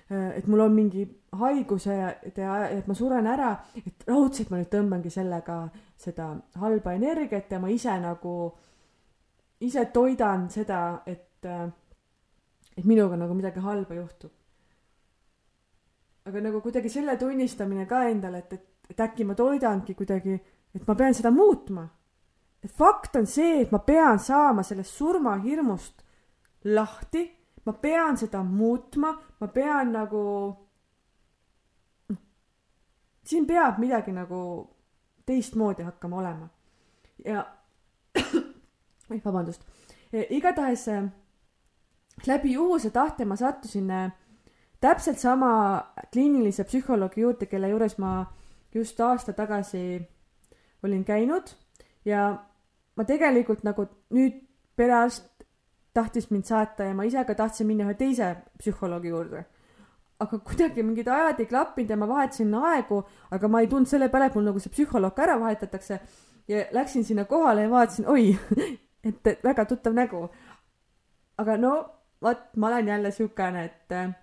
et 0.09 0.47
mul 0.47 0.59
on 0.59 0.73
mingi 0.75 1.05
haiguse 1.39 1.95
ja 1.95 2.09
et 2.67 2.87
ma 2.87 2.95
suren 2.97 3.27
ära, 3.29 3.53
et 3.79 4.05
raudselt 4.07 4.51
ma 4.51 4.59
nüüd 4.59 4.69
tõmbangi 4.71 5.11
sellega 5.13 5.57
seda 5.99 6.29
halba 6.61 6.93
energiat 6.97 7.51
ja 7.51 7.59
ma 7.63 7.71
ise 7.71 7.95
nagu, 8.03 8.35
ise 9.63 9.85
toidan 9.95 10.49
seda, 10.53 11.03
et, 11.07 11.47
et 12.77 12.85
minuga 12.85 13.17
nagu 13.19 13.35
midagi 13.37 13.63
halba 13.63 13.97
juhtub. 13.97 14.31
aga 16.25 16.39
nagu 16.39 16.61
kuidagi 16.63 16.89
selle 16.89 17.17
tunnistamine 17.19 17.85
ka 17.87 18.05
endale, 18.09 18.43
et, 18.45 18.53
et, 18.53 18.67
et 18.89 18.99
äkki 18.99 19.25
ma 19.25 19.35
toidangi 19.35 19.95
kuidagi, 19.95 20.39
et 20.75 20.87
ma 20.87 20.95
pean 20.95 21.13
seda 21.13 21.31
muutma. 21.31 21.87
et 22.63 22.71
fakt 22.71 23.15
on 23.15 23.25
see, 23.27 23.61
et 23.61 23.71
ma 23.71 23.79
pean 23.79 24.19
saama 24.19 24.63
sellest 24.63 24.95
surmahirmust 24.95 26.03
lahti, 26.63 27.23
ma 27.65 27.73
pean 27.73 28.17
seda 28.17 28.43
muutma, 28.43 29.11
ma 29.39 29.47
pean 29.47 29.91
nagu 29.91 30.23
siin 33.23 33.47
peab 33.47 33.79
midagi 33.79 34.11
nagu 34.11 34.39
teistmoodi 35.25 35.83
hakkama 35.83 36.17
olema. 36.17 36.47
ja 37.25 37.45
oi, 39.11 39.21
vabandust. 39.25 39.61
igatahes 40.29 40.87
äh, 40.87 41.03
läbi 42.27 42.53
juhuse 42.53 42.89
tahte 42.89 43.25
ma 43.25 43.35
sattusin 43.35 43.91
äh, 43.91 44.11
täpselt 44.79 45.19
sama 45.19 45.83
kliinilise 46.11 46.63
psühholoogi 46.63 47.21
juurde, 47.21 47.45
kelle 47.45 47.69
juures 47.69 47.97
ma 47.97 48.25
just 48.75 48.99
aasta 48.99 49.33
tagasi 49.33 50.01
olin 50.83 51.05
käinud 51.05 51.53
ja 52.05 52.45
ma 52.95 53.03
tegelikult 53.03 53.63
nagu 53.63 53.87
nüüd 54.13 54.41
perearst 54.75 55.29
tahtis 55.93 56.29
mind 56.31 56.49
saata 56.49 56.89
ja 56.89 56.93
ma 56.93 57.03
ise 57.03 57.23
ka 57.25 57.35
tahtsin 57.35 57.67
minna 57.67 57.85
ühe 57.85 57.97
teise 57.97 58.35
psühholoogi 58.57 59.13
juurde 59.13 59.45
aga 60.23 60.39
kuidagi 60.47 60.83
mingid 60.83 61.07
ajad 61.07 61.39
ei 61.39 61.49
klappinud 61.49 61.89
ja 61.89 61.97
ma 61.97 62.07
vahetasin 62.07 62.53
aegu, 62.55 63.01
aga 63.31 63.49
ma 63.49 63.61
ei 63.63 63.69
tulnud 63.71 63.89
selle 63.89 64.09
peale, 64.13 64.29
et 64.29 64.35
mul 64.37 64.47
nagu 64.49 64.61
see 64.61 64.73
psühholoog 64.73 65.19
ära 65.25 65.39
vahetatakse. 65.41 65.99
ja 66.47 66.65
läksin 66.75 67.05
sinna 67.07 67.25
kohale 67.25 67.61
ja 67.63 67.69
vaatasin, 67.71 68.07
oi, 68.07 68.37
et 69.09 69.43
väga 69.43 69.65
tuttav 69.65 69.93
nägu. 69.93 70.27
aga 71.37 71.57
no 71.57 71.73
vot, 72.21 72.43
ma 72.57 72.67
olen 72.67 72.87
jälle 72.87 73.11
siukene, 73.11 73.63
et 73.65 73.91
äh, 73.91 74.13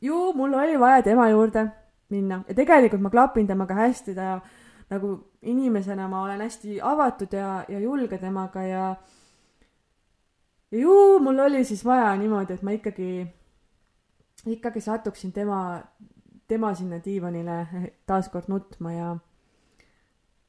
ju 0.00 0.32
mul 0.32 0.54
oli 0.54 0.80
vaja 0.80 1.02
tema 1.02 1.28
juurde 1.28 1.66
minna 2.10 2.42
ja 2.48 2.54
tegelikult 2.54 3.02
ma 3.02 3.10
klapin 3.10 3.46
temaga 3.46 3.74
hästi, 3.74 4.14
ta 4.14 4.40
nagu 4.90 5.16
inimesena 5.42 6.08
ma 6.08 6.22
olen 6.22 6.40
hästi 6.40 6.80
avatud 6.82 7.32
ja, 7.32 7.64
ja 7.68 7.80
julge 7.82 8.18
temaga 8.18 8.62
ja 8.62 8.84
ja 10.70 10.78
ju 10.78 11.18
mul 11.20 11.38
oli 11.38 11.64
siis 11.64 11.84
vaja 11.84 12.14
niimoodi, 12.16 12.54
et 12.54 12.62
ma 12.62 12.70
ikkagi 12.70 13.26
ikkagi 14.46 14.80
satuksin 14.80 15.32
tema, 15.32 15.80
tema 16.48 16.74
sinna 16.74 17.00
diivanile 17.04 17.66
taaskord 18.06 18.48
nutma 18.48 18.92
ja 18.92 19.16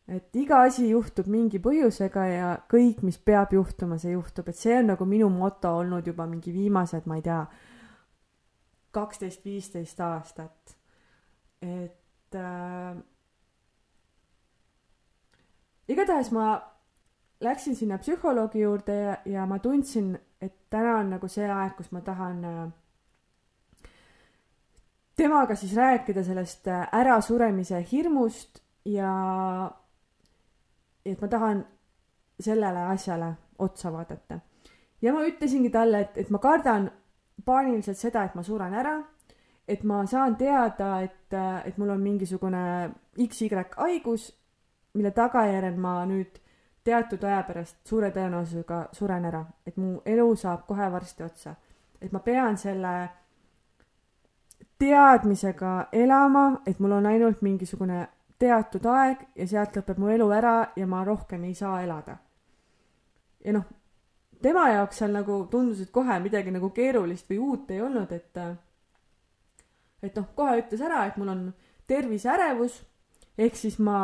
et 0.07 0.35
iga 0.39 0.61
asi 0.63 0.89
juhtub 0.89 1.27
mingi 1.31 1.59
põhjusega 1.59 2.25
ja 2.31 2.51
kõik, 2.71 3.01
mis 3.03 3.17
peab 3.17 3.53
juhtuma, 3.53 3.97
see 3.99 4.13
juhtub, 4.13 4.47
et 4.47 4.59
see 4.59 4.77
on 4.79 4.93
nagu 4.93 5.05
minu 5.05 5.29
moto 5.33 5.73
olnud 5.81 6.07
juba 6.07 6.27
mingi 6.29 6.53
viimased, 6.55 7.09
ma 7.09 7.17
ei 7.19 7.25
tea, 7.25 7.41
kaksteist, 8.95 9.43
viisteist 9.45 9.99
aastat. 10.01 10.76
Et 11.61 12.35
äh, 12.35 12.97
igatahes 15.87 16.31
ma 16.31 16.47
läksin 17.41 17.75
sinna 17.75 17.97
psühholoogi 17.97 18.61
juurde 18.61 18.97
ja, 19.01 19.17
ja 19.25 19.45
ma 19.45 19.59
tundsin, 19.59 20.17
et 20.41 20.53
täna 20.69 20.97
on 20.99 21.09
nagu 21.15 21.27
see 21.27 21.47
aeg, 21.49 21.75
kus 21.77 21.91
ma 21.91 22.01
tahan 22.01 22.43
äh, 22.45 22.67
temaga 25.17 25.55
siis 25.55 25.75
rääkida 25.75 26.23
sellest 26.23 26.67
äh, 26.67 26.87
ärasuremise 26.93 27.81
hirmust 27.91 28.61
ja 28.85 29.71
et 31.05 31.21
ma 31.21 31.27
tahan 31.27 31.65
sellele 32.39 32.79
asjale 32.93 33.33
otsa 33.59 33.91
vaadata. 33.93 34.39
ja 35.01 35.13
ma 35.13 35.25
ütlesingi 35.25 35.69
talle, 35.69 35.99
et, 35.99 36.17
et 36.17 36.29
ma 36.29 36.39
kardan 36.39 36.91
paaniliselt 37.45 37.97
seda, 37.97 38.23
et 38.23 38.35
ma 38.35 38.43
suren 38.43 38.73
ära, 38.73 38.97
et 39.67 39.83
ma 39.83 40.05
saan 40.05 40.35
teada, 40.35 41.01
et, 41.01 41.33
et 41.65 41.77
mul 41.77 41.89
on 41.89 42.01
mingisugune 42.01 42.91
XY 43.19 43.49
haigus, 43.77 44.29
mille 44.93 45.11
tagajärjel 45.11 45.75
ma 45.77 45.99
nüüd 46.05 46.39
teatud 46.87 47.23
aja 47.23 47.43
pärast 47.43 47.77
suure 47.87 48.11
tõenäosusega 48.15 48.87
suren 48.95 49.25
ära, 49.27 49.43
et 49.67 49.77
mu 49.77 49.97
elu 50.05 50.27
saab 50.35 50.65
kohe 50.67 50.91
varsti 50.91 51.23
otsa. 51.23 51.55
et 52.01 52.11
ma 52.11 52.19
pean 52.19 52.57
selle 52.57 53.09
teadmisega 54.79 55.87
elama, 55.91 56.61
et 56.65 56.79
mul 56.79 56.91
on 56.91 57.05
ainult 57.05 57.41
mingisugune 57.41 58.07
teatud 58.39 58.85
aeg 58.85 59.25
ja 59.35 59.47
sealt 59.47 59.75
lõpeb 59.75 59.97
mu 59.97 60.11
elu 60.13 60.29
ära 60.31 60.55
ja 60.77 60.87
ma 60.87 61.03
rohkem 61.03 61.43
ei 61.43 61.53
saa 61.53 61.81
elada. 61.83 62.17
ja 63.45 63.53
noh, 63.53 63.65
tema 64.41 64.69
jaoks 64.69 64.97
seal 65.01 65.11
nagu 65.11 65.41
tundus, 65.51 65.81
et 65.81 65.91
kohe 65.91 66.19
midagi 66.19 66.51
nagu 66.51 66.69
keerulist 66.69 67.29
või 67.29 67.37
uut 67.49 67.71
ei 67.71 67.81
olnud, 67.81 68.11
et 68.11 68.39
et 70.03 70.15
noh, 70.15 70.27
kohe 70.35 70.59
ütles 70.61 70.81
ära, 70.83 71.05
et 71.07 71.17
mul 71.17 71.33
on 71.33 71.47
terviseärevus 71.87 72.81
ehk 73.37 73.57
siis 73.57 73.77
ma 73.79 73.99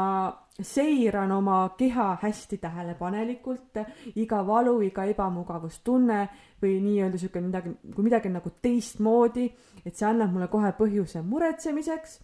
seiran 0.62 1.32
oma 1.34 1.74
keha 1.78 2.20
hästi 2.22 2.60
tähelepanelikult, 2.62 3.80
iga 4.22 4.44
valu, 4.46 4.76
iga 4.86 5.08
ebamugavustunne 5.10 6.20
või 6.62 6.76
nii-öelda 6.84 7.18
sihuke 7.18 7.41
midagi, 7.41 7.74
kui 7.96 8.06
midagi 8.06 8.30
on 8.30 8.38
nagu 8.38 8.52
teistmoodi, 8.62 9.48
et 9.82 9.98
see 9.98 10.08
annab 10.10 10.36
mulle 10.36 10.48
kohe 10.54 10.70
põhjuse 10.78 11.24
muretsemiseks. 11.26 12.20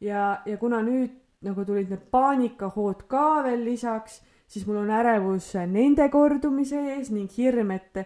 ja, 0.00 0.42
ja 0.46 0.56
kuna 0.58 0.82
nüüd 0.82 1.14
nagu 1.44 1.64
tulid 1.64 1.92
need 1.92 2.08
paanikahood 2.10 3.06
ka 3.06 3.44
veel 3.46 3.62
lisaks, 3.64 4.20
siis 4.48 4.66
mul 4.66 4.82
on 4.82 4.90
ärevus 4.90 5.52
nende 5.70 6.08
kordumise 6.10 6.80
ees 6.96 7.10
ning 7.14 7.30
hirm, 7.30 7.70
et, 7.70 8.02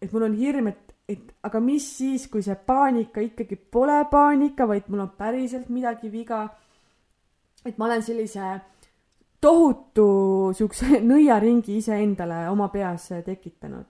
et 0.00 0.12
mul 0.12 0.30
on 0.30 0.38
hirm, 0.38 0.72
et, 0.72 0.83
et 1.08 1.32
aga 1.44 1.60
mis 1.60 1.84
siis, 1.98 2.28
kui 2.32 2.42
see 2.42 2.54
paanika 2.56 3.20
ikkagi 3.20 3.56
pole 3.56 4.04
paanika, 4.10 4.66
vaid 4.66 4.88
mul 4.88 5.04
on 5.04 5.10
päriselt 5.18 5.68
midagi 5.68 6.12
viga 6.12 6.46
et 7.64 7.78
ma 7.78 7.88
olen 7.88 8.02
sellise 8.04 8.48
tohutu 9.44 10.08
siukse 10.56 11.00
nõiaringi 11.10 11.78
iseendale 11.80 12.44
oma 12.52 12.68
peas 12.72 13.08
tekitanud. 13.24 13.86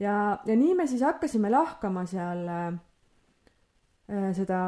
ja, 0.00 0.16
ja 0.46 0.56
nii 0.56 0.74
me 0.74 0.86
siis 0.86 1.02
hakkasime 1.06 1.50
lahkama 1.50 2.06
seal 2.06 2.44
äh, 2.50 2.68
seda, 4.36 4.60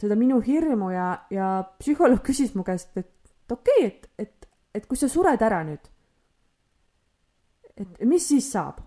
seda 0.00 0.18
minu 0.18 0.40
hirmu 0.40 0.90
ja, 0.94 1.08
ja 1.30 1.50
psühholoog 1.78 2.22
küsis 2.28 2.54
mu 2.54 2.64
käest, 2.66 2.96
et 2.96 3.52
okei 3.52 3.86
okay,, 3.86 3.90
et, 3.90 4.08
et, 4.18 4.48
et 4.74 4.86
kui 4.86 4.98
sa 4.98 5.10
sured 5.10 5.42
ära 5.42 5.62
nüüd, 5.66 5.90
et 7.76 8.02
mis 8.06 8.28
siis 8.28 8.50
saab? 8.54 8.82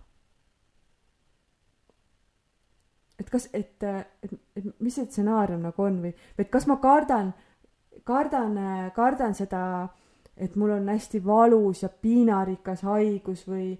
Et 3.17 3.29
kas, 3.29 3.49
et, 3.53 3.83
et, 3.83 4.33
et 4.55 4.65
mis 4.79 4.93
see 4.93 5.07
stsenaarium 5.07 5.63
nagu 5.65 5.83
on 5.83 6.01
või, 6.03 6.13
või 6.37 6.45
et 6.45 6.51
kas 6.53 6.67
ma 6.69 6.77
kardan 6.81 7.33
kardan, 8.07 8.57
kardan 8.95 9.35
seda, 9.35 9.87
et 10.37 10.55
mul 10.55 10.75
on 10.77 10.89
hästi 10.89 11.21
valus 11.25 11.83
ja 11.83 11.89
piinarikas 11.89 12.83
haigus 12.87 13.43
või, 13.49 13.71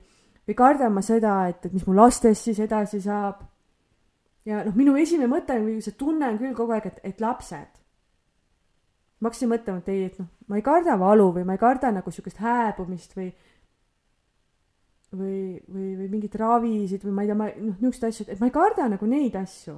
või 0.48 0.58
kardan 0.58 0.96
ma 0.96 1.04
seda, 1.06 1.40
et, 1.52 1.66
et 1.66 1.76
mis 1.76 1.86
mu 1.88 1.96
lastest 1.96 2.50
siis 2.50 2.60
edasi 2.64 3.02
saab. 3.04 3.46
ja 4.48 4.64
noh, 4.66 4.76
minu 4.76 4.96
esimene 4.98 5.30
mõte 5.32 5.58
või 5.62 5.80
see 5.84 5.98
tunne 6.00 6.32
on 6.32 6.40
küll 6.40 6.56
kogu 6.56 6.76
aeg, 6.76 6.90
et, 6.92 7.00
et 7.04 7.22
lapsed. 7.22 7.84
ma 9.20 9.30
hakkasin 9.30 9.52
mõtlema, 9.52 9.84
et 9.84 9.92
ei, 9.94 10.06
et 10.12 10.20
noh, 10.20 10.30
ma 10.48 10.60
ei 10.60 10.66
karda 10.66 10.98
valu 11.00 11.32
või 11.40 11.46
ma 11.46 11.58
ei 11.58 11.62
karda 11.62 11.92
nagu 11.92 12.12
sihukest 12.12 12.42
hääbumist 12.44 13.16
või 13.18 13.32
või, 15.16 15.60
või, 15.68 15.92
või 16.00 16.10
mingeid 16.12 16.36
ravisid 16.40 17.06
või 17.06 17.14
ma 17.16 17.24
ei 17.24 17.30
tea, 17.30 17.38
ma 17.40 17.48
noh, 17.54 17.78
niisuguseid 17.80 18.10
asju, 18.10 18.28
et 18.34 18.42
ma 18.42 18.50
ei 18.50 18.56
karda 18.56 18.90
nagu 18.92 19.08
neid 19.10 19.36
asju. 19.40 19.78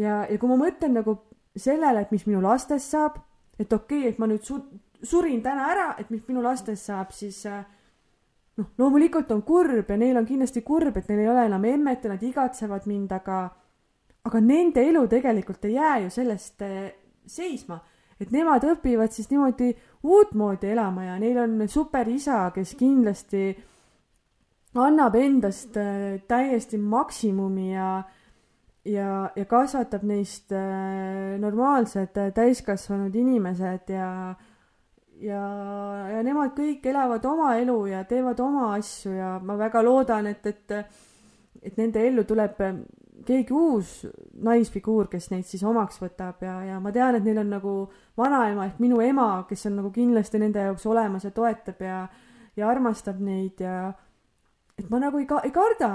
ja, 0.00 0.22
ja 0.30 0.38
kui 0.38 0.48
ma 0.48 0.56
mõtlen 0.60 0.96
nagu 1.00 1.18
sellele, 1.56 2.00
et 2.00 2.12
mis 2.14 2.24
minu 2.26 2.40
lastest 2.44 2.94
saab, 2.94 3.20
et 3.58 3.72
okei 3.72 4.06
okay,, 4.06 4.14
et 4.14 4.18
ma 4.18 4.28
nüüd 4.30 4.44
su-, 4.46 4.62
surin 5.02 5.42
täna 5.44 5.68
ära, 5.72 5.88
et 5.98 6.10
mis 6.10 6.24
minu 6.28 6.42
lastest 6.42 6.88
saab, 6.88 7.12
siis 7.12 7.44
äh, 7.46 7.64
noh, 8.56 8.70
loomulikult 8.78 9.30
on 9.34 9.42
kurb 9.46 9.90
ja 9.90 9.98
neil 10.00 10.16
on 10.16 10.28
kindlasti 10.28 10.62
kurb, 10.64 10.96
et 10.96 11.10
neil 11.10 11.24
ei 11.24 11.32
ole 11.32 11.46
enam 11.50 11.64
emmet 11.68 12.04
ja 12.04 12.14
nad 12.14 12.22
igatsevad 12.22 12.88
mind, 12.88 13.12
aga 13.12 13.42
aga 14.22 14.40
nende 14.40 14.84
elu 14.86 15.02
tegelikult 15.10 15.64
ei 15.66 15.74
jää 15.74 15.96
ju 16.04 16.10
sellest 16.10 16.62
äh, 16.62 16.92
seisma. 17.26 17.80
Et 18.22 18.32
nemad 18.34 18.64
õpivad 18.66 19.12
siis 19.14 19.30
niimoodi 19.30 19.72
uutmoodi 20.02 20.72
elama 20.72 21.04
ja 21.10 21.18
neil 21.20 21.38
on 21.42 21.68
super 21.68 22.08
isa, 22.08 22.44
kes 22.54 22.74
kindlasti 22.78 23.50
annab 24.74 25.16
endast 25.20 25.76
äh, 25.76 26.20
täiesti 26.28 26.78
maksimumi 26.78 27.72
ja 27.74 28.02
ja, 28.84 29.30
ja 29.36 29.44
kasvatab 29.46 30.02
neist 30.02 30.52
äh, 30.52 31.36
normaalsed 31.38 32.16
äh, 32.18 32.32
täiskasvanud 32.34 33.14
inimesed 33.14 33.92
ja 33.94 34.34
ja, 35.22 35.42
ja 36.10 36.22
nemad 36.26 36.56
kõik 36.56 36.86
elavad 36.90 37.24
oma 37.30 37.54
elu 37.60 37.78
ja 37.92 38.02
teevad 38.08 38.40
oma 38.42 38.72
asju 38.74 39.12
ja 39.14 39.36
ma 39.42 39.54
väga 39.58 39.84
loodan, 39.84 40.26
et, 40.26 40.46
et 40.46 40.74
et 41.62 41.76
nende 41.78 42.00
ellu 42.02 42.24
tuleb 42.26 42.58
keegi 43.26 43.54
uus 43.54 44.06
naisfiguur, 44.42 45.08
kes 45.12 45.30
neid 45.32 45.46
siis 45.48 45.62
omaks 45.66 46.00
võtab 46.02 46.42
ja, 46.44 46.56
ja 46.66 46.78
ma 46.82 46.92
tean, 46.94 47.16
et 47.18 47.26
neil 47.26 47.42
on 47.42 47.52
nagu 47.52 47.74
vanaema 48.18 48.66
ehk 48.68 48.80
minu 48.82 49.00
ema, 49.04 49.44
kes 49.48 49.66
on 49.70 49.78
nagu 49.80 49.92
kindlasti 49.94 50.40
nende 50.42 50.64
jaoks 50.68 50.86
olemas 50.90 51.26
ja 51.26 51.32
toetab 51.34 51.82
ja, 51.84 52.00
ja 52.56 52.70
armastab 52.70 53.20
neid 53.22 53.60
ja 53.62 53.92
et 54.78 54.88
ma 54.90 55.00
nagu 55.02 55.20
ei 55.20 55.28
ka-, 55.28 55.42
ei 55.46 55.54
karda, 55.54 55.92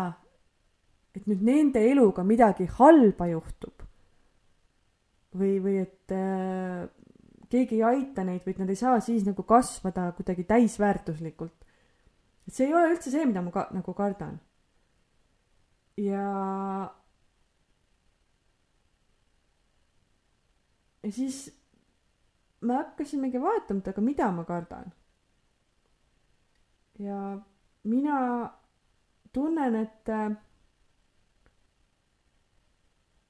et 1.18 1.26
nüüd 1.30 1.44
nende 1.46 1.82
eluga 1.90 2.24
midagi 2.28 2.70
halba 2.78 3.30
juhtub. 3.32 3.84
või, 5.38 5.58
või 5.62 5.76
et 5.84 6.14
äh, 6.16 6.88
keegi 7.52 7.78
ei 7.78 7.84
aita 7.86 8.24
neid 8.26 8.46
või 8.46 8.56
et 8.56 8.62
nad 8.64 8.70
ei 8.72 8.80
saa 8.80 9.00
siis 9.04 9.26
nagu 9.28 9.44
kasvada 9.48 10.10
kuidagi 10.18 10.48
täisväärtuslikult. 10.48 11.66
et 12.48 12.54
see 12.54 12.68
ei 12.68 12.74
ole 12.74 12.94
üldse 12.94 13.12
see, 13.12 13.26
mida 13.26 13.42
ma 13.42 13.52
ka 13.52 13.68
nagu 13.76 13.94
kardan. 13.94 14.40
ja 15.98 16.24
ja 21.04 21.12
siis 21.12 21.46
me 22.62 22.74
hakkasimegi 22.74 23.42
vaatama, 23.42 23.80
et 23.80 23.88
aga 23.88 24.02
mida 24.02 24.32
ma 24.32 24.44
kardan. 24.44 24.92
ja 27.00 27.38
mina 27.84 28.50
tunnen, 29.34 29.76
et 29.76 30.10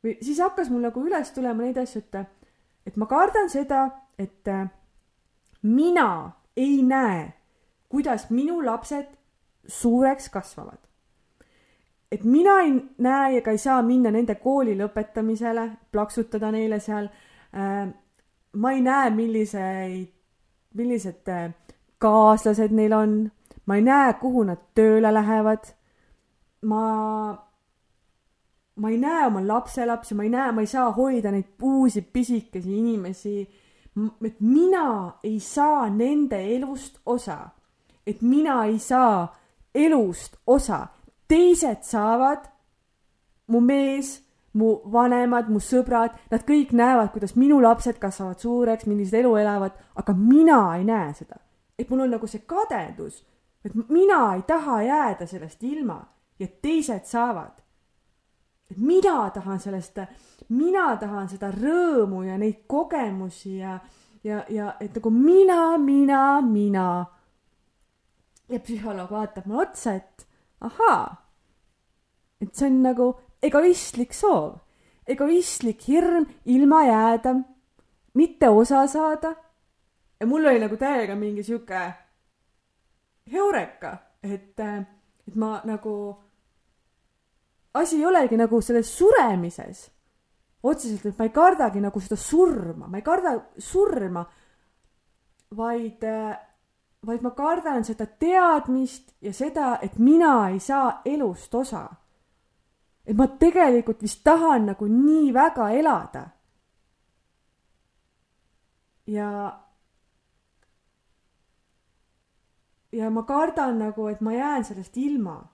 või 0.03 0.17
siis 0.21 0.39
hakkas 0.39 0.69
mul 0.71 0.85
nagu 0.87 1.03
üles 1.03 1.31
tulema 1.35 1.63
neid 1.65 1.77
asju, 1.81 2.01
et, 2.01 2.49
et 2.87 2.97
ma 2.97 3.07
kardan 3.09 3.49
seda, 3.51 3.87
et 4.17 4.47
mina 5.61 6.31
ei 6.57 6.81
näe, 6.83 7.33
kuidas 7.89 8.29
minu 8.29 8.61
lapsed 8.65 9.07
suureks 9.67 10.29
kasvavad. 10.29 10.79
et 12.11 12.23
mina 12.23 12.61
ei 12.63 12.71
näe 13.03 13.37
ega 13.37 13.51
ei 13.51 13.57
saa 13.57 13.81
minna 13.83 14.11
nende 14.11 14.35
kooli 14.35 14.77
lõpetamisele, 14.79 15.69
plaksutada 15.91 16.51
neile 16.51 16.79
seal. 16.79 17.09
Äh, 17.53 17.87
ma 18.53 18.71
ei 18.71 18.81
näe, 18.81 19.09
milliseid, 19.09 20.13
millised 20.73 21.29
kaaslased 21.97 22.73
neil 22.75 22.93
on, 22.93 23.17
ma 23.65 23.75
ei 23.75 23.83
näe, 23.85 24.13
kuhu 24.21 24.43
nad 24.47 24.61
tööle 24.77 25.11
lähevad. 25.13 25.71
Ma, 26.67 26.83
ma 28.75 28.89
ei 28.89 28.97
näe 29.01 29.25
oma 29.27 29.43
lapselapsi, 29.47 30.15
ma 30.15 30.25
ei 30.25 30.33
näe, 30.33 30.51
ma 30.51 30.65
ei 30.65 30.71
saa 30.71 30.89
hoida 30.95 31.31
neid 31.31 31.55
uusi 31.61 32.01
pisikesi 32.01 32.77
inimesi. 32.79 33.37
et 34.25 34.41
mina 34.41 35.17
ei 35.23 35.39
saa 35.39 35.89
nende 35.89 36.37
elust 36.55 36.99
osa, 37.05 37.49
et 38.05 38.21
mina 38.21 38.65
ei 38.65 38.79
saa 38.79 39.35
elust 39.73 40.37
osa, 40.47 40.87
teised 41.27 41.81
saavad, 41.81 42.45
mu 43.47 43.59
mees, 43.59 44.26
mu 44.57 44.77
vanemad, 44.91 45.49
mu 45.53 45.61
sõbrad, 45.61 46.15
nad 46.31 46.43
kõik 46.47 46.73
näevad, 46.75 47.11
kuidas 47.13 47.35
minu 47.37 47.59
lapsed 47.61 47.99
kasvavad 48.01 48.41
suureks, 48.41 48.87
millist 48.89 49.13
elu 49.17 49.35
elavad, 49.37 49.75
aga 49.95 50.15
mina 50.17 50.61
ei 50.77 50.85
näe 50.87 51.13
seda. 51.13 51.41
et 51.77 51.89
mul 51.89 51.99
on 52.01 52.09
nagu 52.09 52.27
see 52.27 52.41
kadedus, 52.41 53.21
et 53.65 53.73
mina 53.89 54.33
ei 54.35 54.41
taha 54.41 54.81
jääda 54.81 55.27
sellest 55.27 55.63
ilma 55.63 55.99
ja 56.39 56.47
teised 56.61 57.05
saavad. 57.05 57.61
et 58.71 58.77
mina 58.77 59.29
tahan 59.29 59.59
sellest, 59.59 59.99
mina 60.49 60.97
tahan 60.97 61.29
seda 61.29 61.51
rõõmu 61.51 62.23
ja 62.27 62.37
neid 62.37 62.65
kogemusi 62.67 63.57
ja, 63.57 63.79
ja, 64.23 64.43
ja 64.49 64.73
et 64.79 64.95
nagu 64.95 65.09
mina, 65.09 65.77
mina, 65.77 66.41
mina. 66.41 67.05
ja 68.49 68.59
psühholoog 68.59 69.11
vaatab 69.11 69.45
mulle 69.45 69.61
otsa, 69.61 69.93
et 69.93 70.27
ahaa, 70.61 71.15
et 72.41 72.55
see 72.55 72.67
on 72.67 72.81
nagu 72.83 73.13
egoistlik 73.43 74.13
soov, 74.13 74.57
egoistlik 75.07 75.87
hirm 75.87 76.25
ilma 76.45 76.83
jääda, 76.85 77.35
mitte 78.13 78.49
osa 78.49 78.87
saada. 78.87 79.35
ja 80.19 80.25
mul 80.25 80.45
oli 80.45 80.59
nagu 80.59 80.77
täiega 80.77 81.15
mingi 81.15 81.43
sihuke 81.43 81.93
heureka, 83.31 83.97
et, 84.23 84.59
et 85.27 85.35
ma 85.35 85.61
nagu 85.65 85.93
asi 87.73 87.97
ei 87.97 88.05
olegi 88.05 88.37
nagu 88.37 88.61
selles 88.61 88.97
suremises. 88.97 89.91
otseselt, 90.63 91.05
et 91.05 91.19
ma 91.19 91.25
ei 91.27 91.31
kardagi 91.31 91.79
nagu 91.79 91.99
seda 92.01 92.15
surma, 92.19 92.87
ma 92.87 92.97
ei 92.97 93.03
karda 93.05 93.35
surma, 93.61 94.23
vaid, 95.55 96.01
vaid 97.05 97.21
ma 97.23 97.31
kardan 97.37 97.85
seda 97.85 98.07
teadmist 98.19 99.13
ja 99.21 99.31
seda, 99.33 99.77
et 99.81 99.99
mina 100.01 100.49
ei 100.49 100.59
saa 100.59 101.01
elust 101.05 101.55
osa. 101.55 101.85
Et 103.07 103.15
ma 103.15 103.27
tegelikult 103.27 104.01
vist 104.03 104.23
tahan 104.23 104.65
nagu 104.71 104.87
nii 104.87 105.31
väga 105.33 105.69
elada. 105.71 106.29
ja 109.07 109.27
ja 112.91 113.09
ma 113.09 113.23
kardan 113.23 113.79
nagu, 113.79 114.07
et 114.07 114.21
ma 114.21 114.33
jään 114.33 114.65
sellest 114.65 114.97
ilma 114.97 115.47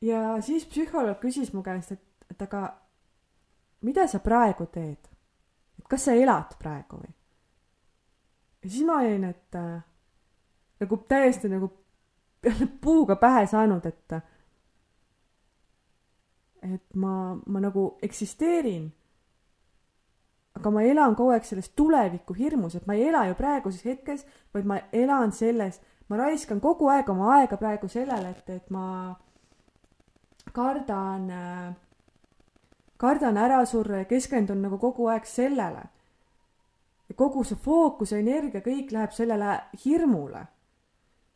ja 0.00 0.42
siis 0.42 0.66
psühholoog 0.66 1.18
küsis 1.20 1.52
mu 1.52 1.62
käest, 1.62 1.92
et, 1.92 2.04
et 2.30 2.42
aga 2.42 2.62
mida 3.82 4.06
sa 4.06 4.20
praegu 4.22 4.66
teed? 4.66 5.10
et 5.78 5.88
kas 5.88 6.04
sa 6.04 6.14
elad 6.14 6.54
praegu 6.58 7.00
või? 7.02 7.10
ja 8.62 8.70
siis 8.70 8.86
ma 8.86 9.00
olin, 9.00 9.24
et 9.24 9.58
äh, 9.58 9.82
nagu 10.80 11.00
täiesti 11.08 11.50
nagu 11.50 11.72
puuga 12.84 13.16
pähe 13.16 13.46
saanud, 13.50 13.86
et 13.86 14.14
et 16.64 16.96
ma, 16.96 17.36
ma 17.46 17.60
nagu 17.60 17.94
eksisteerin. 18.02 18.92
aga 20.54 20.70
ma 20.70 20.82
elan 20.86 21.16
kogu 21.18 21.32
aeg 21.34 21.44
selles 21.44 21.72
tuleviku 21.74 22.34
hirmus, 22.38 22.76
et 22.78 22.86
ma 22.86 22.94
ei 22.94 23.08
ela 23.08 23.24
ju 23.26 23.34
praeguses 23.34 23.82
hetkes, 23.84 24.22
vaid 24.54 24.68
ma 24.70 24.78
elan 24.92 25.32
selles, 25.34 25.80
ma 26.08 26.16
raiskan 26.20 26.60
kogu 26.62 26.88
aeg 26.92 27.08
oma 27.10 27.32
aega 27.40 27.58
praegu 27.58 27.88
sellele, 27.90 28.30
et, 28.30 28.50
et 28.54 28.70
ma 28.70 28.84
kardan, 30.54 31.26
kardan 33.02 33.40
ära 33.40 33.64
surra 33.66 34.04
ja 34.04 34.08
keskendun 34.08 34.62
nagu 34.62 34.78
kogu 34.78 35.10
aeg 35.10 35.26
sellele. 35.26 35.82
ja 37.08 37.14
kogu 37.18 37.42
see 37.44 37.58
fookus 37.60 38.14
ja 38.14 38.18
energia, 38.22 38.62
kõik 38.64 38.92
läheb 38.94 39.12
sellele 39.12 39.58
hirmule. 39.84 40.46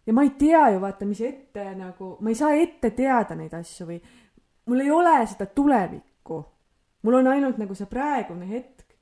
ja 0.07 0.13
ma 0.15 0.23
ei 0.23 0.31
tea 0.39 0.69
ju 0.71 0.81
vaata, 0.81 1.05
mis 1.11 1.21
ette 1.21 1.75
nagu, 1.75 2.17
ma 2.21 2.31
ei 2.31 2.39
saa 2.39 2.55
ette 2.55 2.95
teada 2.95 3.35
neid 3.35 3.53
asju 3.55 3.91
või 3.91 3.99
mul 4.69 4.85
ei 4.85 4.91
ole 4.91 5.17
seda 5.27 5.47
tulevikku. 5.47 6.45
mul 7.03 7.15
on 7.15 7.27
ainult 7.27 7.59
nagu 7.59 7.75
see 7.75 7.87
praegune 7.87 8.49
hetk. 8.49 8.95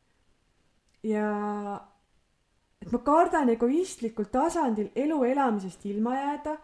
ja 1.02 1.26
et 2.82 2.92
ma 2.92 2.98
kardan 3.02 3.50
egoistlikul 3.50 4.30
tasandil 4.30 4.90
elu 4.94 5.24
elamisest 5.24 5.86
ilma 5.86 6.14
jääda. 6.14 6.56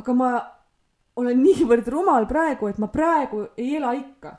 aga 0.00 0.14
ma 0.14 0.30
olen 1.16 1.42
niivõrd 1.42 1.88
rumal 1.92 2.26
praegu, 2.26 2.68
et 2.68 2.78
ma 2.82 2.88
praegu 2.90 3.44
ei 3.56 3.76
ela 3.76 3.92
ikka. 3.94 4.36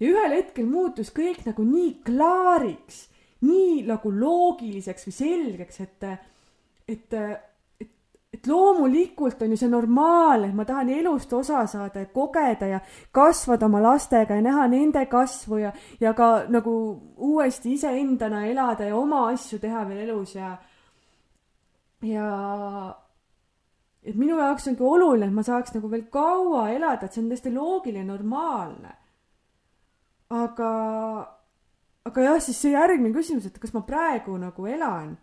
ja 0.00 0.08
ühel 0.08 0.36
hetkel 0.38 0.66
muutus 0.66 1.10
kõik 1.14 1.44
nagu 1.46 1.64
nii 1.66 1.92
klaariks, 2.06 3.08
nii 3.42 3.82
nagu 3.86 4.12
loogiliseks 4.14 5.08
või 5.08 5.14
selgeks, 5.16 5.80
et, 5.80 6.04
et, 6.88 7.18
et, 8.32 8.46
loomulikult 8.46 9.42
on 9.42 9.50
ju 9.54 9.56
see 9.56 9.70
normaalne, 9.72 10.50
et 10.50 10.54
ma 10.54 10.64
tahan 10.68 10.90
elust 10.92 11.32
osa 11.32 11.64
saada 11.66 12.04
ja 12.04 12.10
kogeda 12.12 12.66
ja 12.66 12.80
kasvada 13.12 13.66
oma 13.66 13.80
lastega 13.82 14.36
ja 14.36 14.44
näha 14.44 14.66
nende 14.68 15.06
kasvu 15.06 15.62
ja, 15.62 15.72
ja 16.00 16.14
ka 16.14 16.44
nagu 16.48 16.72
uuesti 17.16 17.72
iseendana 17.72 18.46
elada 18.46 18.88
ja 18.88 18.96
oma 18.96 19.28
asju 19.32 19.58
teha 19.58 19.84
veel 19.88 20.08
elus 20.08 20.34
ja, 20.36 20.56
ja 22.02 22.28
et 24.08 24.16
minu 24.16 24.38
jaoks 24.38 24.68
ongi 24.70 24.84
oluline, 24.84 25.28
et 25.28 25.34
ma 25.34 25.44
saaks 25.44 25.74
nagu 25.74 25.90
veel 25.90 26.06
kaua 26.12 26.68
elada, 26.72 27.06
et 27.06 27.14
see 27.14 27.22
on 27.22 27.32
täiesti 27.32 27.52
loogiline, 27.52 28.06
normaalne. 28.08 28.94
aga, 30.28 30.70
aga 32.04 32.24
jah, 32.26 32.40
siis 32.44 32.60
see 32.60 32.74
järgmine 32.74 33.14
küsimus, 33.16 33.48
et 33.48 33.58
kas 33.60 33.72
ma 33.72 33.80
praegu 33.86 34.36
nagu 34.40 34.66
elan, 34.68 35.14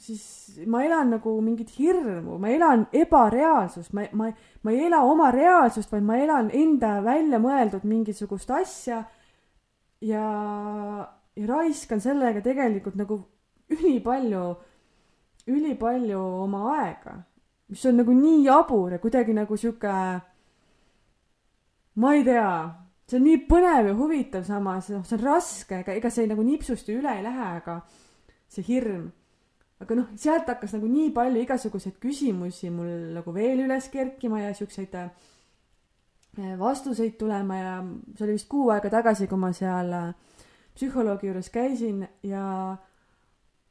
siis 0.00 0.58
ma 0.66 0.82
elan 0.84 1.14
nagu 1.14 1.34
mingit 1.44 1.70
hirmu, 1.78 2.38
ma 2.42 2.50
elan 2.50 2.86
ebareaalsust, 2.92 3.92
ma, 3.94 4.06
ma, 4.12 4.30
ma 4.62 4.72
ei 4.74 4.86
ela 4.88 5.02
oma 5.06 5.30
reaalsust, 5.34 5.92
vaid 5.92 6.06
ma 6.06 6.18
elan 6.18 6.50
enda 6.52 6.96
välja 7.04 7.38
mõeldud 7.42 7.86
mingisugust 7.86 8.50
asja 8.50 9.04
ja, 10.02 10.26
ja 11.36 11.46
raiskan 11.48 12.02
sellega 12.02 12.42
tegelikult 12.44 12.98
nagu 12.98 13.20
ülipalju 13.74 14.44
ülipalju 15.50 16.20
oma 16.44 16.62
aega, 16.78 17.18
mis 17.68 17.82
on 17.88 17.98
nagu 18.00 18.14
nii 18.16 18.44
jabur 18.46 18.94
ja 18.94 19.00
kuidagi 19.02 19.34
nagu 19.36 19.56
sihuke, 19.60 19.96
ma 22.00 22.14
ei 22.16 22.24
tea, 22.24 22.52
see 23.08 23.18
on 23.20 23.26
nii 23.28 23.42
põnev 23.48 23.90
ja 23.90 23.98
huvitav 23.98 24.46
samas, 24.48 24.88
noh, 24.92 25.04
see 25.04 25.18
on 25.18 25.24
raske, 25.26 25.82
ega, 25.82 25.96
ega 25.98 26.12
see 26.12 26.30
nagu 26.30 26.44
nipsust 26.46 26.88
ju 26.88 26.98
üle 27.02 27.12
ei 27.18 27.24
lähe, 27.26 27.50
aga 27.60 27.82
see 28.48 28.64
hirm. 28.70 29.10
Aga 29.84 29.98
noh, 30.00 30.10
sealt 30.20 30.48
hakkas 30.50 30.74
nagu 30.76 30.88
nii 30.90 31.12
palju 31.14 31.44
igasuguseid 31.44 32.00
küsimusi 32.02 32.72
mul 32.72 32.90
nagu 33.14 33.34
veel 33.36 33.64
üles 33.66 33.88
kerkima 33.92 34.42
ja 34.42 34.54
siukseid 34.56 34.96
äh, 34.98 35.10
vastuseid 36.58 37.18
tulema 37.20 37.60
ja 37.60 37.74
see 38.16 38.26
oli 38.26 38.38
vist 38.38 38.48
kuu 38.50 38.72
aega 38.74 38.90
tagasi, 38.90 39.28
kui 39.30 39.38
ma 39.38 39.52
seal 39.54 39.92
äh, 39.92 40.10
psühholoogi 40.74 41.30
juures 41.30 41.52
käisin 41.54 42.02
ja 42.26 42.44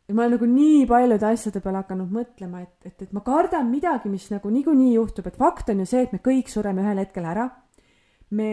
ja 0.07 0.15
ma 0.15 0.25
olen 0.25 0.35
nagu 0.35 0.47
nii 0.49 0.85
paljude 0.87 1.27
asjade 1.29 1.61
peale 1.63 1.79
hakanud 1.83 2.11
mõtlema, 2.11 2.63
et, 2.63 2.75
et, 2.87 3.05
et 3.05 3.11
ma 3.15 3.23
kardan 3.23 3.69
midagi, 3.71 4.11
mis 4.11 4.25
nagu 4.33 4.49
niikuinii 4.51 4.95
juhtub, 4.97 5.27
et 5.29 5.37
fakt 5.39 5.71
on 5.71 5.83
ju 5.83 5.87
see, 5.89 6.03
et 6.03 6.15
me 6.15 6.19
kõik 6.23 6.51
sureme 6.51 6.83
ühel 6.83 6.99
hetkel 6.99 7.27
ära. 7.29 7.49
me, 8.31 8.49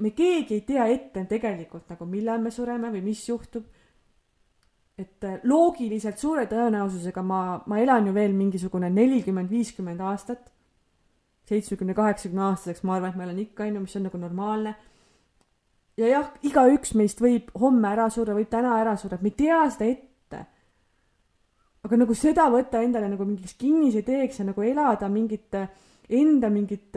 me 0.00 0.10
keegi 0.16 0.56
ei 0.56 0.64
tea 0.66 0.86
ette 0.90 1.24
tegelikult 1.30 1.90
nagu, 1.92 2.06
millal 2.08 2.42
me 2.42 2.50
sureme 2.50 2.90
või 2.90 3.02
mis 3.10 3.22
juhtub. 3.28 3.66
Et 4.98 5.24
äh, 5.24 5.38
loogiliselt 5.46 6.18
suure 6.18 6.46
tõenäosusega 6.50 7.22
ma, 7.22 7.40
ma 7.66 7.78
elan 7.78 8.08
ju 8.10 8.14
veel 8.14 8.34
mingisugune 8.34 8.90
nelikümmend, 8.90 9.50
viiskümmend 9.50 10.00
aastat. 10.00 10.50
seitsmekümne, 11.48 11.94
kaheksakümne 11.94 12.42
aastaseks, 12.50 12.82
ma 12.84 12.98
arvan, 12.98 13.14
et 13.14 13.16
ma 13.16 13.24
elan 13.24 13.38
ikka, 13.40 13.64
on 13.64 13.78
ju, 13.78 13.80
mis 13.86 13.96
on 13.96 14.02
nagu 14.04 14.18
normaalne 14.20 14.74
ja 15.96 16.10
jah, 16.10 16.26
igaüks 16.44 16.92
meist 16.94 17.22
võib 17.24 17.48
homme 17.58 17.88
ära 17.88 18.10
surra, 18.10 18.34
võib 18.36 18.50
täna 18.50 18.76
ära 18.80 18.96
surra, 19.00 19.18
me 19.22 19.32
ei 19.32 19.38
tea 19.38 19.62
seda 19.72 19.88
ette 19.88 20.42
aga 21.88 21.96
nagu 22.02 22.14
seda 22.14 22.48
võtta 22.52 22.82
endale 22.84 23.08
nagu 23.08 23.24
mingiks 23.24 23.56
kinnise 23.58 24.02
teeks 24.04 24.42
ja 24.42 24.48
nagu 24.48 24.62
elada 24.62 25.08
mingit 25.08 25.56
enda 26.08 26.48
mingit, 26.50 26.96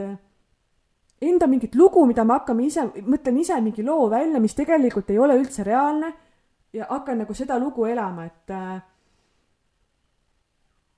enda 1.21 1.47
mingit 1.47 1.75
lugu, 1.75 2.05
mida 2.07 2.23
me 2.25 2.37
hakkame 2.39 2.65
ise, 2.65 2.85
mõtlen 3.03 3.39
ise 3.41 3.59
mingi 3.61 3.83
loo 3.85 4.07
välja, 4.11 4.39
mis 4.39 4.55
tegelikult 4.57 5.11
ei 5.11 5.19
ole 5.19 5.37
üldse 5.39 5.65
reaalne 5.67 6.11
ja 6.73 6.87
hakkan 6.89 7.17
nagu 7.23 7.33
seda 7.35 7.59
lugu 7.59 7.85
elama, 7.85 8.25
et 8.25 8.53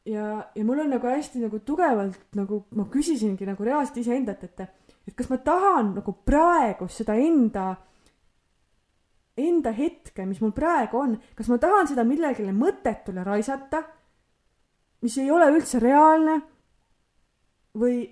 ja, 0.06 0.26
ja 0.56 0.66
mul 0.66 0.80
on 0.80 0.94
nagu 0.94 1.08
hästi 1.08 1.42
nagu 1.44 1.60
tugevalt 1.66 2.36
nagu 2.38 2.66
ma 2.76 2.86
küsisingi 2.92 3.48
nagu 3.48 3.64
reaalselt 3.64 3.98
iseendalt, 4.04 4.44
et, 4.44 4.60
et 5.08 5.16
kas 5.16 5.30
ma 5.32 5.40
tahan 5.42 5.96
nagu 5.98 6.16
praegu 6.26 6.88
seda 6.92 7.16
enda 7.16 7.72
enda 9.38 9.72
hetke, 9.74 10.26
mis 10.30 10.42
mul 10.44 10.54
praegu 10.54 11.00
on, 11.00 11.18
kas 11.36 11.50
ma 11.50 11.58
tahan 11.58 11.90
seda 11.90 12.06
millegile 12.06 12.54
mõttetule 12.54 13.24
raisata, 13.26 13.82
mis 15.02 15.18
ei 15.18 15.32
ole 15.34 15.48
üldse 15.56 15.82
reaalne, 15.82 16.36
või, 17.80 18.04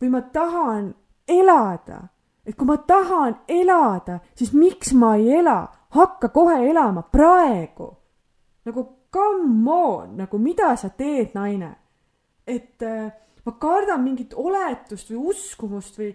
või 0.00 0.12
ma 0.14 0.22
tahan 0.34 0.92
elada, 1.28 2.04
et 2.46 2.54
kui 2.54 2.68
ma 2.68 2.76
tahan 2.86 3.40
elada, 3.50 4.20
siis 4.38 4.52
miks 4.54 4.92
ma 4.94 5.16
ei 5.18 5.40
ela, 5.40 5.58
hakka 5.94 6.28
kohe 6.34 6.58
elama 6.70 7.02
praegu. 7.02 7.88
nagu 8.64 8.84
come 9.12 9.70
on, 9.70 10.16
nagu 10.16 10.38
mida 10.38 10.76
sa 10.76 10.88
teed, 10.88 11.34
naine? 11.34 11.74
et 12.46 12.82
äh, 12.82 13.12
ma 13.46 13.52
kardan 13.60 14.02
mingit 14.04 14.34
oletust 14.36 15.10
või 15.10 15.30
uskumust 15.32 15.98
või 15.98 16.10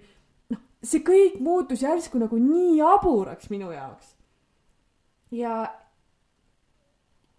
noh, 0.54 0.62
see 0.84 1.02
kõik 1.06 1.40
muutus 1.42 1.82
järsku 1.82 2.22
nagu 2.22 2.38
nii 2.38 2.78
jaburaks 2.78 3.50
minu 3.50 3.72
jaoks 3.74 4.14
ja, 5.32 5.76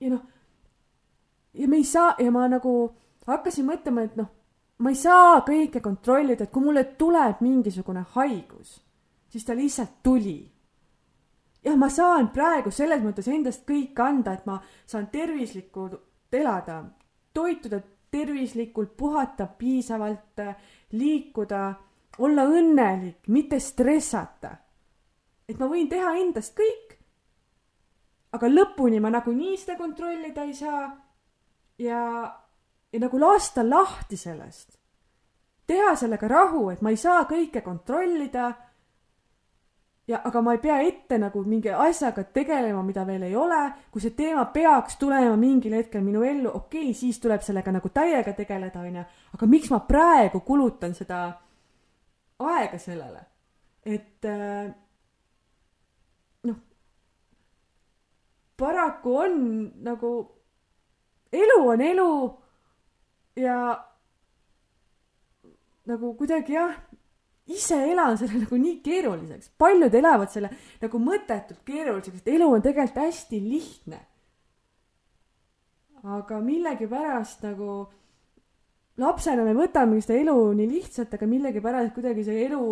ja 0.01 0.11
noh, 0.11 0.23
ja 1.55 1.69
me 1.69 1.77
ei 1.77 1.85
saa 1.85 2.15
ja 2.19 2.31
ma 2.35 2.47
nagu 2.49 2.75
hakkasin 3.27 3.67
mõtlema, 3.67 4.05
et 4.07 4.17
noh, 4.19 4.31
ma 4.83 4.93
ei 4.93 4.99
saa 4.99 5.41
kõike 5.47 5.83
kontrollida, 5.85 6.47
et 6.47 6.55
kui 6.55 6.65
mulle 6.65 6.85
tuleb 6.99 7.43
mingisugune 7.45 8.05
haigus, 8.17 8.79
siis 9.31 9.47
ta 9.47 9.57
lihtsalt 9.57 10.01
tuli. 10.03 10.41
Jah, 11.65 11.77
ma 11.77 11.89
saan 11.89 12.31
praegu 12.33 12.71
selles 12.71 13.03
mõttes 13.03 13.29
endast 13.29 13.67
kõik 13.69 13.99
anda, 14.01 14.33
et 14.33 14.47
ma 14.47 14.61
saan 14.87 15.11
tervislikult 15.13 16.33
elada, 16.33 16.85
toituda 17.33 17.81
tervislikult, 18.11 18.97
puhata 18.97 19.47
piisavalt, 19.47 20.41
liikuda, 20.93 21.75
olla 22.19 22.45
õnnelik, 22.45 23.29
mitte 23.29 23.61
stressata. 23.61 24.57
et 25.49 25.59
ma 25.59 25.67
võin 25.67 25.89
teha 25.91 26.15
endast 26.15 26.55
kõik, 26.55 26.95
aga 28.33 28.47
lõpuni 28.47 29.01
ma 29.03 29.11
nagunii 29.11 29.57
seda 29.59 29.77
kontrollida 29.79 30.45
ei 30.45 30.55
saa. 30.55 30.91
ja, 31.79 32.01
ja 32.93 33.01
nagu 33.01 33.21
lasta 33.21 33.69
lahti 33.69 34.17
sellest. 34.17 34.79
teha 35.67 35.95
sellega 35.97 36.29
rahu, 36.29 36.71
et 36.71 36.83
ma 36.83 36.91
ei 36.91 36.97
saa 36.97 37.25
kõike 37.25 37.63
kontrollida. 37.63 38.53
Ja, 40.11 40.21
aga 40.27 40.43
ma 40.43 40.55
ei 40.57 40.61
pea 40.63 40.81
ette 40.83 41.19
nagu 41.23 41.43
mingi 41.47 41.71
asjaga 41.71 42.25
tegelema, 42.35 42.83
mida 42.83 43.05
veel 43.07 43.29
ei 43.29 43.37
ole. 43.37 43.61
kui 43.91 44.03
see 44.03 44.17
teema 44.17 44.45
peaks 44.55 44.99
tulema 44.99 45.37
mingil 45.39 45.77
hetkel 45.79 46.03
minu 46.03 46.25
ellu, 46.27 46.51
okei 46.55 46.91
okay,, 46.91 46.95
siis 46.95 47.21
tuleb 47.23 47.45
sellega 47.47 47.73
nagu 47.73 47.89
täiega 47.95 48.35
tegeleda, 48.35 48.83
onju. 48.83 49.07
aga 49.35 49.47
miks 49.47 49.71
ma 49.71 49.81
praegu 49.87 50.43
kulutan 50.47 50.95
seda 50.99 51.23
aega 52.41 52.79
sellele, 52.79 53.25
et 53.87 54.27
äh, 54.27 54.71
paraku 58.61 59.17
on 59.17 59.37
nagu, 59.85 60.13
elu 61.33 61.59
on 61.69 61.81
elu 61.81 62.13
ja 63.37 63.57
nagu 65.89 66.13
kuidagi 66.19 66.55
jah, 66.59 66.75
ise 67.51 67.79
elan 67.93 68.19
selle 68.21 68.45
nagu 68.45 68.59
nii 68.61 68.79
keeruliseks, 68.85 69.53
paljud 69.59 69.95
elavad 69.95 70.31
selle 70.33 70.51
nagu 70.83 71.01
mõttetult 71.03 71.63
keeruliseks, 71.67 72.23
et 72.23 72.33
elu 72.37 72.49
on 72.49 72.63
tegelikult 72.65 73.03
hästi 73.05 73.41
lihtne. 73.45 74.01
aga 76.01 76.39
millegipärast 76.41 77.43
nagu 77.45 77.73
lapsena 79.01 79.45
me 79.45 79.53
võtamegi 79.57 80.07
seda 80.07 80.19
elu 80.23 80.37
nii 80.57 80.69
lihtsalt, 80.71 81.15
aga 81.15 81.27
millegipärast 81.29 81.95
kuidagi 81.97 82.25
see 82.25 82.45
elu 82.47 82.63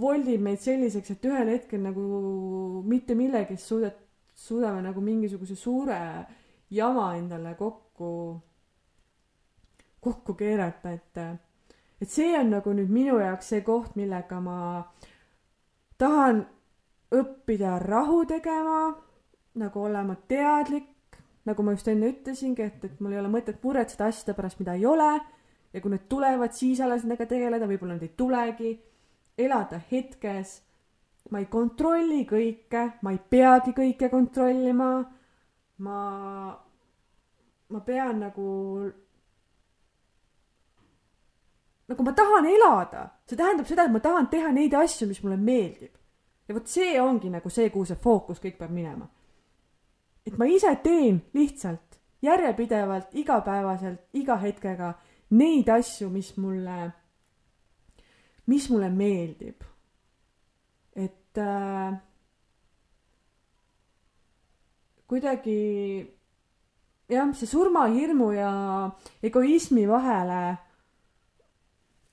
voldib 0.00 0.42
meid 0.42 0.60
selliseks, 0.60 1.14
et 1.14 1.28
ühel 1.28 1.52
hetkel 1.54 1.80
nagu 1.84 2.04
mitte 2.84 3.14
millegist 3.16 3.70
suudet-, 3.70 4.00
suudame 4.34 4.82
nagu 4.82 5.00
mingisuguse 5.00 5.56
suure 5.56 5.98
jama 6.74 7.12
endale 7.16 7.54
kokku, 7.58 8.10
kokku 10.02 10.34
keerata, 10.34 10.92
et, 10.92 11.20
et 12.02 12.10
see 12.10 12.32
on 12.38 12.50
nagu 12.56 12.74
nüüd 12.74 12.90
minu 12.92 13.18
jaoks 13.22 13.52
see 13.52 13.62
koht, 13.66 13.94
millega 13.96 14.40
ma 14.42 14.58
tahan 15.98 16.42
õppida 17.14 17.78
rahu 17.82 18.24
tegema, 18.26 18.94
nagu 19.60 19.84
olema 19.86 20.16
teadlik, 20.28 20.90
nagu 21.46 21.62
ma 21.62 21.76
just 21.76 21.88
enne 21.88 22.10
ütlesingi, 22.10 22.66
et, 22.66 22.84
et 22.84 23.00
mul 23.00 23.14
ei 23.14 23.20
ole 23.22 23.30
mõtet 23.30 23.62
muretseda 23.62 24.08
asjade 24.10 24.34
pärast, 24.36 24.58
mida 24.60 24.74
ei 24.74 24.86
ole 24.88 25.12
ja 25.74 25.80
kui 25.80 25.92
need 25.92 26.08
tulevad, 26.10 26.54
siis 26.56 26.80
alles 26.82 27.04
nendega 27.04 27.26
tegeleda, 27.30 27.68
võib-olla 27.70 27.96
need 27.96 28.08
ei 28.08 28.14
tulegi. 28.18 28.74
elada 29.38 29.80
hetkes 29.90 30.60
ma 31.32 31.40
ei 31.40 31.48
kontrolli 31.50 32.24
kõike, 32.28 32.84
ma 33.02 33.12
ei 33.14 33.18
peagi 33.18 33.72
kõike 33.76 34.10
kontrollima. 34.12 34.90
ma, 35.84 36.00
ma 37.68 37.80
pean 37.82 38.20
nagu, 38.22 38.48
nagu 41.88 42.06
ma 42.06 42.12
tahan 42.12 42.46
elada, 42.48 43.08
see 43.28 43.36
tähendab 43.36 43.68
seda, 43.68 43.84
et 43.84 43.92
ma 43.92 44.00
tahan 44.00 44.30
teha 44.32 44.52
neid 44.52 44.74
asju, 44.74 45.08
mis 45.08 45.22
mulle 45.22 45.36
meeldib. 45.36 45.92
ja 46.48 46.54
vot 46.54 46.68
see 46.68 47.00
ongi 47.00 47.30
nagu 47.30 47.50
see, 47.50 47.70
kuhu 47.70 47.84
see 47.88 48.00
fookus 48.00 48.40
kõik 48.40 48.58
peab 48.58 48.70
minema. 48.70 49.08
et 50.26 50.38
ma 50.38 50.46
ise 50.46 50.72
teen 50.82 51.22
lihtsalt 51.34 52.00
järjepidevalt, 52.22 53.12
igapäevaselt, 53.12 54.00
iga 54.12 54.36
hetkega 54.40 54.94
neid 55.30 55.68
asju, 55.68 56.08
mis 56.08 56.36
mulle, 56.36 56.90
mis 58.46 58.70
mulle 58.70 58.88
meeldib 58.90 59.64
et 61.34 61.38
äh, 61.38 61.94
kuidagi 65.06 66.06
jah, 67.10 67.32
see 67.34 67.50
surmahirmu 67.50 68.30
ja 68.36 68.50
egoismi 69.22 69.88
vahele 69.90 70.56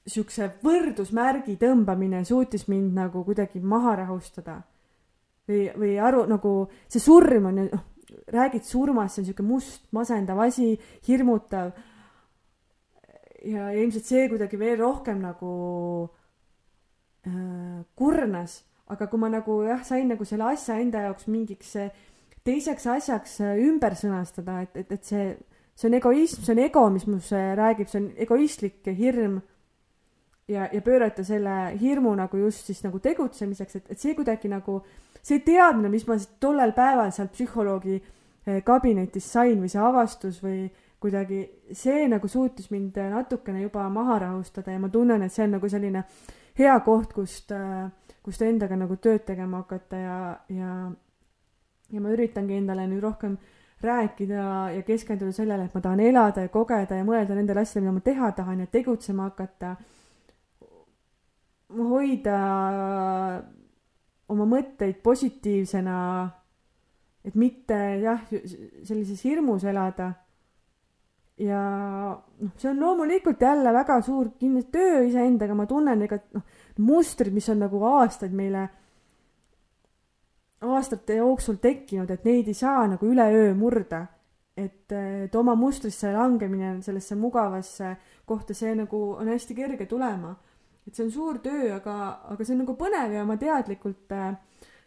siukse 0.08 0.47
võrdusmärgi 0.64 1.58
tõmbamine 1.62 2.24
suutis 2.26 2.68
mind 2.68 2.95
nagu 2.97 3.24
kuidagi 3.26 3.60
maha 3.60 3.95
rahustada. 4.04 4.62
või, 5.47 5.70
või 5.76 5.99
aru 5.99 6.26
nagu 6.30 6.70
see 6.88 6.99
surm 6.99 7.45
on 7.45 7.58
ju, 7.58 7.68
noh, 7.72 7.86
räägid 8.32 8.64
surmast, 8.64 9.16
see 9.16 9.22
on 9.22 9.26
siuke 9.26 9.43
must 9.43 9.88
masendav 9.91 10.39
asi, 10.39 10.80
hirmutav. 11.08 11.72
ja 13.45 13.72
ilmselt 13.74 14.06
see 14.06 14.28
kuidagi 14.30 14.60
veel 14.60 14.78
rohkem 14.80 15.22
nagu 15.22 15.54
äh, 17.26 17.86
kurnas 17.95 18.62
aga 18.91 19.08
kui 19.08 19.20
ma 19.20 19.30
nagu 19.32 19.62
jah, 19.64 19.84
sain 19.88 20.10
nagu 20.12 20.26
selle 20.28 20.49
asja 20.52 20.78
enda 20.84 21.06
jaoks 21.06 21.30
mingiks 21.32 21.76
eh, 21.80 21.93
teiseks 22.47 22.88
asjaks 22.91 23.38
eh, 23.45 23.62
ümber 23.70 23.95
sõnastada, 23.97 24.62
et, 24.66 24.76
et, 24.84 24.91
et 24.97 25.08
see, 25.08 25.30
see 25.76 25.89
on 25.89 25.97
egoism, 25.99 26.43
see 26.43 26.56
on 26.56 26.64
ego, 26.66 26.84
mis 26.93 27.08
minus 27.08 27.32
räägib, 27.32 27.91
see 27.91 28.02
on 28.04 28.12
egoistlik 28.26 28.91
hirm. 28.97 29.39
Ja, 30.48 30.70
ja 30.72 30.82
pöörata 30.82 31.24
selle 31.24 31.78
hirmu 31.82 32.16
nagu 32.16 32.38
just 32.38 32.66
siis 32.66 32.84
nagu 32.84 33.00
tegutsemiseks, 33.00 33.76
et, 33.76 33.92
et 33.92 34.00
see 34.00 34.16
kuidagi 34.16 34.50
nagu, 34.52 34.82
see 35.22 35.39
teadmine, 35.46 35.92
mis 35.94 36.08
ma 36.08 36.18
tollel 36.39 36.74
päeval 36.78 37.12
seal 37.16 37.30
psühholoogi 37.34 37.98
eh, 37.98 38.62
kabinetis 38.64 39.32
sain 39.32 39.62
või 39.62 39.72
see 39.72 39.82
avastus 39.82 40.42
või 40.44 40.66
kuidagi 41.02 41.42
see 41.74 42.06
nagu 42.10 42.28
suutis 42.30 42.70
mind 42.72 42.98
natukene 43.10 43.64
juba 43.64 43.88
maha 43.89 44.20
rahustada 44.28 44.72
ja 44.72 44.80
ma 44.80 44.89
tunnen, 44.89 45.24
et 45.26 45.34
see 45.34 45.48
on 45.48 45.58
nagu 45.58 45.70
selline 45.70 46.04
hea 46.60 46.76
koht, 46.86 47.14
kust, 47.14 47.54
kust 48.22 48.44
endaga 48.46 48.78
nagu 48.78 48.98
tööd 49.02 49.24
tegema 49.26 49.64
hakata 49.64 49.98
ja, 49.98 50.20
ja, 50.54 50.76
ja 51.89 52.04
ma 52.04 52.14
üritangi 52.14 52.60
endale 52.60 52.86
nüüd 52.92 53.02
rohkem 53.02 53.38
rääkida 53.82 54.44
ja 54.76 54.82
keskenduda 54.86 55.34
sellele, 55.34 55.66
et 55.66 55.74
ma 55.74 55.82
tahan 55.82 56.04
elada 56.06 56.46
ja 56.46 56.52
kogeda 56.54 57.00
ja 57.00 57.06
mõelda 57.06 57.34
nendele 57.34 57.64
asjadele, 57.64 57.89
mida 57.89 57.98
ma 57.98 58.06
teha 58.06 58.32
tahan 58.38 58.60
ja 58.62 58.70
tegutsema 58.70 59.30
hakata. 59.32 59.76
Hoida 61.78 62.38
oma 64.32 64.47
mõtteid 64.47 65.01
positiivsena, 65.03 65.97
et 67.26 67.36
mitte 67.36 67.78
jah, 68.01 68.22
sellises 68.84 69.24
hirmus 69.24 69.63
elada 69.67 70.11
ja 71.41 71.61
noh, 72.13 72.53
see 72.59 72.69
on 72.72 72.80
loomulikult 72.82 73.41
jälle 73.41 73.74
väga 73.74 73.97
suur 74.05 74.32
kindlasti 74.39 74.72
töö 74.72 75.01
iseendaga, 75.07 75.55
ma 75.57 75.65
tunnen, 75.69 76.05
ega 76.05 76.19
noh, 76.36 76.45
mustrid, 76.86 77.34
mis 77.34 77.49
on 77.49 77.61
nagu 77.65 77.82
aastaid 77.95 78.34
meile, 78.36 78.67
aastate 80.61 81.17
jooksul 81.17 81.57
tekkinud, 81.61 82.11
et 82.13 82.26
neid 82.28 82.51
ei 82.51 82.57
saa 82.57 82.86
nagu 82.91 83.07
üleöö 83.09 83.53
murda. 83.57 84.07
et, 84.57 84.91
et 84.91 85.36
oma 85.36 85.55
mustrisse 85.55 86.11
langemine 86.11 86.82
sellesse 86.84 87.15
mugavasse 87.15 87.95
kohta, 88.28 88.53
see 88.53 88.74
nagu 88.76 88.99
on 89.15 89.30
hästi 89.32 89.55
kerge 89.55 89.86
tulema. 89.89 90.36
Et 90.88 90.96
see 90.96 91.06
on 91.06 91.12
suur 91.12 91.40
töö, 91.44 91.76
aga, 91.76 91.98
aga 92.34 92.46
see 92.46 92.56
on 92.56 92.64
nagu 92.66 92.78
põnev 92.80 93.14
ja 93.14 93.26
ma 93.28 93.38
teadlikult 93.38 94.16
äh, 94.18 94.34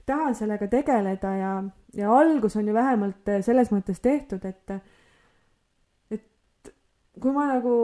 tahan 0.07 0.35
sellega 0.35 0.69
tegeleda 0.69 1.37
ja, 1.39 1.55
ja 1.95 2.17
algus 2.19 2.57
on 2.57 2.69
ju 2.69 2.75
vähemalt 2.75 3.29
äh, 3.29 3.43
selles 3.47 3.71
mõttes 3.73 4.03
tehtud, 4.05 4.45
et 4.45 4.77
kui 7.21 7.33
ma 7.33 7.47
nagu 7.49 7.75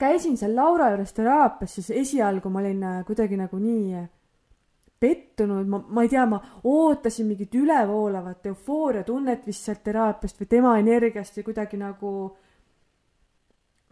käisin 0.00 0.36
seal 0.40 0.54
Laura 0.56 0.90
juures 0.92 1.12
teraapias, 1.14 1.76
siis 1.76 1.90
esialgu 2.02 2.50
ma 2.50 2.62
olin 2.62 2.82
äh, 2.82 3.00
kuidagi 3.06 3.38
nagu 3.38 3.58
nii 3.60 3.94
äh, 3.98 4.08
pettunud, 5.00 5.68
ma, 5.68 5.82
ma 5.88 6.04
ei 6.04 6.10
tea, 6.12 6.24
ma 6.26 6.40
ootasin 6.70 7.28
mingit 7.28 7.54
ülevoolavat 7.58 8.46
eufooriatunnet 8.50 9.46
vist 9.46 9.68
sealt 9.68 9.82
teraapiast 9.84 10.40
või 10.40 10.50
tema 10.50 10.78
energiast 10.80 11.36
või 11.38 11.50
kuidagi 11.50 11.80
nagu. 11.80 12.12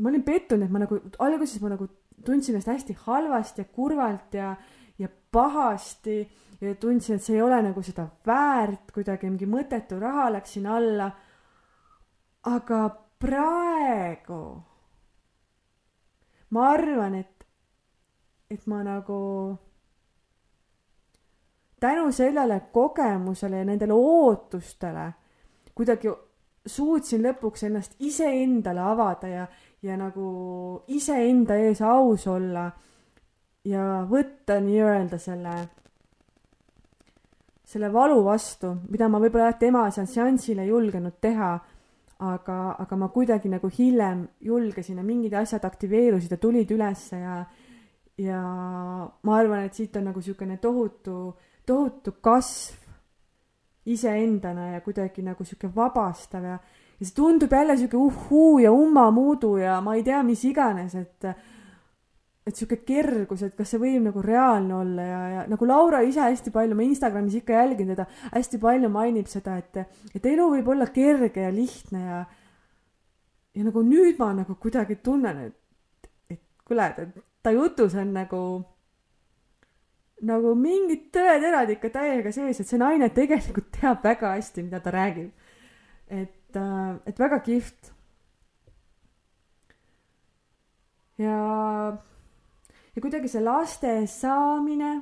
ma 0.03 0.09
olin 0.09 0.23
pettunud, 0.23 0.65
et 0.67 0.73
ma 0.73 0.83
nagu, 0.83 0.99
alguses 1.23 1.61
ma 1.63 1.75
nagu 1.75 1.87
tundsin 2.25 2.55
ennast 2.55 2.71
hästi 2.71 2.97
halvasti 3.07 3.61
ja 3.61 3.65
kurvalt 3.65 4.35
ja, 4.35 4.57
ja 4.99 5.09
pahasti 5.33 6.17
ja 6.61 6.75
tundsin, 6.75 7.17
et 7.17 7.23
see 7.23 7.37
ei 7.37 7.43
ole 7.43 7.59
nagu 7.63 7.83
seda 7.83 8.07
väärt, 8.27 8.93
kuidagi 8.95 9.31
mingi 9.31 9.49
mõttetu 9.51 9.99
raha 10.01 10.31
läks 10.37 10.57
sinna 10.59 10.77
alla. 10.77 11.11
aga 12.43 12.79
praegu 13.23 14.43
ma 16.51 16.71
arvan, 16.71 17.15
et, 17.15 17.47
et 18.51 18.67
ma 18.67 18.83
nagu 18.83 19.19
tänu 21.81 22.13
sellele 22.13 22.61
kogemusele 22.73 23.59
ja 23.59 23.65
nendele 23.65 23.95
ootustele 23.95 25.13
kuidagi 25.75 26.13
suutsin 26.67 27.25
lõpuks 27.25 27.67
ennast 27.67 27.97
iseendale 27.99 28.83
avada 28.85 29.29
ja, 29.31 29.47
ja 29.83 29.97
nagu 29.99 30.83
iseenda 30.95 31.57
ees 31.59 31.83
aus 31.83 32.27
olla 32.31 32.69
ja 33.65 33.85
võtta 34.09 34.61
nii-öelda 34.63 35.19
selle, 35.19 35.55
selle 37.65 37.93
valu 37.93 38.23
vastu, 38.25 38.77
mida 38.91 39.09
ma 39.09 39.21
võib-olla 39.23 39.53
tema 39.59 39.89
seal 39.91 40.07
seansil 40.11 40.63
ei 40.63 40.71
julgenud 40.71 41.19
teha 41.21 41.53
aga, 42.23 42.59
aga 42.79 42.97
ma 42.97 43.09
kuidagi 43.11 43.51
nagu 43.51 43.71
hiljem 43.73 44.27
julgesin 44.47 45.01
ja 45.01 45.07
mingid 45.07 45.35
asjad 45.35 45.65
aktiveerusid 45.67 46.31
ja 46.31 46.39
tulid 46.39 46.71
ülesse 46.71 47.19
ja, 47.19 47.41
ja 48.23 48.43
ma 49.23 49.39
arvan, 49.39 49.67
et 49.67 49.75
siit 49.75 49.97
on 49.99 50.07
nagu 50.11 50.23
niisugune 50.23 50.59
tohutu, 50.63 51.17
tohutu 51.67 52.15
kasv 52.23 52.79
iseendana 53.91 54.73
ja 54.77 54.81
kuidagi 54.81 55.25
nagu 55.27 55.45
sihuke 55.45 55.73
vabastav 55.75 56.47
ja, 56.47 56.59
ja 57.03 57.09
see 57.09 57.17
tundub 57.17 57.51
jälle 57.51 57.75
sihuke 57.77 57.99
uhhuu 57.99 58.59
ja 58.63 58.71
ummamuudu 58.73 59.57
ja 59.59 59.81
ma 59.83 59.97
ei 59.99 60.05
tea, 60.07 60.23
mis 60.23 60.45
iganes, 60.47 60.95
et 60.95 61.33
et 62.47 62.59
sihuke 62.59 62.81
kergus, 62.83 63.45
et 63.47 63.55
kas 63.55 63.71
see 63.71 63.79
võib 63.79 64.03
nagu 64.03 64.23
reaalne 64.23 64.75
olla 64.75 65.05
ja, 65.07 65.19
ja 65.31 65.43
nagu 65.51 65.67
Laura 65.67 66.01
ise 66.03 66.25
hästi 66.25 66.51
palju, 66.55 66.75
ma 66.75 66.83
Instagramis 66.83 67.37
ikka 67.39 67.55
jälgin 67.55 67.93
teda, 67.93 68.07
hästi 68.33 68.59
palju 68.63 68.91
mainib 68.91 69.31
seda, 69.31 69.61
et, 69.63 69.79
et 70.11 70.27
elu 70.27 70.49
võib 70.57 70.73
olla 70.75 70.89
kerge 70.95 71.45
ja 71.45 71.53
lihtne 71.55 72.03
ja, 72.03 72.19
ja 73.55 73.69
nagu 73.69 73.85
nüüd 73.87 74.19
ma 74.19 74.33
nagu 74.41 74.59
kuidagi 74.59 74.99
tunnen, 75.07 75.39
et, 75.47 76.11
et 76.35 76.43
kuule, 76.67 76.91
ta 77.47 77.55
jutus 77.55 77.95
on 78.03 78.11
nagu, 78.19 78.43
nagu 80.27 80.55
mingid 80.59 81.13
tõeterad 81.15 81.71
ikka 81.77 81.95
täiega 81.95 82.35
sees, 82.35 82.59
et 82.59 82.75
see 82.75 82.83
naine 82.83 83.13
tegelikult 83.15 83.71
teab 83.79 84.03
väga 84.03 84.35
hästi, 84.35 84.67
mida 84.67 84.83
ta 84.83 84.95
räägib. 84.95 85.31
et, 86.11 86.42
et 87.07 87.19
väga 87.19 87.39
kihvt. 87.45 87.93
ja 91.19 91.39
ja 92.97 93.03
kuidagi 93.03 93.29
see 93.29 93.43
laste 93.45 93.91
saamine 94.11 94.93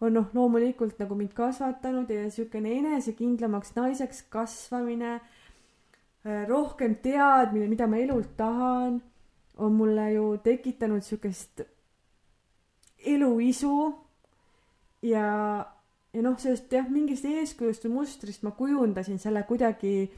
on 0.00 0.14
noh, 0.14 0.28
loomulikult 0.34 0.98
nagu 1.02 1.16
mind 1.18 1.34
kasvatanud 1.34 2.10
ja 2.10 2.22
niisugune 2.22 2.72
enesekindlamaks 2.78 3.74
naiseks 3.76 4.22
kasvamine, 4.30 5.16
äh, 6.26 6.44
rohkem 6.48 6.94
teadmine, 7.02 7.66
mida 7.70 7.88
ma 7.90 7.98
elult 7.98 8.36
tahan, 8.38 9.00
on 9.58 9.74
mulle 9.74 10.12
ju 10.12 10.28
tekitanud 10.44 11.02
niisugust 11.02 11.64
eluisu 12.98 13.74
ja, 15.02 15.26
ja 16.14 16.24
noh, 16.24 16.38
sellest 16.40 16.72
jah, 16.72 16.88
mingist 16.90 17.26
eeskujust 17.28 17.84
või 17.86 17.98
mustrist 18.00 18.42
ma 18.46 18.54
kujundasin 18.56 19.20
selle 19.20 19.42
kuidagi 19.48 20.08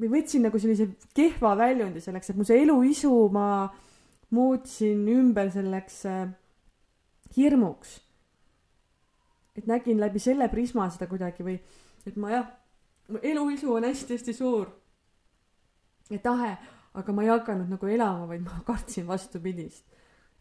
või 0.00 0.10
võtsin 0.18 0.44
nagu 0.44 0.58
sellise 0.58 0.88
kehva 1.16 1.54
väljundi 1.58 2.02
selleks, 2.02 2.30
et 2.30 2.38
mu 2.38 2.46
see 2.46 2.62
eluisu 2.64 3.12
ma 3.32 3.46
muutsin 4.34 5.04
ümber 5.08 5.50
selleks 5.54 6.00
äh, 6.10 6.26
hirmuks. 7.36 8.00
et 9.54 9.66
nägin 9.70 10.00
läbi 10.00 10.18
selle 10.18 10.48
prisma 10.50 10.88
seda 10.90 11.06
kuidagi 11.06 11.46
või 11.46 11.58
et 12.06 12.16
ma 12.18 12.32
jah, 12.32 12.48
mu 13.08 13.20
eluisu 13.22 13.72
on 13.76 13.86
hästi-hästi 13.86 14.34
suur 14.34 14.72
ja 16.10 16.18
tahe, 16.18 16.56
aga 16.94 17.12
ma 17.12 17.22
ei 17.22 17.30
hakanud 17.30 17.70
nagu 17.70 17.90
elama, 17.90 18.26
vaid 18.28 18.42
ma 18.44 18.60
kartsin 18.66 19.06
vastupidist. 19.06 19.84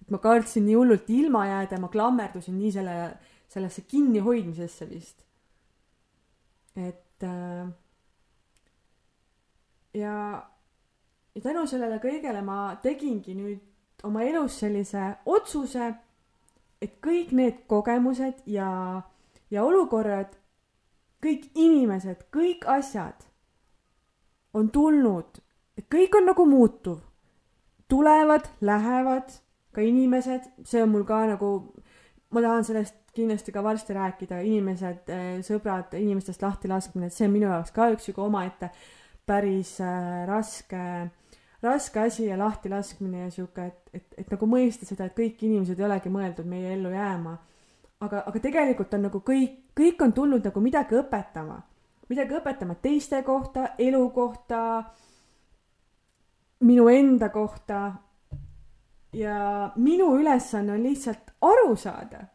et 0.02 0.10
ma 0.12 0.18
kartsin 0.18 0.66
nii 0.66 0.76
hullult 0.76 1.10
ilma 1.10 1.46
jääda 1.48 1.80
ma 1.80 1.92
klammerdusin 1.94 2.58
nii 2.58 2.72
selle, 2.72 2.98
sellesse 3.54 3.86
kinnihoidmisesse 3.88 4.90
vist. 4.90 5.24
et 6.76 7.24
äh, 7.24 7.68
ja, 9.94 10.16
ja 11.36 11.42
tänu 11.42 11.68
sellele 11.70 12.00
kõigele 12.02 12.42
ma 12.46 12.76
tegingi 12.82 13.36
nüüd 13.38 13.62
oma 14.04 14.24
elus 14.26 14.58
sellise 14.60 15.14
otsuse, 15.26 15.94
et 16.82 16.98
kõik 17.04 17.32
need 17.32 17.64
kogemused 17.72 18.42
ja, 18.50 19.04
ja 19.52 19.64
olukorrad, 19.64 20.34
kõik 21.24 21.48
inimesed, 21.56 22.26
kõik 22.34 22.68
asjad 22.68 23.24
on 24.54 24.70
tulnud, 24.74 25.40
et 25.78 25.88
kõik 25.92 26.20
on 26.20 26.30
nagu 26.32 26.46
muutuv. 26.46 27.00
tulevad, 27.88 28.48
lähevad, 28.62 29.30
ka 29.72 29.82
inimesed, 29.82 30.48
see 30.66 30.82
on 30.82 30.90
mul 30.90 31.04
ka 31.06 31.20
nagu, 31.30 31.50
ma 32.34 32.42
tahan 32.42 32.64
sellest 32.66 32.96
kindlasti 33.14 33.54
ka 33.54 33.62
varsti 33.64 33.94
rääkida, 33.94 34.40
inimesed, 34.42 35.10
sõbrad, 35.46 35.94
inimestest 36.00 36.42
lahtilaskmine, 36.42 37.08
et 37.08 37.14
see 37.14 37.28
on 37.28 37.34
minu 37.36 37.48
jaoks 37.48 37.72
ka 37.76 37.92
üks 37.94 38.08
sihuke 38.10 38.24
omaette 38.26 38.72
päris 39.26 39.82
äh, 39.82 40.28
raske, 40.28 41.10
raske 41.62 42.00
asi 42.00 42.26
ja 42.26 42.38
lahtilaskmine 42.38 43.20
ja 43.20 43.32
sihuke, 43.32 43.66
et, 43.66 43.90
et, 43.94 44.08
et 44.18 44.32
nagu 44.32 44.48
mõista 44.50 44.88
seda, 44.88 45.08
et 45.08 45.18
kõik 45.18 45.44
inimesed 45.48 45.80
ei 45.80 45.88
olegi 45.88 46.12
mõeldud 46.12 46.48
meie 46.50 46.74
ellu 46.76 46.92
jääma. 46.92 47.38
aga, 48.04 48.24
aga 48.28 48.40
tegelikult 48.40 48.94
on 48.94 49.06
nagu 49.08 49.22
kõik, 49.24 49.60
kõik 49.78 50.02
on 50.04 50.14
tulnud 50.14 50.44
nagu 50.44 50.62
midagi 50.62 50.98
õpetama, 51.00 51.62
midagi 52.10 52.36
õpetama 52.36 52.76
teiste 52.82 53.22
kohta, 53.24 53.70
elu 53.80 54.10
kohta, 54.10 54.84
minu 56.60 56.90
enda 56.90 57.30
kohta. 57.30 57.94
ja 59.14 59.72
minu 59.76 60.16
ülesanne 60.18 60.74
on 60.74 60.84
lihtsalt 60.84 61.32
aru 61.42 61.76
saada, 61.76 62.26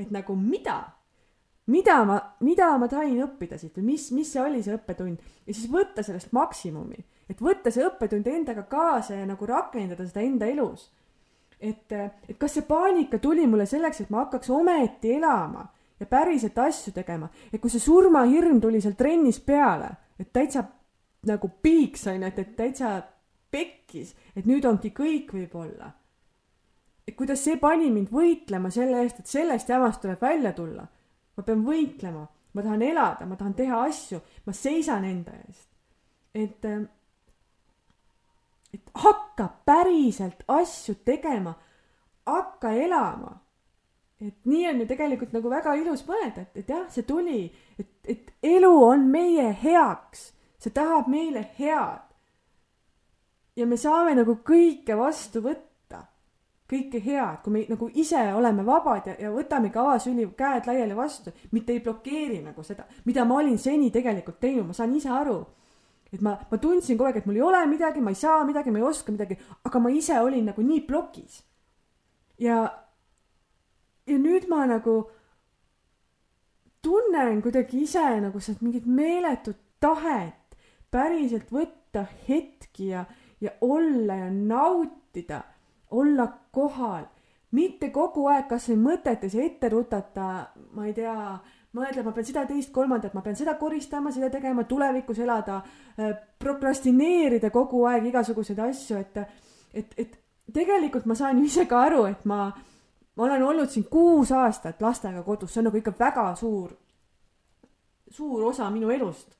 et 0.00 0.10
nagu 0.14 0.36
mida 0.36 0.80
mida 1.70 2.04
ma, 2.04 2.18
mida 2.40 2.72
ma 2.78 2.88
sain 2.90 3.18
õppida 3.24 3.58
siit 3.60 3.76
või 3.78 3.92
mis, 3.92 4.08
mis 4.16 4.30
see 4.32 4.42
oli, 4.42 4.62
see 4.64 4.74
õppetund 4.74 5.20
ja 5.46 5.54
siis 5.54 5.68
võtta 5.70 6.02
sellest 6.06 6.32
maksimumi, 6.36 6.98
et 7.30 7.42
võtta 7.42 7.72
see 7.74 7.84
õppetund 7.86 8.26
endaga 8.30 8.64
kaasa 8.70 9.20
ja 9.20 9.28
nagu 9.28 9.46
rakendada 9.46 10.06
seda 10.06 10.24
enda 10.24 10.48
elus. 10.50 10.88
et, 11.60 11.92
et 11.92 12.38
kas 12.38 12.56
see 12.56 12.66
paanika 12.66 13.18
tuli 13.18 13.46
mulle 13.46 13.66
selleks, 13.66 14.00
et 14.00 14.10
ma 14.10 14.24
hakkaks 14.24 14.50
ometi 14.50 15.14
elama 15.18 15.66
ja 16.00 16.06
päriselt 16.06 16.58
asju 16.58 16.92
tegema. 16.96 17.28
et 17.52 17.60
kui 17.60 17.70
see 17.70 17.80
surmahirm 17.80 18.60
tuli 18.60 18.80
seal 18.80 18.96
trennis 18.98 19.40
peale, 19.40 19.90
et 20.18 20.32
täitsa 20.32 20.64
nagu 21.26 21.50
piiks 21.62 22.06
on 22.08 22.22
ju, 22.22 22.28
et, 22.28 22.38
et 22.38 22.56
täitsa 22.56 22.94
pekkis, 23.50 24.14
et 24.36 24.46
nüüd 24.46 24.64
ongi 24.64 24.92
kõik 24.96 25.34
võib-olla. 25.34 25.92
Kuidas 27.16 27.44
see 27.44 27.56
pani 27.60 27.90
mind 27.90 28.10
võitlema 28.12 28.70
selle 28.74 29.02
eest, 29.02 29.20
et 29.22 29.30
sellest 29.30 29.68
jamast 29.68 30.02
tuleb 30.02 30.20
välja 30.20 30.52
tulla. 30.52 30.86
ma 31.36 31.42
pean 31.46 31.62
võitlema, 31.64 32.26
ma 32.52 32.62
tahan 32.62 32.82
elada, 32.82 33.26
ma 33.26 33.36
tahan 33.36 33.54
teha 33.54 33.82
asju, 33.88 34.20
ma 34.46 34.52
seisan 34.52 35.04
enda 35.04 35.32
eest. 35.46 35.68
et, 36.34 36.64
et 38.74 38.90
hakka 38.94 39.48
päriselt 39.66 40.44
asju 40.48 40.94
tegema, 41.04 41.54
hakka 42.26 42.72
elama. 42.72 43.38
Et 44.20 44.36
nii 44.44 44.66
on 44.68 44.82
ju 44.82 44.86
tegelikult 44.86 45.32
nagu 45.32 45.48
väga 45.48 45.74
ilus 45.80 46.02
mõelda, 46.04 46.44
et, 46.44 46.60
et 46.60 46.68
jah, 46.68 46.84
see 46.92 47.06
tuli, 47.08 47.46
et, 47.80 47.88
et 48.04 48.32
elu 48.44 48.72
on 48.84 49.06
meie 49.08 49.46
heaks, 49.62 50.26
see 50.60 50.74
tahab 50.76 51.08
meile 51.08 51.46
head. 51.56 52.04
ja 53.56 53.66
me 53.66 53.76
saame 53.80 54.12
nagu 54.18 54.36
kõike 54.44 54.96
vastu 54.96 55.40
võtta, 55.44 55.69
kõike 56.70 57.00
head, 57.02 57.40
kui 57.44 57.52
me 57.52 57.64
nagu 57.68 57.88
ise 57.98 58.20
oleme 58.34 58.64
vabad 58.66 59.08
ja, 59.10 59.16
ja 59.18 59.30
võtamegi 59.34 59.80
avasüli 59.82 60.26
käed 60.38 60.68
laiali 60.70 60.96
vastu, 60.96 61.32
mitte 61.50 61.74
ei 61.74 61.82
blokeeri 61.84 62.38
nagu 62.44 62.62
seda, 62.66 62.86
mida 63.04 63.24
ma 63.26 63.40
olin 63.42 63.58
seni 63.58 63.90
tegelikult 63.90 64.38
teinud, 64.40 64.68
ma 64.70 64.76
saan 64.76 64.94
ise 64.96 65.10
aru 65.10 65.40
et 66.12 66.22
ma, 66.22 66.34
ma 66.50 66.58
tundsin 66.58 66.98
kogu 66.98 67.08
aeg, 67.08 67.20
et 67.20 67.28
mul 67.28 67.38
ei 67.38 67.44
ole 67.46 67.60
midagi, 67.70 68.02
ma 68.02 68.10
ei 68.10 68.18
saa 68.18 68.42
midagi, 68.46 68.72
ma 68.74 68.80
ei 68.80 68.86
oska 68.88 69.14
midagi, 69.14 69.36
aga 69.66 69.82
ma 69.82 69.92
ise 69.94 70.18
olin 70.18 70.50
nagu 70.50 70.64
nii 70.66 70.82
plokis. 70.88 71.42
ja, 72.42 72.58
ja 74.10 74.18
nüüd 74.18 74.48
ma 74.50 74.64
nagu 74.66 74.96
tunnen 76.82 77.42
kuidagi 77.44 77.84
ise 77.84 78.04
nagu 78.24 78.40
sealt 78.40 78.62
mingit 78.64 78.86
meeletut 78.88 79.60
tahet 79.80 80.56
päriselt 80.90 81.52
võtta 81.54 82.06
hetki 82.26 82.90
ja, 82.90 83.04
ja 83.40 83.52
olla 83.62 84.16
ja 84.24 84.30
nautida, 84.32 85.44
olla 85.90 86.26
kohal, 86.52 87.04
mitte 87.56 87.90
kogu 87.90 88.26
aeg 88.30 88.46
kasvõi 88.50 88.78
mõtetes 88.78 89.34
ette 89.34 89.68
rutata, 89.68 90.28
ma 90.76 90.86
ei 90.86 90.94
tea, 90.94 91.14
mõelda, 91.74 92.04
ma 92.06 92.14
pean 92.14 92.26
seda, 92.26 92.46
teist, 92.46 92.72
kolmandat, 92.74 93.14
ma 93.14 93.22
pean 93.22 93.38
seda 93.38 93.56
koristama, 93.58 94.12
seda 94.14 94.30
tegema, 94.30 94.64
tulevikus 94.64 95.18
elada, 95.18 95.60
äh, 95.98 96.16
prokrastineerida 96.38 97.50
kogu 97.54 97.84
aeg 97.90 98.10
igasuguseid 98.10 98.58
asju, 98.66 98.98
et, 99.02 99.22
et, 99.74 99.94
et 99.98 100.18
tegelikult 100.54 101.06
ma 101.06 101.14
saan 101.18 101.38
ju 101.38 101.46
ise 101.50 101.66
ka 101.70 101.86
aru, 101.88 102.04
et 102.10 102.26
ma 102.26 102.50
ma 103.20 103.26
olen 103.26 103.42
olnud 103.42 103.68
siin 103.68 103.84
kuus 103.90 104.32
aastat 104.32 104.80
lastega 104.80 105.22
kodus, 105.22 105.52
see 105.52 105.60
on 105.60 105.68
nagu 105.68 105.76
ikka 105.76 105.92
väga 105.98 106.30
suur, 106.40 106.72
suur 108.10 108.46
osa 108.48 108.70
minu 108.70 108.90
elust. 108.90 109.36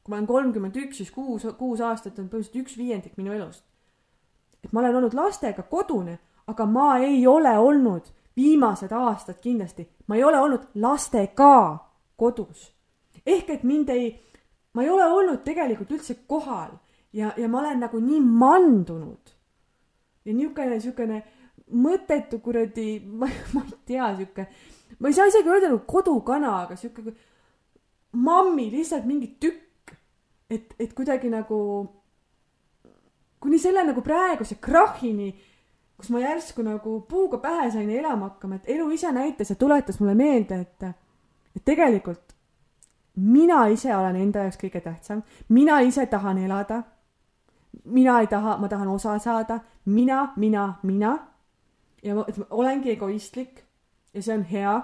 kui 0.00 0.14
ma 0.14 0.16
olen 0.16 0.26
kolmkümmend 0.26 0.76
üks, 0.80 0.96
siis 0.96 1.10
kuus, 1.12 1.44
kuus 1.58 1.80
aastat 1.84 2.18
on 2.18 2.30
põhimõtteliselt 2.32 2.62
üks 2.62 2.76
viiendik 2.80 3.18
minu 3.20 3.34
elust. 3.36 3.66
Et 4.64 4.72
ma 4.72 4.80
olen 4.80 4.96
olnud 4.96 5.14
lastega 5.14 5.62
kodune, 5.62 6.18
aga 6.46 6.66
ma 6.66 6.98
ei 6.98 7.26
ole 7.26 7.58
olnud 7.58 8.10
viimased 8.36 8.92
aastad 8.92 9.40
kindlasti, 9.40 9.88
ma 10.06 10.16
ei 10.16 10.24
ole 10.24 10.40
olnud 10.40 10.68
lastega 10.74 11.78
kodus. 12.16 12.72
ehk 13.26 13.50
et 13.50 13.62
mind 13.62 13.88
ei, 13.88 14.20
ma 14.72 14.82
ei 14.82 14.90
ole 14.90 15.04
olnud 15.04 15.42
tegelikult 15.44 15.90
üldse 15.90 16.14
kohal 16.26 16.70
ja, 17.12 17.32
ja 17.36 17.48
ma 17.48 17.58
olen 17.58 17.80
nagu 17.80 18.00
nii 18.00 18.20
mandunud. 18.20 19.34
ja 20.24 20.34
niisugune, 20.34 20.74
niisugune 20.74 21.22
mõttetu 21.70 22.40
kuradi, 22.42 23.00
ma, 23.20 23.28
ma 23.54 23.64
ei 23.64 23.78
tea, 23.86 24.12
sihuke, 24.16 24.46
ma 24.98 25.08
ei 25.08 25.16
saa 25.16 25.28
isegi 25.30 25.48
öelda 25.48 25.72
nagu 25.72 25.84
kodukana, 25.86 26.56
aga 26.64 26.76
sihuke 26.76 27.14
mammi 28.12 28.70
lihtsalt 28.70 29.06
mingi 29.06 29.34
tükk. 29.40 29.94
et, 30.50 30.74
et 30.78 30.92
kuidagi 30.94 31.30
nagu 31.30 31.60
kuni 33.40 33.58
selle 33.58 33.84
nagu 33.84 34.02
praeguse 34.04 34.58
krahhini, 34.60 35.30
kus 35.96 36.10
ma 36.10 36.20
järsku 36.20 36.64
nagu 36.64 37.00
puuga 37.08 37.38
pähe 37.38 37.70
sain 37.70 37.90
elama 37.90 38.28
hakkama, 38.30 38.60
et 38.60 38.68
elu 38.76 38.90
ise 38.90 39.12
näitas 39.12 39.50
ja 39.50 39.56
tuletas 39.56 40.00
mulle 40.00 40.14
meelde, 40.14 40.60
et, 40.60 40.82
et 41.56 41.64
tegelikult 41.64 42.34
mina 43.16 43.66
ise 43.68 43.92
olen 43.96 44.16
enda 44.16 44.46
jaoks 44.46 44.58
kõige 44.60 44.80
tähtsam, 44.84 45.22
mina 45.48 45.80
ise 45.80 46.06
tahan 46.06 46.38
elada. 46.38 46.82
mina 47.84 48.20
ei 48.20 48.26
taha, 48.26 48.56
ma 48.58 48.68
tahan 48.68 48.88
osa 48.88 49.18
saada, 49.18 49.60
mina, 49.84 50.32
mina, 50.36 50.74
mina 50.82 51.18
ja 52.02 52.14
ma, 52.14 52.24
ma 52.36 52.46
olengi 52.50 52.90
egoistlik 52.90 53.62
ja 54.14 54.22
see 54.22 54.34
on 54.34 54.44
hea. 54.44 54.74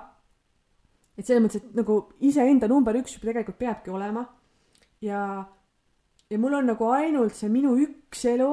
et 1.19 1.27
selles 1.27 1.43
mõttes, 1.43 1.63
et 1.63 1.77
nagu 1.77 1.99
iseenda 2.21 2.69
number 2.69 2.97
üks 2.97 3.19
tegelikult 3.21 3.59
peabki 3.59 3.91
olema. 3.91 4.27
ja, 5.01 5.45
ja 6.31 6.39
mul 6.39 6.55
on 6.55 6.67
nagu 6.67 6.89
ainult 6.91 7.35
see 7.35 7.49
minu 7.49 7.77
üks 7.83 8.25
elu. 8.25 8.51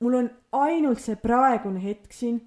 mul 0.00 0.14
on 0.14 0.30
ainult 0.52 1.00
see 1.00 1.16
praegune 1.16 1.82
hetk 1.82 2.12
siin. 2.12 2.40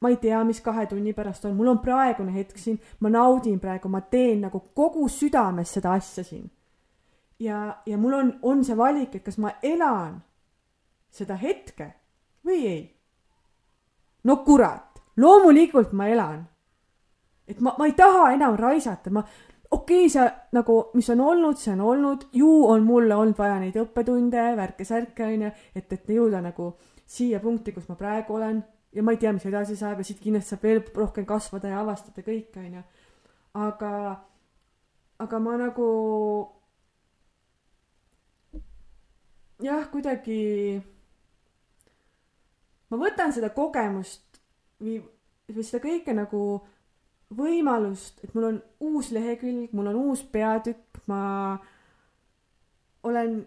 ma 0.00 0.08
ei 0.08 0.16
tea, 0.16 0.44
mis 0.44 0.60
kahe 0.60 0.86
tunni 0.86 1.12
pärast 1.12 1.44
on, 1.44 1.56
mul 1.56 1.68
on 1.68 1.78
praegune 1.78 2.32
hetk 2.32 2.58
siin, 2.58 2.78
ma 3.00 3.08
naudin 3.08 3.58
praegu, 3.60 3.88
ma 3.88 4.00
teen 4.00 4.40
nagu 4.40 4.60
kogu 4.74 5.08
südames 5.08 5.72
seda 5.72 5.92
asja 5.92 6.24
siin. 6.24 6.50
ja, 7.38 7.82
ja 7.86 7.98
mul 7.98 8.12
on, 8.12 8.38
on 8.42 8.64
see 8.64 8.76
valik, 8.76 9.14
et 9.14 9.24
kas 9.24 9.38
ma 9.38 9.56
elan 9.62 10.22
seda 11.10 11.34
hetke 11.34 11.92
või 12.46 12.62
ei 12.66 12.98
no 14.24 14.36
kurat, 14.44 15.00
loomulikult 15.16 15.92
ma 15.92 16.08
elan. 16.08 16.46
et 17.48 17.60
ma, 17.60 17.74
ma 17.78 17.86
ei 17.88 17.94
taha 17.96 18.32
enam 18.34 18.56
raisata, 18.60 19.10
ma, 19.10 19.22
okei 19.70 20.06
okay,, 20.06 20.12
see 20.12 20.26
nagu, 20.56 20.78
mis 20.94 21.10
on 21.12 21.20
olnud, 21.20 21.58
see 21.60 21.72
on 21.74 21.84
olnud, 21.84 22.28
ju 22.32 22.48
on 22.68 22.86
mulle 22.86 23.14
olnud 23.14 23.38
vaja 23.38 23.58
neid 23.60 23.76
õppetunde, 23.80 24.44
värke-särke, 24.56 25.26
onju, 25.28 25.52
et, 25.76 25.92
et 25.92 26.12
jõuda 26.14 26.40
nagu 26.44 26.72
siia 27.08 27.40
punkti, 27.40 27.72
kus 27.76 27.88
ma 27.88 27.96
praegu 27.98 28.36
olen 28.36 28.62
ja 28.92 29.02
ma 29.04 29.12
ei 29.12 29.20
tea, 29.20 29.32
mis 29.36 29.46
edasi 29.48 29.76
saab 29.76 30.00
ja 30.00 30.06
siit 30.06 30.20
kindlasti 30.22 30.54
saab 30.54 30.64
veel 30.64 30.80
rohkem 30.96 31.26
kasvada 31.28 31.72
ja 31.72 31.82
avastada 31.82 32.24
kõike, 32.24 32.62
onju. 32.64 32.84
aga, 33.64 33.92
aga 35.24 35.40
ma 35.44 35.56
nagu 35.60 35.88
jah, 39.64 39.84
kuidagi 39.92 40.40
ma 42.88 43.00
võtan 43.00 43.34
seda 43.36 43.52
kogemust 43.54 44.40
või, 44.80 44.98
või 45.52 45.66
seda 45.66 45.82
kõike 45.84 46.16
nagu 46.16 46.42
võimalust, 47.36 48.22
et 48.24 48.32
mul 48.34 48.48
on 48.48 48.58
uus 48.88 49.10
lehekülg, 49.12 49.72
mul 49.76 49.90
on 49.90 50.00
uus 50.08 50.22
peatükk, 50.32 51.02
ma 51.06 51.58
olen 53.02 53.42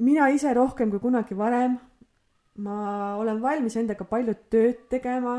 mina 0.00 0.28
ise 0.32 0.52
rohkem 0.56 0.90
kui 0.90 1.00
kunagi 1.00 1.36
varem. 1.36 1.78
ma 2.60 3.16
olen 3.16 3.38
valmis 3.40 3.76
endaga 3.76 4.04
palju 4.04 4.34
tööd 4.52 4.82
tegema 4.90 5.38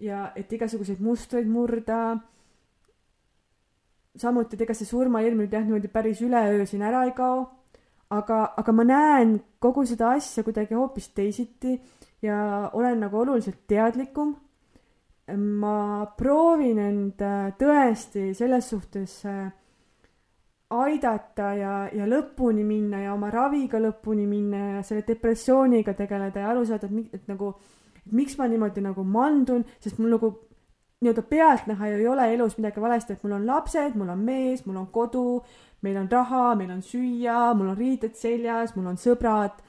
ja 0.00 0.30
et 0.36 0.52
igasuguseid 0.52 1.00
mustreid 1.00 1.48
murda. 1.48 2.18
samuti, 4.16 4.56
et 4.56 4.62
ega 4.64 4.74
see 4.74 4.88
surmahirm 4.88 5.42
nüüd 5.42 5.52
jah, 5.52 5.64
niimoodi 5.64 5.88
päris 5.92 6.22
üleöö 6.24 6.64
siin 6.66 6.82
ära 6.82 7.04
ei 7.04 7.12
kao. 7.12 7.50
aga, 8.10 8.54
aga 8.56 8.72
ma 8.72 8.84
näen 8.84 9.40
kogu 9.58 9.84
seda 9.86 10.12
asja 10.14 10.44
kuidagi 10.44 10.74
hoopis 10.74 11.08
teisiti 11.08 11.80
ja 12.22 12.70
olen 12.72 13.00
nagu 13.00 13.18
oluliselt 13.18 13.66
teadlikum. 13.66 14.36
Ma 15.34 16.06
proovin 16.18 16.78
end 16.78 17.22
äh, 17.24 17.52
tõesti 17.58 18.30
selles 18.36 18.68
suhtes 18.70 19.18
äh, 19.26 19.48
aidata 20.70 21.52
ja, 21.58 21.74
ja 21.94 22.06
lõpuni 22.06 22.64
minna 22.66 23.02
ja 23.02 23.14
oma 23.14 23.30
raviga 23.30 23.80
lõpuni 23.82 24.26
minna 24.26 24.62
ja 24.76 24.82
selle 24.86 25.02
depressiooniga 25.06 25.94
tegeleda 25.98 26.42
ja 26.42 26.50
aru 26.50 26.64
saada, 26.66 26.86
et, 26.90 27.14
et 27.14 27.30
nagu, 27.30 27.52
et 28.02 28.14
miks 28.14 28.38
ma 28.38 28.48
niimoodi 28.50 28.82
nagu 28.84 29.04
mandun, 29.06 29.66
sest 29.82 29.98
mul 29.98 30.14
nagu 30.14 30.32
nii-öelda 31.02 31.22
pealtnäha 31.28 31.90
ju 31.90 32.00
ei 32.00 32.08
ole 32.08 32.26
elus 32.32 32.56
midagi 32.56 32.80
valesti, 32.80 33.14
et 33.14 33.24
mul 33.26 33.36
on 33.36 33.46
lapsed, 33.46 33.98
mul 33.98 34.10
on 34.14 34.22
mees, 34.24 34.64
mul 34.66 34.78
on 34.80 34.86
kodu, 34.94 35.42
meil 35.84 35.98
on 36.00 36.08
raha, 36.10 36.54
meil 36.56 36.70
on 36.72 36.80
süüa, 36.82 37.52
mul 37.54 37.74
on 37.74 37.78
riided 37.78 38.16
seljas, 38.16 38.74
mul 38.78 38.94
on 38.94 38.98
sõbrad 38.98 39.62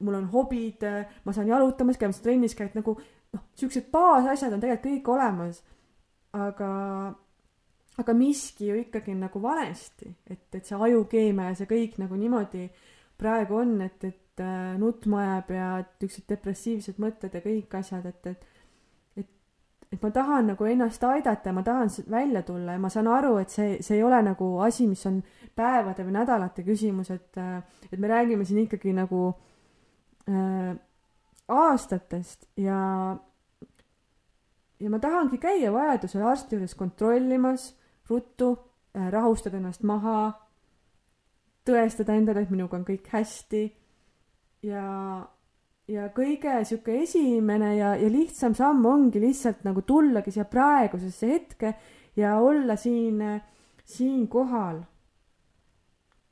mul 0.00 0.14
on 0.14 0.28
hobid, 0.30 0.84
ma 1.24 1.32
saan 1.34 1.48
jalutamas 1.50 1.98
käia, 1.98 2.10
ma 2.10 2.14
saan 2.14 2.26
trennis 2.28 2.54
käia, 2.54 2.70
et 2.70 2.76
nagu 2.78 2.94
noh, 3.34 3.46
siuksed 3.58 3.88
baasasjad 3.92 4.54
on 4.54 4.62
tegelikult 4.62 4.92
kõik 4.92 5.10
olemas. 5.16 5.62
aga, 6.38 6.70
aga 7.98 8.14
miski 8.14 8.68
ju 8.68 8.76
ikkagi 8.82 9.14
nagu 9.16 9.40
valesti, 9.42 10.10
et, 10.30 10.44
et 10.54 10.64
see 10.66 10.76
ajukeemia 10.76 11.50
ja 11.50 11.56
see 11.56 11.70
kõik 11.70 11.96
nagu 12.02 12.18
niimoodi 12.20 12.66
praegu 13.18 13.56
on, 13.62 13.80
et, 13.82 14.04
et 14.04 14.44
äh, 14.44 14.76
nutma 14.78 15.22
ajab 15.22 15.50
ja 15.56 15.70
niisugused 15.80 16.28
depressiivsed 16.28 17.00
mõtted 17.02 17.34
ja 17.34 17.42
kõik 17.42 17.74
asjad, 17.80 18.06
et, 18.12 18.26
et 18.34 18.46
et, 19.92 20.02
ma 20.02 20.10
tahan 20.12 20.50
nagu 20.52 20.66
ennast 20.68 21.04
aidata 21.04 21.48
ja 21.48 21.54
ma 21.56 21.62
tahan 21.64 21.90
välja 22.10 22.42
tulla 22.42 22.76
ja 22.76 22.78
ma 22.78 22.90
saan 22.92 23.08
aru, 23.08 23.36
et 23.40 23.52
see, 23.52 23.78
see 23.84 23.96
ei 23.96 24.02
ole 24.04 24.20
nagu 24.22 24.50
asi, 24.64 24.86
mis 24.86 25.04
on 25.08 25.22
päevade 25.56 26.04
või 26.04 26.16
nädalate 26.18 26.64
küsimus, 26.66 27.10
et, 27.14 27.30
äh, 27.40 27.62
et 27.90 27.98
me 27.98 28.10
räägime 28.10 28.44
siin 28.44 28.66
ikkagi 28.66 28.92
nagu 28.96 29.30
äh, 30.28 30.76
aastatest 31.48 32.48
ja, 32.60 33.16
ja 34.80 34.90
ma 34.90 35.00
tahangi 35.00 35.40
käia 35.40 35.72
vajadusel 35.72 36.26
arsti 36.26 36.56
juures 36.56 36.74
kontrollimas, 36.76 37.70
ruttu 38.10 38.52
äh,, 38.96 39.08
rahustada 39.12 39.56
ennast 39.56 39.82
maha, 39.82 40.32
tõestada 41.68 42.16
endale, 42.16 42.44
et 42.44 42.52
minuga 42.52 42.78
on 42.78 42.86
kõik 42.88 43.08
hästi 43.12 43.62
ja, 44.68 44.84
ja 45.88 46.08
kõige 46.16 46.58
sihuke 46.68 47.00
esimene 47.04 47.74
ja, 47.76 47.94
ja 48.00 48.10
lihtsam 48.12 48.56
samm 48.56 48.86
ongi 48.88 49.20
lihtsalt 49.22 49.64
nagu 49.68 49.84
tullagi 49.86 50.32
siia 50.34 50.46
praegusesse 50.48 51.32
hetke 51.32 51.74
ja 52.16 52.36
olla 52.42 52.76
siin, 52.76 53.22
siin 53.84 54.26
kohal. 54.28 54.82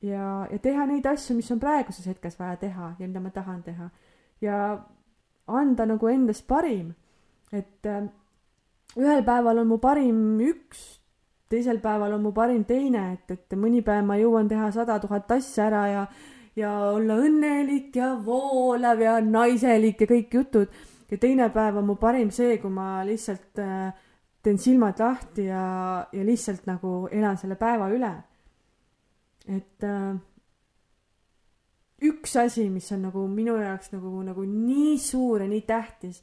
ja, 0.01 0.47
ja 0.51 0.59
teha 0.61 0.85
neid 0.85 1.05
asju, 1.05 1.35
mis 1.37 1.49
on 1.51 1.59
praeguses 1.59 2.05
hetkes 2.05 2.37
vaja 2.39 2.57
teha 2.61 2.93
ja 2.99 3.07
mida 3.07 3.19
ma 3.23 3.33
tahan 3.33 3.63
teha. 3.63 3.89
ja 4.41 4.59
anda 5.47 5.85
nagu 5.85 6.07
endast 6.07 6.47
parim. 6.47 6.93
et 7.51 7.85
äh, 7.85 8.07
ühel 8.97 9.23
päeval 9.23 9.59
on 9.59 9.67
mu 9.67 9.77
parim 9.77 10.39
üks, 10.39 10.99
teisel 11.49 11.79
päeval 11.79 12.13
on 12.13 12.21
mu 12.21 12.31
parim 12.31 12.63
teine, 12.65 13.13
et, 13.13 13.31
et 13.31 13.59
mõni 13.59 13.81
päev 13.81 14.05
ma 14.05 14.17
jõuan 14.19 14.49
teha 14.49 14.71
sada 14.71 14.99
tuhat 14.99 15.31
asja 15.31 15.67
ära 15.67 15.85
ja 15.87 16.07
ja 16.57 16.71
olla 16.89 17.19
õnnelik 17.21 17.95
ja 17.95 18.15
voolav 18.25 19.01
ja 19.01 19.19
naiselik 19.21 20.01
ja 20.01 20.07
kõik 20.09 20.33
jutud. 20.33 20.67
ja 21.11 21.17
teine 21.17 21.49
päev 21.53 21.77
on 21.77 21.85
mu 21.85 21.95
parim 21.95 22.31
see, 22.31 22.57
kui 22.57 22.71
ma 22.73 23.03
lihtsalt 23.05 23.61
äh, 23.61 23.93
teen 24.43 24.57
silmad 24.57 24.99
lahti 24.99 25.45
ja, 25.47 26.07
ja 26.11 26.23
lihtsalt 26.25 26.65
nagu 26.67 27.07
elan 27.11 27.37
selle 27.37 27.55
päeva 27.55 27.89
üle. 27.93 28.11
et 29.47 29.83
äh, 29.83 30.17
üks 32.01 32.35
asi, 32.37 32.67
mis 32.69 32.91
on 32.91 33.07
nagu 33.07 33.23
minu 33.31 33.55
jaoks 33.57 33.91
nagu, 33.95 34.11
nagu 34.25 34.43
nii 34.45 34.97
suur 35.01 35.41
ja 35.41 35.47
nii 35.49 35.63
tähtis, 35.67 36.21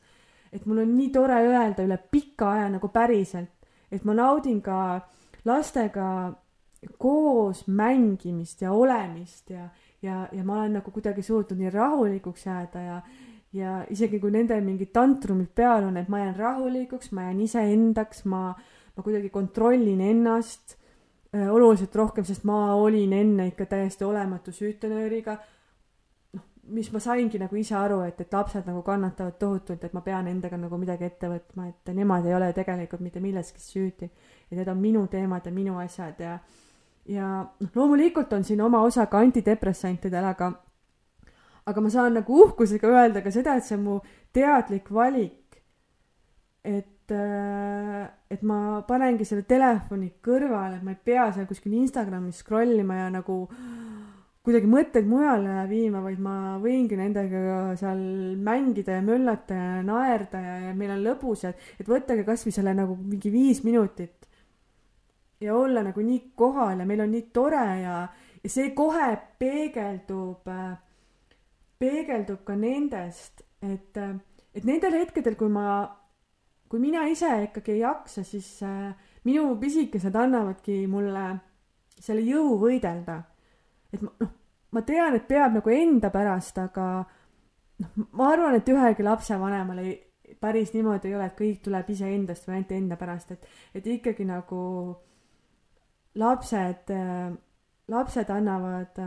et 0.53 0.67
mul 0.67 0.85
on 0.85 0.95
nii 0.97 1.11
tore 1.15 1.41
öelda 1.49 1.87
üle 1.87 1.99
pika 2.11 2.53
aja 2.55 2.69
nagu 2.77 2.89
päriselt, 2.95 3.51
et 3.91 4.05
ma 4.05 4.15
naudin 4.15 4.61
ka 4.63 4.79
lastega 5.45 6.09
koos 6.99 7.67
mängimist 7.67 8.63
ja 8.63 8.73
olemist 8.73 9.51
ja, 9.51 9.69
ja, 10.03 10.29
ja 10.33 10.45
ma 10.45 10.61
olen 10.61 10.79
nagu 10.79 10.91
kuidagi 10.91 11.23
suutnud 11.23 11.59
nii 11.61 11.73
rahulikuks 11.73 12.47
jääda 12.47 12.83
ja, 12.83 13.01
ja 13.53 13.75
isegi 13.91 14.21
kui 14.21 14.33
nendel 14.35 14.63
mingid 14.65 14.93
tantrumid 14.93 15.53
peal 15.55 15.89
on, 15.89 15.97
et 15.97 16.09
ma 16.13 16.21
jään 16.25 16.37
rahulikuks, 16.37 17.13
ma 17.13 17.29
jään 17.29 17.41
iseendaks, 17.47 18.25
ma, 18.31 18.47
ma 18.97 19.03
kuidagi 19.07 19.31
kontrollin 19.31 20.01
ennast 20.01 20.77
äh, 21.35 21.49
oluliselt 21.49 21.95
rohkem, 21.97 22.27
sest 22.29 22.45
ma 22.45 22.75
olin 22.75 23.13
enne 23.13 23.49
ikka 23.53 23.67
täiesti 23.71 24.05
olematu 24.05 24.53
süütenööriga. 24.53 25.39
Mis 26.67 26.91
ma 26.93 27.01
saingi 27.01 27.39
nagu 27.39 27.57
ise 27.57 27.75
aru, 27.77 28.01
et, 28.09 28.21
et 28.21 28.33
lapsed 28.33 28.67
nagu 28.67 28.83
kannatavad 28.83 29.37
tohutult, 29.39 29.85
et 29.85 29.93
ma 29.93 30.01
pean 30.01 30.29
endaga 30.31 30.57
nagu 30.61 30.79
midagi 30.81 31.09
ette 31.09 31.29
võtma, 31.29 31.69
et 31.69 31.95
nemad 31.95 32.27
ei 32.27 32.35
ole 32.35 32.53
tegelikult 32.57 33.03
mitte 33.05 33.21
milleski 33.21 33.61
süüdi. 33.61 34.11
ja 34.51 34.57
need 34.57 34.69
on 34.69 34.79
minu 34.81 35.07
teemad 35.07 35.47
ja 35.47 35.53
minu 35.53 35.79
asjad 35.79 36.21
ja 36.21 36.39
ja 37.09 37.29
noh, 37.61 37.71
loomulikult 37.75 38.33
on 38.33 38.45
siin 38.45 38.61
oma 38.65 38.81
osa 38.83 39.07
ka 39.07 39.19
antidepressantidel, 39.19 40.25
aga 40.25 40.53
aga 41.67 41.81
ma 41.81 41.91
saan 41.91 42.15
nagu 42.21 42.41
uhkusega 42.47 42.89
öelda 42.89 43.23
ka 43.25 43.33
seda, 43.33 43.57
et 43.57 43.65
see 43.65 43.77
on 43.77 43.85
mu 43.85 43.99
teadlik 44.33 44.91
valik. 44.93 45.41
et, 46.65 47.11
äh, 47.13 48.09
et 48.31 48.43
ma 48.43 48.81
panengi 48.89 49.25
selle 49.29 49.43
telefoni 49.45 50.15
kõrvale, 50.25 50.79
et 50.79 50.83
ma 50.83 50.95
ei 50.95 51.01
pea 51.05 51.27
seal 51.33 51.45
kuskil 51.45 51.75
Instagramis 51.77 52.39
scroll 52.41 52.79
ima 52.81 52.97
ja 53.03 53.11
nagu 53.13 53.43
kuidagi 54.45 54.69
mõtteid 54.69 55.07
mujale 55.09 55.63
viima, 55.71 56.03
vaid 56.05 56.21
ma 56.21 56.35
võingi 56.61 56.99
nendega 57.01 57.73
seal 57.81 58.03
mängida 58.45 58.99
ja 58.99 59.05
möllata 59.05 59.57
ja 59.57 59.81
naerda 59.87 60.43
ja, 60.43 60.59
ja 60.69 60.75
meil 60.77 60.93
on 60.99 61.05
lõbus 61.07 61.47
ja 61.47 61.55
et 61.81 61.89
võtage 61.89 62.27
kasvõi 62.29 62.53
selle 62.53 62.75
nagu 62.77 62.99
mingi 63.01 63.33
viis 63.33 63.63
minutit 63.65 64.29
ja 65.41 65.57
olla 65.57 65.83
nagu 65.83 66.01
nii 66.01 66.21
kohal 66.37 66.79
ja 66.79 66.87
meil 66.87 67.01
on 67.01 67.11
nii 67.11 67.27
tore 67.33 67.65
ja, 67.83 67.97
ja 68.43 68.51
see 68.51 68.71
kohe 68.77 69.09
peegeldub, 69.39 70.49
peegeldub 71.81 72.45
ka 72.47 72.57
nendest, 72.59 73.45
et, 73.63 73.99
et 74.55 74.65
nendel 74.65 74.99
hetkedel, 75.01 75.37
kui 75.41 75.51
ma, 75.53 75.83
kui 76.69 76.83
mina 76.83 77.05
ise 77.11 77.31
ikkagi 77.49 77.77
ei 77.77 77.83
jaksa, 77.83 78.25
siis 78.25 78.49
minu 79.25 79.49
pisikesed 79.61 80.17
annavadki 80.17 80.85
mulle 80.91 81.27
selle 82.01 82.25
jõu 82.27 82.59
võidelda. 82.61 83.23
Et 83.95 84.03
ma, 84.03 84.13
noh, 84.21 84.33
ma 84.75 84.83
tean, 84.87 85.15
et 85.19 85.29
peab 85.29 85.55
nagu 85.59 85.75
enda 85.75 86.11
pärast, 86.15 86.59
aga 86.63 86.89
noh, 87.85 88.09
ma 88.19 88.33
arvan, 88.33 88.59
et 88.59 88.69
ühelgi 88.69 89.07
lapsevanemal 89.07 89.83
ei, 89.85 89.95
päris 90.41 90.75
niimoodi 90.75 91.11
ei 91.11 91.19
ole, 91.19 91.31
et 91.31 91.39
kõik 91.39 91.63
tuleb 91.65 91.91
iseendast 91.95 92.49
või 92.49 92.59
ainult 92.59 92.75
enda 92.77 92.99
pärast, 93.01 93.35
et, 93.37 93.47
et 93.75 93.87
ikkagi 93.95 94.27
nagu 94.29 94.61
lapsed, 96.21 96.93
lapsed 97.91 98.31
annavad, 98.31 99.01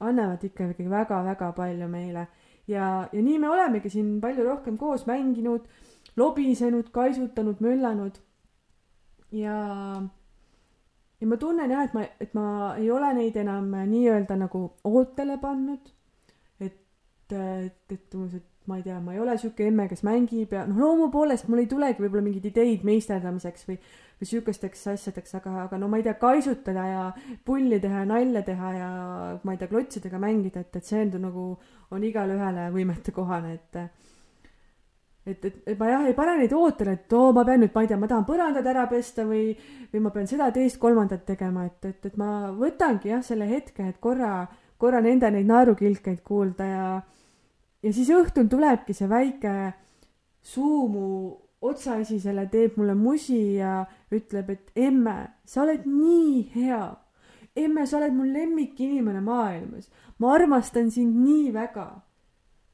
annavad 0.00 0.44
ikkagi 0.44 0.88
väga-väga 0.90 1.52
palju 1.56 1.88
meile 1.88 2.26
ja, 2.66 3.08
ja 3.12 3.22
nii 3.22 3.38
me 3.38 3.50
olemegi 3.50 3.90
siin 3.90 4.16
palju 4.20 4.44
rohkem 4.44 4.76
koos 4.78 5.06
mänginud, 5.06 5.66
lobisenud, 6.16 6.90
kaisutanud, 6.92 7.60
möllanud. 7.60 8.18
ja, 9.32 9.56
ja 11.20 11.28
ma 11.30 11.38
tunnen 11.40 11.70
jah, 11.70 11.86
et 11.86 11.94
ma, 11.96 12.04
et 12.20 12.34
ma 12.36 12.48
ei 12.80 12.90
ole 12.92 13.12
neid 13.16 13.36
enam 13.40 13.70
nii-öelda 13.92 14.36
nagu 14.40 14.66
ootele 14.84 15.38
pannud. 15.42 15.92
et, 16.60 16.76
et, 17.32 17.92
et 17.92 18.14
umbes, 18.14 18.34
et 18.34 18.66
ma 18.66 18.80
ei 18.80 18.82
tea, 18.82 18.98
ma 19.00 19.14
ei 19.14 19.20
ole 19.22 19.36
sihuke 19.38 19.66
emme, 19.66 19.86
kes 19.88 20.02
mängib 20.06 20.52
ja 20.52 20.64
noh, 20.66 20.78
loomu 20.82 21.10
poolest 21.14 21.48
mul 21.48 21.62
ei 21.62 21.70
tulegi 21.70 22.02
võib-olla 22.02 22.26
mingeid 22.26 22.50
ideid 22.50 22.84
meisterdamiseks 22.86 23.68
või 23.70 23.78
või 24.16 24.28
sihukesteks 24.30 24.86
asjadeks, 24.94 25.34
aga, 25.36 25.52
aga 25.66 25.78
no 25.78 25.90
ma 25.92 25.98
ei 26.00 26.04
tea, 26.06 26.14
kaisutada 26.20 26.84
ja 26.88 27.02
pulli 27.44 27.78
teha 27.80 28.00
ja 28.02 28.08
nalja 28.08 28.42
teha 28.46 28.70
ja 28.72 28.90
ma 29.44 29.52
ei 29.52 29.60
tea, 29.60 29.68
klotsidega 29.68 30.20
mängida, 30.20 30.62
et, 30.64 30.76
et 30.78 30.88
see 30.88 31.02
on 31.04 31.12
nagu, 31.26 31.46
on 31.92 32.06
igale 32.06 32.38
ühele 32.38 32.70
võimetekohane, 32.72 33.52
et 33.58 33.78
et, 35.26 35.44
et, 35.44 35.56
et 35.66 35.78
ma 35.78 35.88
jah, 35.90 36.04
ei 36.06 36.14
pane 36.14 36.36
neid 36.38 36.52
ootele, 36.54 36.92
et 36.96 37.16
oo, 37.18 37.32
ma 37.34 37.42
pean 37.44 37.60
nüüd, 37.64 37.72
ma 37.74 37.82
ei 37.82 37.90
tea, 37.90 37.98
ma 37.98 38.10
tahan 38.10 38.26
põrandad 38.28 38.66
ära 38.70 38.86
pesta 38.90 39.24
või, 39.26 39.48
või 39.92 40.04
ma 40.04 40.12
pean 40.14 40.28
seda, 40.30 40.52
teist, 40.54 40.78
kolmandat 40.82 41.24
tegema, 41.26 41.66
et, 41.66 41.80
et, 41.88 42.06
et 42.06 42.20
ma 42.20 42.52
võtangi 42.54 43.10
jah, 43.10 43.24
selle 43.26 43.48
hetke, 43.50 43.88
et 43.90 43.98
korra, 44.02 44.44
korra 44.78 45.02
nende 45.02 45.30
neid 45.34 45.48
naerukilkeid 45.50 46.22
kuulda 46.26 46.68
ja, 46.70 46.86
ja 47.82 47.96
siis 47.96 48.12
õhtul 48.14 48.46
tulebki 48.52 48.94
see 48.94 49.10
väike 49.10 49.56
suumu 50.46 51.08
otsaesisele 51.66 52.46
teeb 52.52 52.76
mulle 52.78 52.94
musi 52.94 53.56
ja 53.56 53.80
ütleb, 54.14 54.50
et 54.54 54.86
emme, 54.86 55.16
sa 55.44 55.64
oled 55.64 55.86
nii 55.88 56.46
hea. 56.54 56.84
emme, 57.56 57.86
sa 57.88 57.96
oled 57.98 58.12
mu 58.12 58.26
lemmikinimene 58.28 59.20
maailmas. 59.24 59.90
ma 60.18 60.34
armastan 60.34 60.90
sind 60.90 61.16
nii 61.24 61.52
väga. 61.52 62.05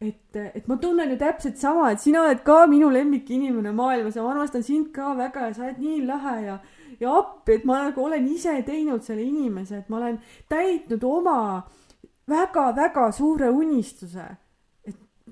Et, 0.02 0.36
et 0.58 0.68
ma 0.68 0.76
tunnen 0.82 1.10
ju 1.14 1.16
täpselt 1.20 1.58
sama, 1.60 1.90
et 1.92 2.02
sina 2.02 2.24
oled 2.26 2.42
ka 2.46 2.64
minu 2.70 2.90
lemmikinimene 2.90 3.72
maailmas 3.76 4.16
ja 4.16 4.24
ma 4.24 4.32
armastan 4.34 4.64
sind 4.66 4.90
ka 4.94 5.12
väga 5.18 5.48
ja 5.48 5.54
sa 5.54 5.66
oled 5.68 5.82
nii 5.82 6.00
lahe 6.08 6.36
ja 6.46 6.58
ja 7.00 7.16
appi, 7.18 7.56
et 7.58 7.64
ma 7.66 7.80
nagu 7.86 8.04
olen 8.04 8.26
ise 8.30 8.54
teinud 8.66 9.02
selle 9.06 9.24
inimese, 9.26 9.82
et 9.82 9.90
ma 9.90 9.98
olen 9.98 10.18
täitnud 10.50 11.04
oma 11.06 11.38
väga-väga 12.30 13.10
suure 13.16 13.50
unistuse. 13.50 14.28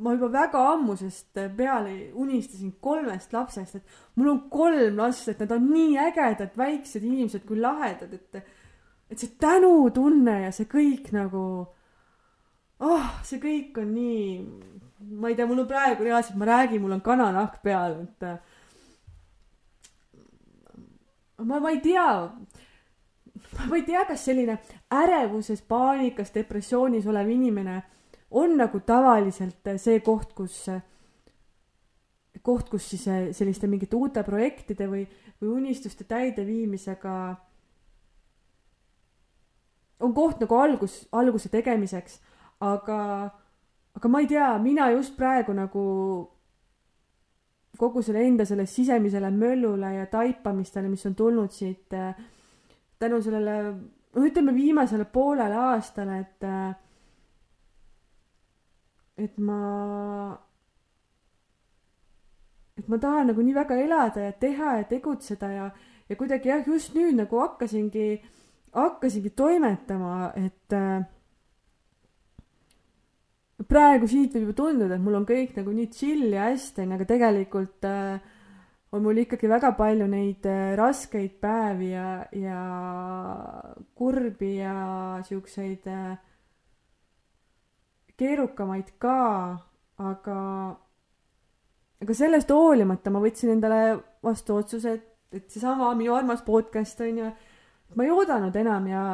Ma 0.01 0.15
juba 0.15 0.31
väga 0.33 0.61
ammusest 0.73 1.37
peale 1.57 1.93
unistasin 2.17 2.73
kolmest 2.81 3.35
lapsest, 3.35 3.75
et 3.77 3.99
mul 4.17 4.31
on 4.33 4.39
kolm 4.51 4.97
last, 4.97 5.29
et 5.29 5.43
nad 5.43 5.51
on 5.53 5.67
nii 5.69 5.99
ägedad 6.01 6.57
väiksed 6.57 7.05
inimesed 7.05 7.45
kui 7.47 7.61
lahedad, 7.61 8.15
et 8.15 8.41
et 9.11 9.19
see 9.19 9.35
tänutunne 9.43 10.37
ja 10.45 10.53
see 10.55 10.69
kõik 10.71 11.11
nagu 11.13 11.43
oh, 12.81 13.11
see 13.27 13.41
kõik 13.43 13.79
on 13.83 13.93
nii, 13.95 14.25
ma 15.21 15.31
ei 15.31 15.37
tea, 15.37 15.47
mul 15.49 15.63
on 15.65 15.69
praegu 15.71 16.07
reaalselt, 16.07 16.39
ma 16.41 16.49
räägin, 16.49 16.83
mul 16.83 16.97
on 16.97 17.05
kananahk 17.05 17.61
peal, 17.65 18.01
et 18.05 18.21
ma, 21.45 21.61
ma 21.61 21.71
ei 21.71 21.81
tea, 21.85 22.09
ma 23.69 23.77
ei 23.79 23.85
tea, 23.87 24.05
kas 24.09 24.25
selline 24.29 24.59
ärevuses, 25.01 25.63
paanikas, 25.69 26.33
depressioonis 26.35 27.09
olev 27.11 27.29
inimene 27.33 27.81
on 28.31 28.57
nagu 28.59 28.81
tavaliselt 28.87 29.75
see 29.83 30.01
koht, 30.07 30.33
kus, 30.39 30.63
koht, 32.43 32.69
kus 32.71 32.91
siis 32.93 33.05
selliste 33.37 33.69
mingite 33.71 33.99
uute 33.99 34.23
projektide 34.27 34.87
või, 34.91 35.05
või 35.41 35.57
unistuste 35.63 36.07
täideviimisega 36.09 37.15
on 40.01 40.15
koht 40.17 40.41
nagu 40.41 40.57
algus, 40.57 41.03
alguse 41.13 41.51
tegemiseks, 41.53 42.21
aga, 42.61 43.01
aga 43.97 44.09
ma 44.09 44.21
ei 44.21 44.29
tea, 44.31 44.51
mina 44.59 44.91
just 44.93 45.17
praegu 45.17 45.55
nagu 45.57 45.85
kogu 47.81 48.03
selle 48.05 48.27
enda 48.27 48.45
selle 48.45 48.67
sisemisele 48.67 49.31
möllule 49.33 49.95
ja 49.95 50.07
taipamistele, 50.07 50.89
mis 50.89 51.07
on 51.07 51.15
tulnud 51.15 51.51
siit 51.55 51.89
tänu 53.01 53.23
sellele, 53.25 53.57
no 54.15 54.25
ütleme 54.27 54.55
viimasele 54.55 55.07
poolele 55.09 55.57
aastale, 55.57 56.19
et 56.21 56.49
et 59.21 59.39
ma, 59.39 60.37
et 62.79 62.89
ma 62.89 62.99
tahan 62.99 63.33
nagu 63.33 63.45
nii 63.45 63.57
väga 63.57 63.79
elada 63.85 64.27
ja 64.29 64.33
teha 64.45 64.77
ja 64.79 64.85
tegutseda 64.89 65.51
ja, 65.53 65.71
ja 66.09 66.17
kuidagi 66.17 66.49
jah, 66.53 66.67
just 66.67 66.95
nüüd 66.97 67.19
nagu 67.19 67.41
hakkasingi, 67.43 68.07
hakkasingi 68.77 69.33
toimetama, 69.37 70.33
et 70.41 70.77
äh, 70.77 71.05
praegu 73.69 74.09
siit 74.09 74.35
võib 74.37 74.53
ju 74.53 74.57
tunduda, 74.63 74.97
et 74.97 75.05
mul 75.05 75.19
on 75.21 75.27
kõik 75.29 75.57
nagu 75.59 75.73
nii 75.75 75.89
chill 75.93 76.33
ja 76.33 76.49
hästi, 76.49 76.85
onju, 76.85 76.97
aga 76.97 77.07
tegelikult 77.09 77.89
äh, 77.89 78.31
on 78.95 79.05
mul 79.05 79.21
ikkagi 79.23 79.51
väga 79.51 79.73
palju 79.79 80.07
neid 80.11 80.47
äh, 80.49 80.73
raskeid 80.79 81.37
päevi 81.43 81.91
ja, 81.93 82.07
ja 82.33 82.63
kurbi 83.99 84.55
ja 84.59 84.75
siukseid 85.27 85.89
äh, 85.91 86.15
keerukamaid 88.21 88.95
ka, 89.01 89.21
aga, 90.01 90.41
aga 92.01 92.17
sellest 92.17 92.53
hoolimata 92.53 93.13
ma 93.13 93.23
võtsin 93.23 93.55
endale 93.55 93.83
vastu 94.25 94.59
otsuse, 94.61 94.97
et, 94.97 95.09
et 95.37 95.49
seesama 95.53 95.93
minu 95.97 96.17
armas 96.17 96.45
podcast 96.45 97.01
on 97.05 97.25
ju, 97.25 97.31
ma 97.97 98.07
ei 98.07 98.13
oodanud 98.13 98.57
enam 98.57 98.89
ja 98.89 99.05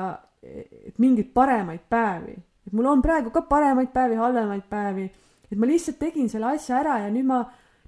et 0.46 0.98
mingeid 1.02 1.32
paremaid 1.34 1.86
päevi, 1.90 2.36
et 2.66 2.72
mul 2.72 2.86
on 2.86 3.02
praegu 3.02 3.30
ka 3.30 3.44
paremaid 3.48 3.92
päevi, 3.94 4.18
halvemaid 4.18 4.66
päevi, 4.70 5.10
et 5.50 5.58
ma 5.58 5.66
lihtsalt 5.66 5.98
tegin 5.98 6.28
selle 6.28 6.54
asja 6.56 6.80
ära 6.80 6.98
ja 7.04 7.12
nüüd 7.12 7.28
ma, 7.28 7.42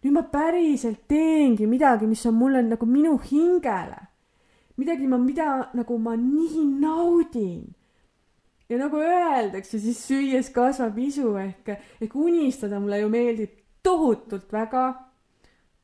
nüüd 0.04 0.14
ma 0.14 0.22
päriselt 0.32 1.06
teengi 1.10 1.66
midagi, 1.66 2.06
mis 2.06 2.26
on 2.26 2.38
mulle 2.38 2.62
nagu 2.62 2.86
minu 2.86 3.16
hingele. 3.18 4.06
midagi, 4.78 5.06
ma, 5.10 5.18
mida 5.18 5.70
nagu 5.74 5.98
ma 5.98 6.14
nii 6.16 6.64
naudin 6.78 7.66
ja 8.68 8.78
nagu 8.78 9.00
öeldakse, 9.00 9.80
siis 9.80 10.00
süües 10.06 10.52
kasvab 10.52 10.98
isu 11.00 11.32
ehk, 11.40 11.70
ehk 12.00 12.16
unistada 12.16 12.80
mulle 12.80 13.00
ju 13.00 13.08
meeldib 13.12 13.54
tohutult 13.82 14.52
väga. 14.52 14.86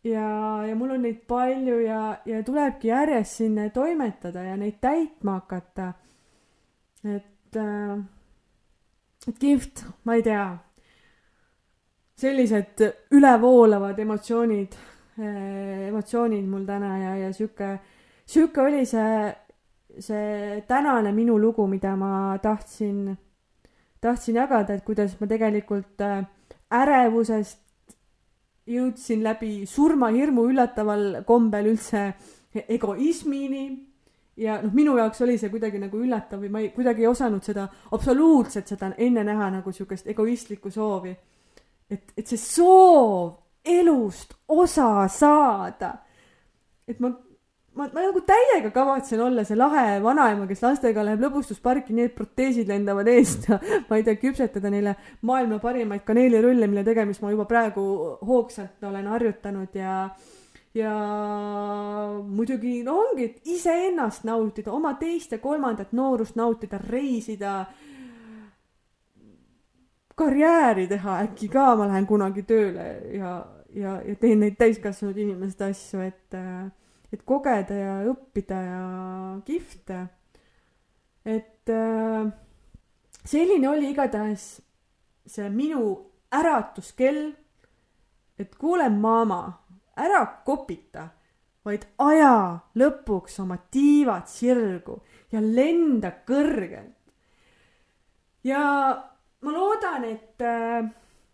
ja, 0.04 0.28
ja 0.68 0.74
mul 0.76 0.90
on 0.90 1.02
neid 1.02 1.22
palju 1.28 1.78
ja, 1.80 2.16
ja 2.28 2.42
tulebki 2.44 2.88
järjest 2.88 3.40
sinna 3.40 3.70
toimetada 3.72 4.42
ja 4.44 4.56
neid 4.56 4.76
täitma 4.80 5.38
hakata. 5.40 5.92
et 7.04 7.56
äh,, 7.56 7.98
et 9.28 9.38
kihvt, 9.38 9.84
ma 10.04 10.18
ei 10.18 10.22
tea. 10.22 10.46
sellised 12.14 12.78
ülevoolavad 13.10 13.98
emotsioonid 13.98 14.74
äh,, 15.18 15.88
emotsioonid 15.88 16.44
mul 16.46 16.62
täna 16.66 16.98
ja, 16.98 17.16
ja 17.24 17.32
sihuke, 17.34 17.78
sihuke 18.26 18.60
oli 18.62 18.84
see 18.86 19.32
see 19.98 20.62
tänane 20.68 21.12
minu 21.12 21.38
lugu, 21.38 21.66
mida 21.66 21.96
ma 21.96 22.38
tahtsin, 22.42 23.16
tahtsin 24.00 24.36
jagada, 24.36 24.74
et 24.74 24.84
kuidas 24.84 25.16
ma 25.20 25.26
tegelikult 25.26 26.00
äh, 26.02 26.24
ärevusest 26.74 27.60
jõudsin 28.66 29.22
läbi 29.24 29.66
surmahirmu 29.68 30.46
üllataval 30.48 31.24
kombel 31.28 31.68
üldse 31.74 32.14
egoismini 32.54 33.66
ja 34.36 34.58
noh, 34.62 34.72
minu 34.74 34.96
jaoks 34.98 35.22
oli 35.26 35.36
see 35.38 35.52
kuidagi 35.52 35.78
nagu 35.82 36.00
üllatav 36.00 36.42
või 36.42 36.50
ma 36.50 36.62
ei, 36.64 36.70
kuidagi 36.74 37.04
ei 37.04 37.10
osanud 37.10 37.44
seda 37.46 37.68
absoluutselt 37.94 38.70
seda 38.70 38.92
enne 38.98 39.24
näha 39.24 39.50
nagu 39.58 39.72
siukest 39.72 40.08
egoistlikku 40.10 40.70
soovi. 40.74 41.14
et, 41.90 42.12
et 42.16 42.26
see 42.26 42.40
soov 42.40 43.36
elust 43.64 44.34
osa 44.48 45.08
saada. 45.08 45.94
et 46.88 47.00
ma 47.00 47.12
ma, 47.74 47.88
ma 47.92 48.04
nagu 48.06 48.22
täiega 48.26 48.70
kavatsen 48.74 49.20
olla 49.24 49.44
see 49.46 49.58
lahe 49.58 49.98
vanaema, 50.02 50.46
kes 50.50 50.62
lastega 50.64 51.04
läheb 51.06 51.24
lõbustusparki, 51.24 51.96
et 52.04 52.14
proteesid 52.16 52.70
lendavad 52.70 53.08
eest 53.10 53.48
ja 53.50 53.58
ma 53.88 53.98
ei 53.98 54.06
tea, 54.06 54.18
küpsetada 54.20 54.70
neile 54.72 54.96
maailma 55.26 55.60
parimaid 55.62 56.04
kaneelirulle, 56.06 56.68
mille 56.70 56.84
tegemist 56.86 57.24
ma 57.24 57.32
juba 57.34 57.48
praegu 57.50 57.84
hoogsalt 58.26 58.84
olen 58.90 59.10
harjutanud 59.10 59.78
ja 59.78 59.98
ja 60.74 60.94
muidugi 62.26 62.82
no 62.82 62.98
ongi, 62.98 63.24
et 63.24 63.50
iseennast 63.54 64.24
nautida, 64.26 64.72
oma 64.72 64.94
teist 64.98 65.32
ja 65.32 65.38
kolmandat 65.38 65.92
noorust 65.92 66.36
nautida, 66.36 66.78
reisida, 66.82 67.64
karjääri 70.14 70.86
teha, 70.90 71.18
äkki 71.28 71.48
ka 71.50 71.74
ma 71.78 71.88
lähen 71.90 72.06
kunagi 72.06 72.42
tööle 72.46 72.88
ja, 73.14 73.36
ja, 73.74 73.98
ja 74.02 74.16
teen 74.20 74.42
neid 74.42 74.58
täiskasvanud 74.58 75.18
inimeste 75.18 75.70
asju, 75.70 76.02
et 76.06 76.40
et 77.14 77.22
kogeda 77.22 77.74
ja 77.78 77.94
õppida 78.10 78.60
ja 78.66 78.84
kihvte. 79.46 80.06
et 81.24 81.70
äh, 81.70 82.26
selline 83.24 83.68
oli 83.68 83.90
igatahes 83.90 84.60
see 85.26 85.48
minu 85.50 85.94
äratuskell, 86.34 87.30
et 88.38 88.56
kuule, 88.58 88.88
mama, 88.90 89.63
ära 89.96 90.24
kopita, 90.46 91.08
vaid 91.64 91.86
aja 91.98 92.34
lõpuks 92.76 93.38
oma 93.42 93.56
tiivad 93.70 94.28
sirgu 94.28 94.98
ja 95.32 95.40
lenda 95.40 96.12
kõrgelt. 96.26 97.12
ja 98.44 98.60
ma 99.40 99.52
loodan, 99.52 100.04
et, 100.04 100.40
äh, 100.40 100.90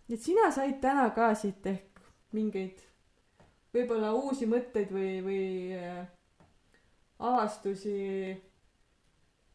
et 0.09 0.21
sina 0.21 0.51
said 0.51 0.81
täna 0.81 1.11
ka 1.15 1.35
siit 1.35 1.67
ehk 1.67 2.01
mingeid 2.33 2.81
võib-olla 3.75 4.13
uusi 4.15 4.47
mõtteid 4.51 4.93
või, 4.95 5.11
või 5.25 5.45
äh, 5.79 6.07
avastusi 7.19 7.97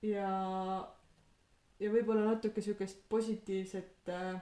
ja, 0.06 0.30
ja 1.80 1.92
võib-olla 1.92 2.30
natuke 2.30 2.64
siukest 2.64 3.04
positiivset 3.10 4.12
äh,, 4.12 4.36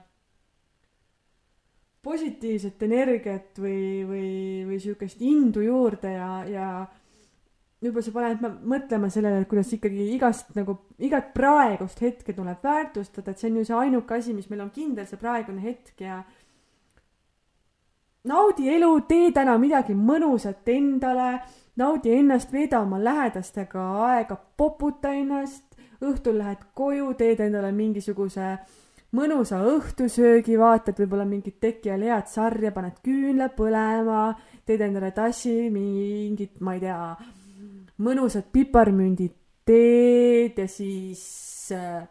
positiivset 2.03 2.84
energiat 2.84 3.59
või, 3.63 4.03
või, 4.07 4.27
või 4.67 4.80
siukest 4.84 5.21
indu 5.23 5.63
juurde 5.63 6.11
ja, 6.11 6.30
ja 6.49 6.67
võib-olla 7.84 8.03
see 8.05 8.15
paneb 8.15 8.63
mõtlema 8.73 9.09
sellele, 9.11 9.43
et 9.43 9.49
kuidas 9.51 9.71
ikkagi 9.75 10.09
igast 10.15 10.53
nagu, 10.57 10.77
igat 11.03 11.31
praegust 11.35 12.01
hetke 12.03 12.35
tuleb 12.35 12.63
väärtustada, 12.63 13.31
et 13.31 13.39
see 13.39 13.51
on 13.51 13.59
ju 13.61 13.67
see 13.67 13.80
ainuke 13.80 14.17
asi, 14.17 14.35
mis 14.35 14.49
meil 14.51 14.65
on 14.65 14.71
kindel, 14.75 15.07
see 15.07 15.19
praegune 15.19 15.63
hetk 15.63 16.03
ja 16.03 16.21
naudi 18.27 18.69
elu, 18.71 18.91
tee 19.07 19.31
täna 19.35 19.57
midagi 19.59 19.95
mõnusat 19.95 20.67
endale, 20.71 21.41
naudi 21.80 22.13
ennast, 22.15 22.51
veeda 22.53 22.84
oma 22.84 23.01
lähedastega 23.03 23.84
aega, 24.07 24.38
poputa 24.57 25.11
ennast, 25.15 25.65
õhtul 26.03 26.39
lähed 26.39 26.63
koju, 26.75 27.13
teed 27.19 27.43
endale 27.43 27.71
mingisuguse 27.75 28.57
mõnusa 29.14 29.61
õhtusöögi, 29.69 30.57
vaatad 30.60 30.98
võib-olla 30.99 31.26
mingit 31.30 31.60
tekijal 31.61 32.03
head 32.07 32.30
sarja, 32.31 32.73
paned 32.73 32.98
küünla 33.06 33.52
põlema, 33.53 34.26
teed 34.65 34.81
endale 34.81 35.11
tassi 35.15 35.69
mingit, 35.73 36.60
ma 36.61 36.76
ei 36.77 36.84
tea, 36.84 36.99
mõnusat 38.03 38.49
piparmündid 38.53 39.35
teed 39.65 40.57
ja 40.60 40.68
siis 40.68 41.23
äh, 41.72 42.03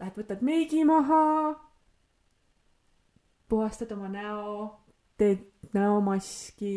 lähed 0.00 0.18
võtad 0.18 0.42
meigi 0.44 0.82
maha, 0.84 1.54
puhastad 3.48 3.92
oma 3.94 4.10
näo 4.10 4.84
teed 5.16 5.70
näomaski, 5.74 6.76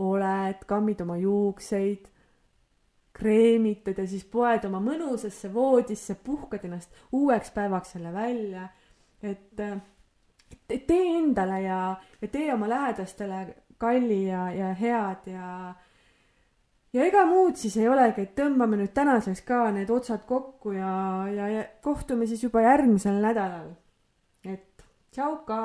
oled, 0.00 0.64
kammid 0.66 1.02
oma 1.04 1.16
juukseid, 1.20 2.08
kreemitad 3.14 3.98
ja 4.00 4.06
siis 4.08 4.24
poed 4.30 4.64
oma 4.66 4.80
mõnusasse 4.82 5.50
voodisse, 5.52 6.16
puhkad 6.24 6.64
ennast 6.66 6.94
uueks 7.12 7.52
päevaks 7.54 7.94
jälle 7.94 8.12
välja. 8.14 8.68
Et, 9.22 9.60
et 10.70 10.86
tee 10.86 11.16
endale 11.18 11.62
ja, 11.62 11.80
ja 12.20 12.28
tee 12.28 12.52
oma 12.54 12.68
lähedastele 12.68 13.40
kalli 13.80 14.26
ja, 14.28 14.50
ja 14.52 14.74
head 14.74 15.30
ja 15.32 15.74
ja 16.92 17.06
ega 17.06 17.24
muud 17.26 17.58
siis 17.60 17.76
ei 17.78 17.88
olegi, 17.88 18.26
et 18.26 18.32
tõmbame 18.38 18.78
nüüd 18.80 18.92
tänaseks 18.94 19.44
ka 19.46 19.62
need 19.74 19.90
otsad 19.94 20.24
kokku 20.28 20.74
ja, 20.74 20.92
ja, 21.30 21.48
ja 21.52 21.66
kohtume 21.84 22.26
siis 22.26 22.42
juba 22.44 22.64
järgmisel 22.66 23.20
nädalal. 23.22 23.70
et 24.44 24.84
tšau 25.12 25.36
ka 25.46 25.60